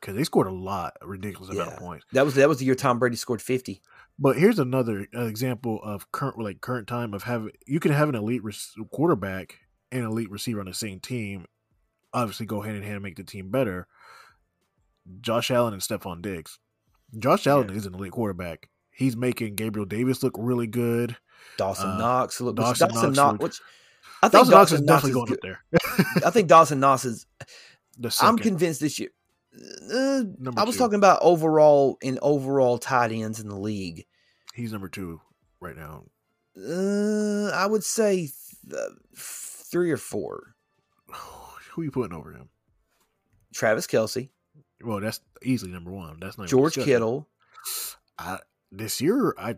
[0.00, 2.04] because they scored a lot, a ridiculous amount of points.
[2.12, 3.80] That was that was the year Tom Brady scored 50.
[4.18, 8.08] But here's another uh, example of current, like current time of having you can have
[8.08, 8.56] an elite rec-
[8.90, 9.58] quarterback
[9.92, 11.46] and elite receiver on the same team.
[12.12, 13.86] Obviously, go hand in hand and make the team better.
[15.20, 16.58] Josh Allen and Stefon Diggs.
[17.18, 17.76] Josh Allen Yeah.
[17.76, 18.68] is an elite quarterback.
[18.92, 21.16] He's making Gabriel Davis look really good.
[21.56, 22.40] Dawson Uh, Knox.
[22.40, 23.32] Look, Dawson Dawson, Knox Knox.
[23.32, 23.60] looked- Which
[24.22, 25.38] I think Dawson Knox is definitely Knox going good.
[25.38, 26.24] up there.
[26.26, 27.26] I think Dawson Knox is.
[27.98, 29.10] the I'm convinced this year.
[29.54, 30.22] Uh,
[30.56, 30.78] I was two.
[30.78, 34.06] talking about overall in overall tight ends in the league.
[34.54, 35.20] He's number two
[35.60, 36.04] right now.
[36.56, 38.30] Uh, I would say
[38.70, 38.82] th-
[39.16, 40.54] three or four.
[41.72, 42.48] Who are you putting over him?
[43.54, 44.28] Travis Kelce,
[44.82, 46.18] Well, that's easily number one.
[46.20, 46.74] That's not George.
[46.74, 47.28] Kittle.
[48.18, 48.38] I,
[48.72, 49.56] this year, I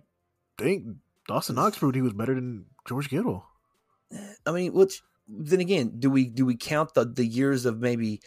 [0.58, 0.84] think
[1.28, 3.46] Dawson Knox proved he was better than George Kittle.
[4.46, 8.20] I mean, which then again, do we do we count the the years of maybe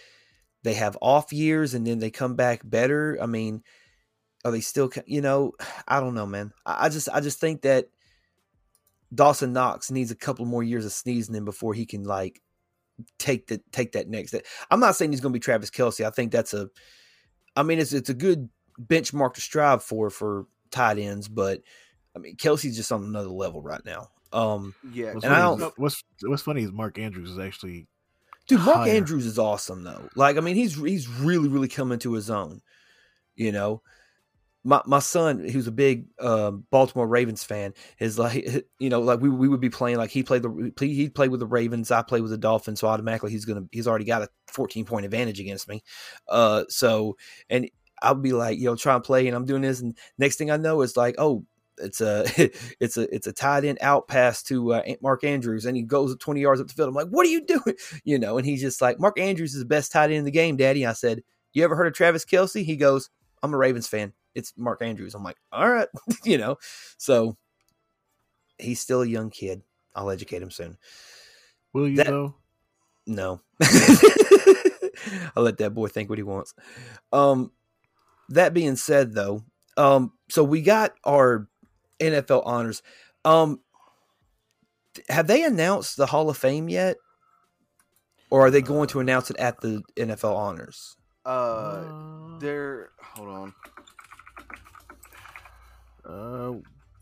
[0.63, 3.17] they have off years and then they come back better?
[3.21, 3.63] I mean,
[4.43, 4.91] are they still?
[5.05, 5.51] You know,
[5.87, 6.53] I don't know, man.
[6.65, 7.89] I, I just I just think that
[9.13, 12.41] Dawson Knox needs a couple more years of sneezing in before he can like
[13.19, 14.35] take the take that next.
[14.71, 16.05] I'm not saying he's going to be Travis Kelce.
[16.05, 16.69] I think that's a,
[17.55, 18.49] I mean, it's it's a good
[18.81, 21.61] benchmark to strive for for tight ends, but
[22.15, 24.07] I mean, Kelce's just on another level right now.
[24.33, 27.87] Um, Yeah, What's And I don't- is, what's what's funny is Mark Andrews is actually
[28.47, 28.91] Dude, Mark higher.
[28.93, 30.09] Andrews is awesome though.
[30.15, 32.61] Like, I mean, he's he's really really coming to his own.
[33.35, 33.81] You know,
[34.63, 39.21] my my son, who's a big um, Baltimore Ravens fan, is like, you know, like
[39.21, 42.01] we we would be playing like he played the he played with the Ravens, I
[42.01, 45.39] played with the Dolphins, so automatically he's gonna he's already got a 14 point advantage
[45.39, 45.83] against me.
[46.27, 47.15] Uh, so
[47.49, 47.69] and
[48.01, 50.51] I'll be like, you know, try and play, and I'm doing this, and next thing
[50.51, 51.45] I know, it's like, oh.
[51.79, 52.25] It's a
[52.79, 56.15] it's a it's a tight end out pass to uh, Mark Andrews, and he goes
[56.17, 56.89] 20 yards up the field.
[56.89, 59.59] I'm like, "What are you doing?" you know, and he's just like, Mark Andrews is
[59.59, 60.87] the best tight end in the game, Daddy.
[60.87, 61.21] I said,
[61.53, 62.63] You ever heard of Travis Kelce?
[62.65, 63.11] He goes,
[63.43, 64.11] I'm a Ravens fan.
[64.33, 65.13] It's Mark Andrews.
[65.13, 65.87] I'm like, All right,
[66.23, 66.57] you know.
[66.97, 67.37] So
[68.57, 69.61] he's still a young kid.
[69.95, 70.79] I'll educate him soon.
[71.73, 72.33] will you That- though?
[73.05, 73.39] No.
[75.35, 76.55] I'll let that boy think what he wants.
[77.13, 77.51] Um
[78.29, 79.43] that being said though,
[79.77, 81.47] um, so we got our
[81.99, 82.81] NFL honors.
[83.25, 83.61] Um,
[85.09, 86.97] have they announced the Hall of Fame yet,
[88.29, 90.95] or are they going to announce it at the NFL honors?
[91.25, 93.53] Uh, Uh, they're hold on.
[96.05, 96.51] uh,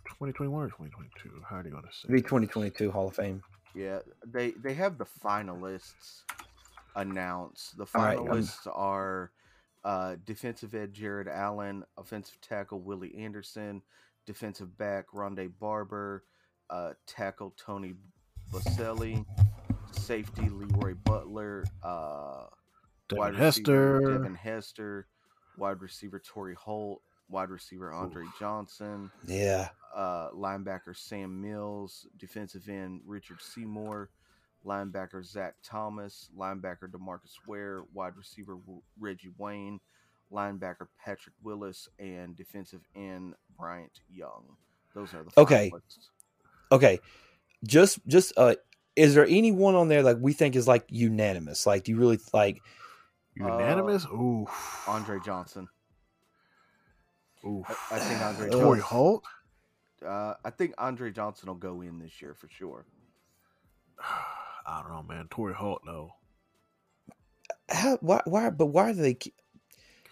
[0.07, 1.41] 2021 or 2022?
[1.47, 2.07] How do you want to say?
[2.09, 3.41] The 2022 Hall of Fame.
[3.73, 6.23] Yeah, they they have the finalists
[6.95, 7.77] announced.
[7.77, 9.31] The All right, finalists are
[9.85, 13.81] uh, defensive end Jared Allen, offensive tackle Willie Anderson,
[14.25, 16.23] defensive back Rondé Barber,
[16.69, 17.93] uh, tackle Tony
[18.51, 19.23] Boselli,
[19.91, 22.45] safety Leroy Butler, uh,
[23.07, 24.11] Devin wide receiver Hester.
[24.17, 25.07] Devin Hester,
[25.57, 29.69] wide receiver Torry Holt, wide receiver Andre Johnson, Yeah.
[29.95, 34.09] uh, linebacker Sam Mills, defensive end Richard Seymour,
[34.65, 39.79] linebacker Zach Thomas, linebacker Demarcus Ware, wide receiver W- Reggie Wayne,
[40.31, 44.57] linebacker Patrick Willis, and defensive end Bryant Young.
[44.93, 45.71] Those are the Okay.
[45.73, 46.09] finalists.
[46.71, 46.99] Okay.
[47.63, 48.55] Just just uh
[48.95, 51.65] is there anyone on there like we think is like unanimous?
[51.65, 52.61] Like do you really like
[53.35, 54.05] Unanimous?
[54.05, 54.47] Ooh.
[54.87, 55.67] Andre Johnson.
[57.43, 57.63] Ooh.
[57.67, 58.47] I, I think Andre.
[58.47, 59.25] Uh, Torry Holt?
[60.05, 62.85] uh, I think Andre Johnson will go in this year for sure.
[64.65, 65.27] I don't know, man.
[65.29, 66.11] Torry Holt, though.
[67.69, 69.17] how why why but why are they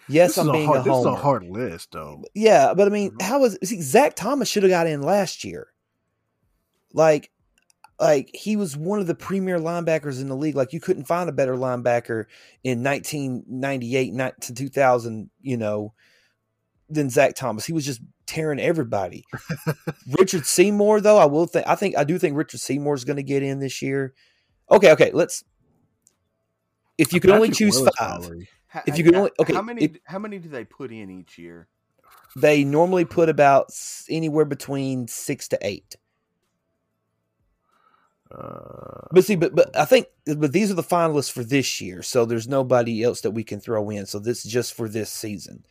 [0.10, 2.24] Yes, this I'm is a being hard, a This is a hard list, though.
[2.34, 3.22] Yeah, but I mean, Mhm.
[3.22, 5.68] how was see Zach Thomas should have got in last year.
[6.94, 7.32] Like
[8.00, 10.56] like he was one of the premier linebackers in the league.
[10.56, 12.26] Like you couldn't find a better linebacker
[12.64, 15.94] in 1998 ni- to 2000, you know,
[16.90, 17.66] than Zach Thomas.
[17.66, 19.24] He was just tearing everybody.
[20.20, 23.18] Richard Seymour though, I will think I think I do think Richard Seymour is going
[23.18, 24.14] to get in this year.
[24.72, 25.44] Okay, okay, let's
[26.98, 28.48] if you could only choose Willis, five, probably.
[28.88, 29.84] If you ha- could only- okay, how many?
[29.84, 31.68] if- how many do they put in each year?
[32.36, 33.70] they normally put about
[34.10, 35.96] anywhere between six to eight.
[38.32, 42.02] Uh, But see, but but I think but these are the finalists for this year,
[42.02, 44.06] so there's nobody else that we can throw in.
[44.08, 45.66] So this is just for this season.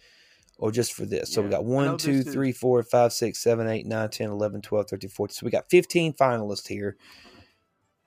[0.59, 1.33] Or just for this.
[1.33, 1.53] So we Yeah.
[1.53, 4.31] got I know one, this two, is- three, four, five, six, seven, eight, nine, 10,
[4.31, 5.35] 11, 12, 13, 14.
[5.35, 6.97] So we got 15 finalists here.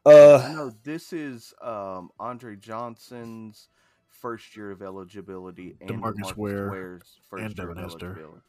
[0.06, 3.69] Uh no, this is um, Andre Johnson's
[4.10, 8.06] first year of eligibility and DeMarcus Ware Ware's first and year Devin of Hester.
[8.07, 8.41] eligibility.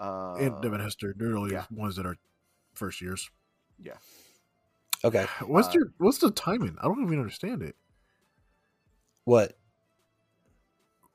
[0.00, 1.14] Uh, and Devin Hester.
[1.16, 1.64] They're really yeah.
[1.70, 2.16] the ones that are
[2.74, 3.28] first years.
[3.82, 3.94] Yeah.
[5.04, 5.26] Okay.
[5.46, 6.76] What's Uh, your What's the timing?
[6.80, 7.76] I don't even understand it.
[9.24, 9.58] What?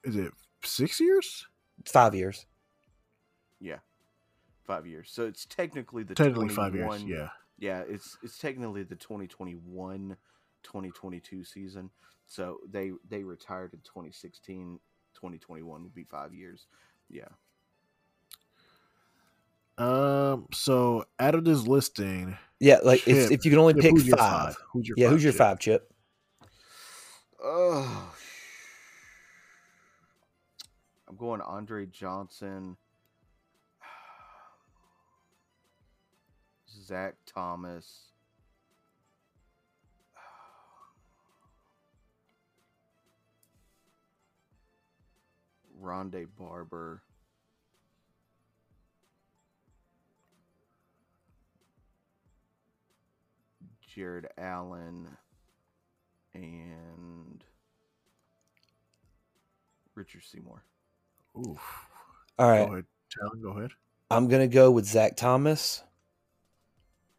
[0.03, 0.33] Is it
[0.63, 1.47] six years?
[1.85, 2.45] Five years.
[3.59, 3.79] Yeah,
[4.65, 5.09] five years.
[5.11, 7.03] So it's technically the Technically five years.
[7.03, 7.29] Yeah.
[7.63, 7.83] Yeah.
[7.87, 10.17] It's it's technically the 2021
[10.63, 11.89] 2022 season.
[12.25, 14.79] So they they retired in 2016.
[15.15, 16.67] 2021 would be five years.
[17.09, 17.29] Yeah.
[19.77, 20.47] Um.
[20.53, 23.31] So out of this listing, Yeah, like if, Chip.
[23.31, 24.55] if you can only Chip, pick who's your five.
[24.73, 25.37] Who's your Yeah, five, who's your Chip?
[25.37, 25.93] five, Chip?
[27.43, 28.15] Oh,
[31.07, 32.77] I'm going Andre Johnson,
[36.83, 38.09] Zach Thomas.
[45.81, 47.01] Rondé Barber.
[53.93, 55.07] Jared Allen
[56.33, 57.43] and
[59.93, 60.63] Richard Seymour.
[61.37, 61.59] Oof.
[62.39, 62.65] All right.
[62.65, 63.41] Go ahead, Talon.
[63.41, 63.71] Go ahead.
[64.09, 65.83] I'm gonna go with Zach Thomas,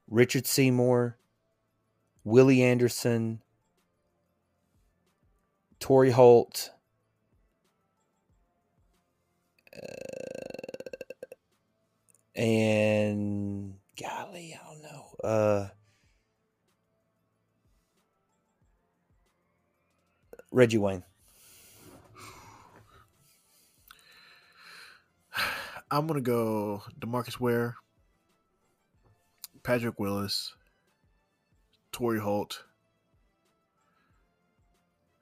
[0.08, 1.16] Richard Seymour,
[2.24, 3.42] Willie Anderson,
[5.80, 6.70] Torry Holt,
[9.74, 9.78] uh,
[12.36, 15.14] and golly, I don't know.
[15.22, 15.68] Uh,
[20.50, 21.02] Reggie Wayne.
[25.90, 27.76] I'm gonna go Demarcus Ware,
[29.64, 30.54] Patrick Willis,
[31.90, 32.62] Torry Holt.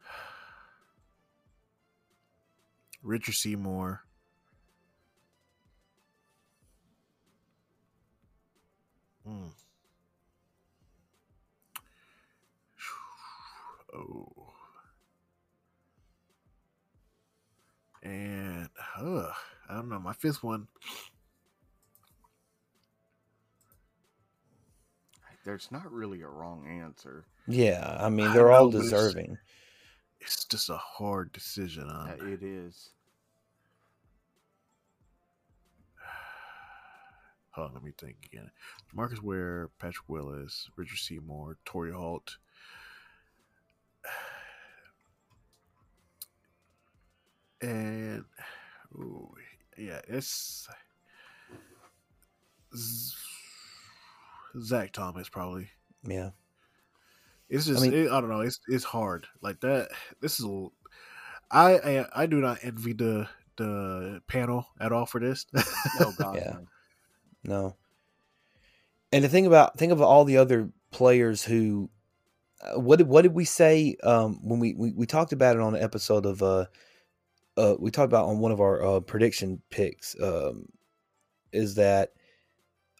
[3.02, 4.02] Richard Seymour.
[9.24, 9.48] Hmm.
[13.94, 14.54] Oh.
[18.02, 19.28] And uh,
[19.68, 20.00] I don't know.
[20.00, 20.66] My fifth one.
[25.44, 27.24] There's not really a wrong answer.
[27.48, 29.38] Yeah, I mean they're all know, but it's- deserving.
[30.20, 32.28] It's just a hard decision Uh, on.
[32.32, 32.90] it is.
[37.50, 38.48] Hold on, let me think again.
[38.94, 42.36] Marcus Ware, Patrick Willis, Richard Seymour, Torry Holt.
[47.60, 48.24] And
[48.96, 49.32] ooh,
[49.78, 50.66] yeah, it's
[52.76, 53.14] Z-
[54.60, 55.68] Zach Thomas probably.
[56.06, 56.30] Yeah.
[57.48, 58.40] It's just I, mean- it, I don't know.
[58.40, 59.88] It's it's hard like that.
[60.20, 60.68] This is a-
[61.50, 65.46] I I I do not envy the the panel at all for this.
[66.00, 66.36] No God.
[66.36, 66.52] Yeah.
[66.52, 66.66] no.
[67.44, 67.76] No.
[69.12, 71.90] And the thing about think of all the other players who
[72.62, 75.62] uh, what did what did we say um when we, we we talked about it
[75.62, 76.64] on an episode of uh
[77.58, 80.66] uh we talked about on one of our uh prediction picks um
[81.52, 82.12] is that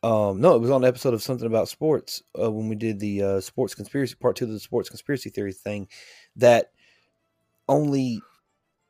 [0.03, 2.99] um no it was on an episode of something about sports uh, when we did
[2.99, 5.87] the uh sports conspiracy part 2 of the sports conspiracy theory thing
[6.37, 6.73] that
[7.69, 8.21] only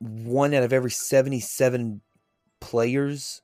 [0.01, 2.01] one out of every 77
[2.61, 3.43] players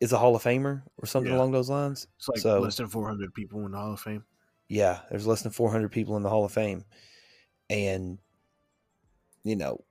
[0.00, 1.38] is a Hall of Famer or something Yeah.
[1.38, 2.06] along those lines.
[2.18, 4.24] it's like So- less than four hundred people in the Hall of Fame.
[4.68, 6.84] Yeah, there's less than 400 people in the Hall of Fame,
[7.68, 8.18] and
[9.44, 9.84] you know.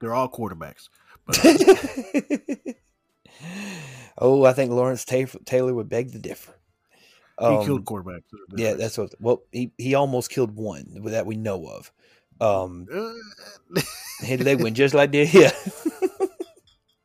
[0.00, 0.88] They're all quarterbacks.
[1.26, 1.38] But
[4.18, 6.54] oh, I think Lawrence Taylor would beg to differ.
[7.38, 8.22] he Um, killed quarterbacks.
[8.56, 9.14] Yeah, that's what.
[9.20, 11.92] Well, he he almost killed one that we know of.
[12.40, 12.86] Um,
[14.20, 15.32] his leg went just like that.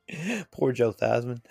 [0.09, 0.43] Yeah.
[0.51, 1.41] Poor Joe Theismann.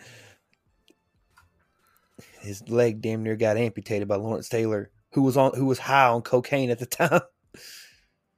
[2.40, 6.08] His leg damn near got amputated by Lawrence Taylor, who was on who was high
[6.08, 7.20] on cocaine at the time.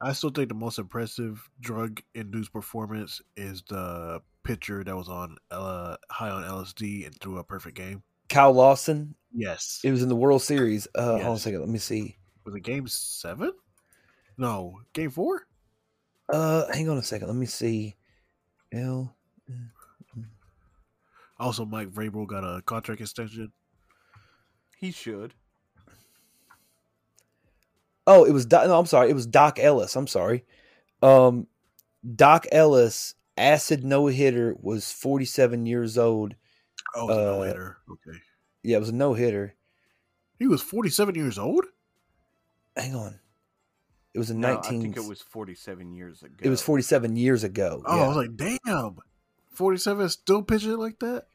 [0.03, 5.37] I still think the most impressive drug induced performance is the pitcher that was on
[5.51, 8.03] uh, high on LSD and threw a perfect game.
[8.29, 9.15] Kyle Lawson.
[9.33, 9.81] Yes.
[9.85, 10.89] It was in the World Series.
[10.95, 11.61] Uh, Hold on a second.
[11.61, 12.17] Let me see.
[12.45, 13.53] was it game seven?
[14.37, 15.47] No, game four?
[16.33, 17.29] Uh, hang on a second.
[17.29, 17.97] Let me see.
[18.73, 19.15] L.
[21.39, 23.53] Also, Mike Vrabel got a contract extension.
[24.79, 25.35] He should.
[28.07, 28.47] Oh, it was.
[28.47, 29.11] Doc, no, I'm sorry.
[29.11, 29.95] It was Doc Ellis.
[29.97, 30.45] I'm sorry.
[31.03, 31.47] Um,
[32.15, 36.35] Doc Ellis, acid no hitter, was 47 years old.
[36.95, 37.79] Oh, it was a Uh, no hitter.
[37.91, 38.19] Okay.
[38.63, 39.55] Yeah, it was a no hitter.
[40.39, 41.65] He was 47 years old?
[42.77, 43.21] Hang on.
[44.15, 44.79] It was in No, 19.
[44.79, 46.35] I think it was 47 years ago.
[46.41, 47.83] It was 47 years ago.
[47.87, 48.03] Oh, yeah.
[48.03, 48.97] I was like, damn.
[49.55, 51.27] 47 still pitching like that?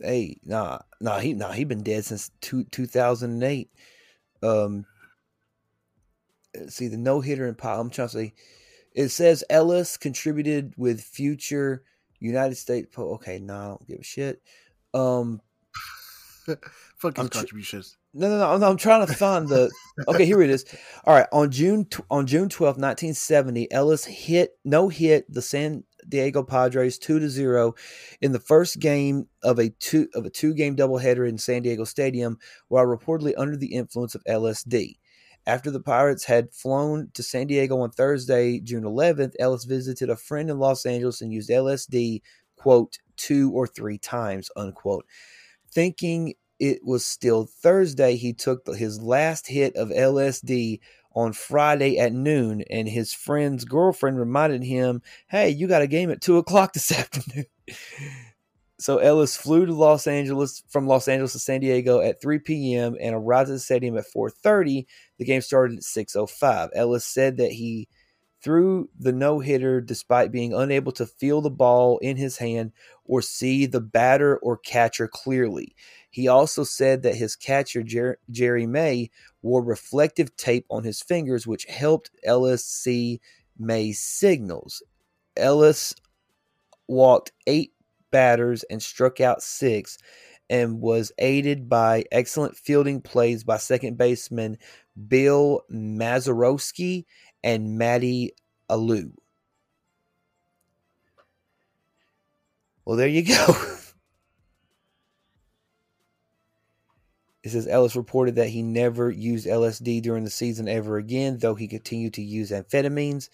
[0.00, 3.70] hey, nah, nah, he nah, he been dead since two, 2008.
[4.42, 4.86] Um, let's
[6.68, 7.80] see the no hitter in pile.
[7.80, 8.34] I'm trying to say,
[8.94, 11.82] it says Ellis contributed with future
[12.20, 12.88] United States.
[12.92, 14.42] Po- okay, no, I don't give a shit.
[14.94, 15.40] Um,
[16.96, 17.96] Fuck his I'm tr- contributions.
[18.14, 18.70] no, no, no, no.
[18.70, 19.70] I'm trying to find the.
[20.08, 20.64] Okay, here it is.
[21.04, 25.84] All right, on June tw- on June 12th, 1970, Ellis hit no hit the San
[26.08, 27.74] Diego Padres two to zero
[28.20, 31.84] in the first game of a two of a two game doubleheader in San Diego
[31.84, 34.96] Stadium, while reportedly under the influence of LSD.
[35.48, 40.16] After the Pirates had flown to San Diego on Thursday, June 11th, Ellis visited a
[40.16, 42.20] friend in Los Angeles and used LSD,
[42.56, 45.06] quote, two or three times, unquote.
[45.72, 50.80] Thinking it was still Thursday, he took his last hit of LSD
[51.14, 56.10] on Friday at noon, and his friend's girlfriend reminded him, Hey, you got a game
[56.10, 57.46] at two o'clock this afternoon.
[58.80, 62.96] So Ellis flew to Los Angeles from Los Angeles to San Diego at 3 p.m.
[63.00, 64.86] and arrived at the stadium at 4:30.
[65.18, 66.70] The game started at 6:05.
[66.74, 67.88] Ellis said that he
[68.42, 72.70] threw the no-hitter despite being unable to feel the ball in his hand
[73.04, 75.74] or see the batter or catcher clearly.
[76.10, 79.10] He also said that his catcher Jer- Jerry May
[79.42, 83.20] wore reflective tape on his fingers which helped Ellis see
[83.58, 84.84] May's signals.
[85.36, 85.96] Ellis
[86.86, 87.72] walked 8
[88.10, 89.98] batters and struck out six
[90.50, 94.58] and was aided by excellent fielding plays by second baseman
[95.08, 97.04] Bill Mazeroski
[97.44, 98.32] and Matty
[98.70, 99.12] Alou.
[102.84, 103.54] Well, there you go.
[107.44, 111.54] It says Ellis reported that he never used LSD during the season ever again, though
[111.54, 113.28] he continued to use amphetamines.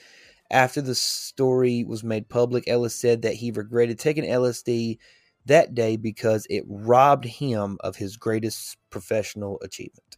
[0.54, 4.98] After the story was made public, Ellis said that he regretted taking LSD
[5.46, 10.16] that day because it robbed him of his greatest professional achievement.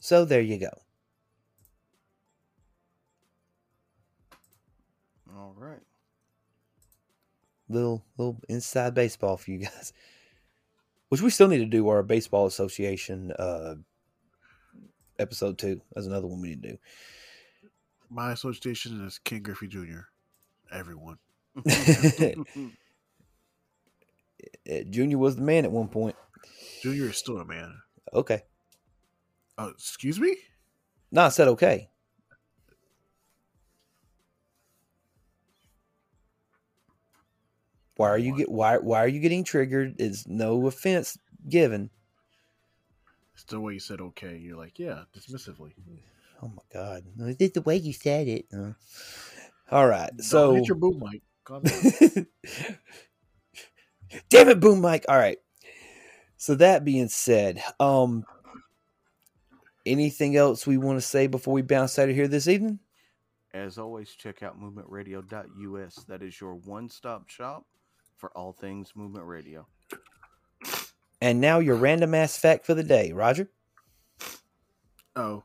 [0.00, 0.70] So there you go.
[5.34, 5.80] All right.
[7.70, 9.94] Little little inside baseball for you guys.
[11.08, 13.76] Which we still need to do our baseball association uh
[15.18, 15.80] episode two.
[15.94, 16.78] That's another one we need to do.
[18.10, 20.00] My association is Ken Griffey Jr.
[20.70, 21.18] Everyone.
[24.90, 26.16] Junior was the man at one point.
[26.82, 27.74] Junior is still a man.
[28.12, 28.42] Okay.
[29.56, 30.36] Uh, excuse me?
[31.10, 31.88] No, I said okay.
[37.96, 40.00] Why are you get why why are you getting triggered?
[40.00, 41.18] Is no offense
[41.48, 41.90] given.
[43.34, 44.36] It's the way you said okay.
[44.36, 45.72] You're like, yeah, dismissively.
[46.42, 47.04] Oh my god.
[47.16, 48.46] No, it's the way you said it.
[48.52, 48.72] Uh,
[49.70, 50.10] all right.
[50.16, 51.22] Don't So hit your boom mic.
[54.28, 55.04] Damn it, boom Mike.
[55.08, 55.38] All right.
[56.36, 58.24] So that being said, um
[59.86, 62.80] anything else we want to say before we bounce out of here this evening?
[63.54, 66.04] As always, check out movementradio.us.
[66.06, 67.64] That is your one stop shop
[68.18, 69.66] for all things movement radio.
[71.20, 73.50] And now your random ass fact for the day, Roger.
[75.16, 75.42] oh,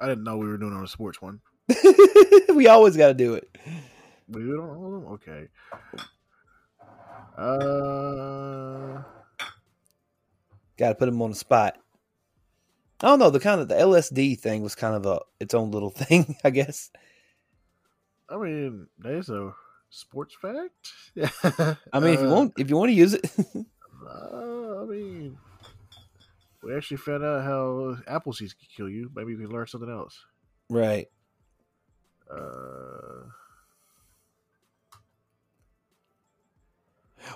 [0.00, 1.40] I didn't know we were doing on a sports one.
[2.54, 3.48] we always got to do it.
[4.28, 4.58] We don't.
[4.70, 5.12] All of them.
[5.12, 5.48] Okay.
[7.36, 9.02] Uh,
[10.76, 11.76] Got to put him on the spot.
[13.00, 13.30] I don't know.
[13.30, 16.50] The kind of the LSD thing was kind of a its own little thing, I
[16.50, 16.90] guess.
[18.28, 19.52] I mean, there's a
[19.90, 20.92] sports fact.
[21.92, 23.30] I mean, if you want, if you want to use it,
[24.06, 25.38] Uh, I mean,
[26.64, 29.10] we actually found out how apple seeds can kill you.
[29.14, 30.24] Maybe we can learn something else.
[30.68, 31.06] right?
[32.30, 33.28] Uh,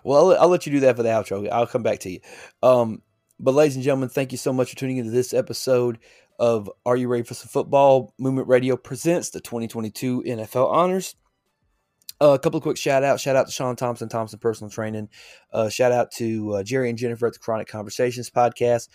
[0.04, 1.48] Well, I'll, I'll let you do that for the outro.
[1.50, 2.20] I'll come back to you.
[2.62, 3.02] Um,
[3.40, 5.98] but, ladies and gentlemen, thank you so much for tuning into this episode
[6.38, 8.14] of Are You Ready for Some Football?
[8.18, 11.14] Movement Radio presents the 2022 NFL Honors.
[12.20, 13.22] Uh, a couple of quick shout outs.
[13.22, 15.08] Shout out to Sean Thompson, Thompson Personal Training.
[15.52, 18.88] Uh, shout out to uh, Jerry and Jennifer at the Chronic Conversations podcast.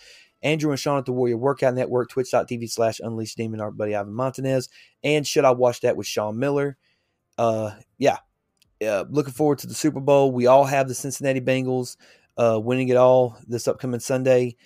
[0.44, 4.12] Andrew and Sean at the Warrior Workout Network, twitch.tv slash Unleashed Demon, our buddy Ivan
[4.12, 4.68] Montanez.
[5.02, 6.76] And Should I Watch That with Sean Miller?
[7.36, 8.18] Uh, yeah,
[8.86, 10.30] uh, looking forward to the Super Bowl.
[10.30, 11.96] We all have the Cincinnati Bengals
[12.36, 14.56] uh, winning it all this upcoming Sunday,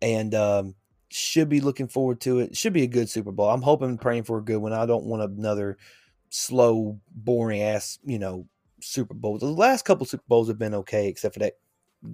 [0.00, 0.74] and um,
[1.10, 2.56] should be looking forward to it.
[2.56, 3.50] Should be a good Super Bowl.
[3.50, 4.72] I'm hoping and praying for a good one.
[4.72, 5.76] I don't want another
[6.30, 8.46] slow, boring ass, you know,
[8.80, 9.38] Super Bowl.
[9.38, 11.54] The last couple Super Bowls have been okay, except for that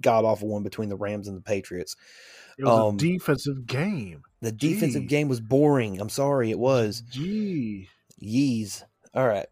[0.01, 1.95] god awful one between the Rams and the Patriots.
[2.57, 4.23] It was Um, a defensive game.
[4.41, 5.07] The defensive Gee.
[5.07, 5.99] game was boring.
[6.01, 7.01] I'm sorry, it was.
[7.09, 7.87] Gee,
[8.21, 8.83] Yees.
[9.13, 9.47] All right.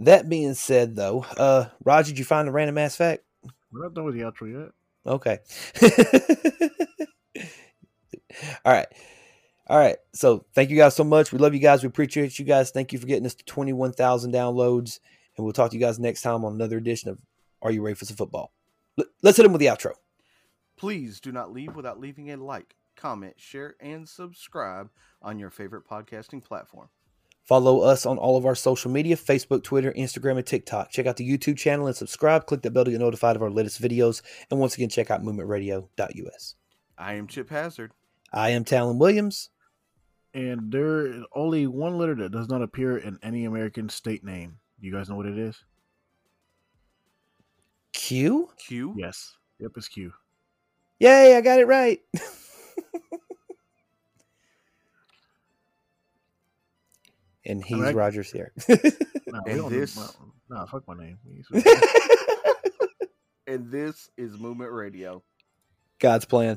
[0.00, 3.24] That being said, though, uh, Roger, did you find the random ass fact?
[3.72, 4.72] we're not done with the outro yet.
[5.06, 5.38] Okay.
[8.64, 8.86] All right.
[9.66, 9.96] All right.
[10.14, 11.32] So thank you guys so much.
[11.32, 11.82] We love you guys.
[11.82, 12.70] We appreciate you guys.
[12.70, 15.00] Thank you for getting us to 21,000 downloads.
[15.36, 17.18] And we'll talk to you guys next time on another edition of
[17.62, 18.52] Are You Ready for Some Football?
[19.22, 19.92] Let's hit them with the outro.
[20.78, 24.90] Please do not leave without leaving a like, comment, share, and subscribe
[25.20, 26.88] on your favorite podcasting platform.
[27.42, 30.90] Follow us on all of our social media Facebook, Twitter, Instagram, and TikTok.
[30.90, 32.46] Check out the YouTube channel and subscribe.
[32.46, 34.22] Click the bell to get notified of our latest videos.
[34.50, 36.54] And once again, check out movementradio.us.
[36.96, 37.92] I am Chip Hazard.
[38.32, 39.50] I am Talon Williams.
[40.34, 44.58] And there is only one letter that does not appear in any American state name.
[44.78, 45.64] You guys know what it is?
[47.92, 48.50] Q?
[48.58, 48.94] Q.
[48.96, 49.38] Yes.
[49.58, 50.12] Yep, it's Q.
[51.00, 52.00] Yay, I got it right.
[57.44, 57.94] and he's right.
[57.94, 58.52] Rogers here.
[58.68, 60.14] No, And this- well,
[60.50, 61.18] Nah, fuck my name.
[63.46, 65.22] And this is Movement Radio.
[66.00, 66.56] God's plan.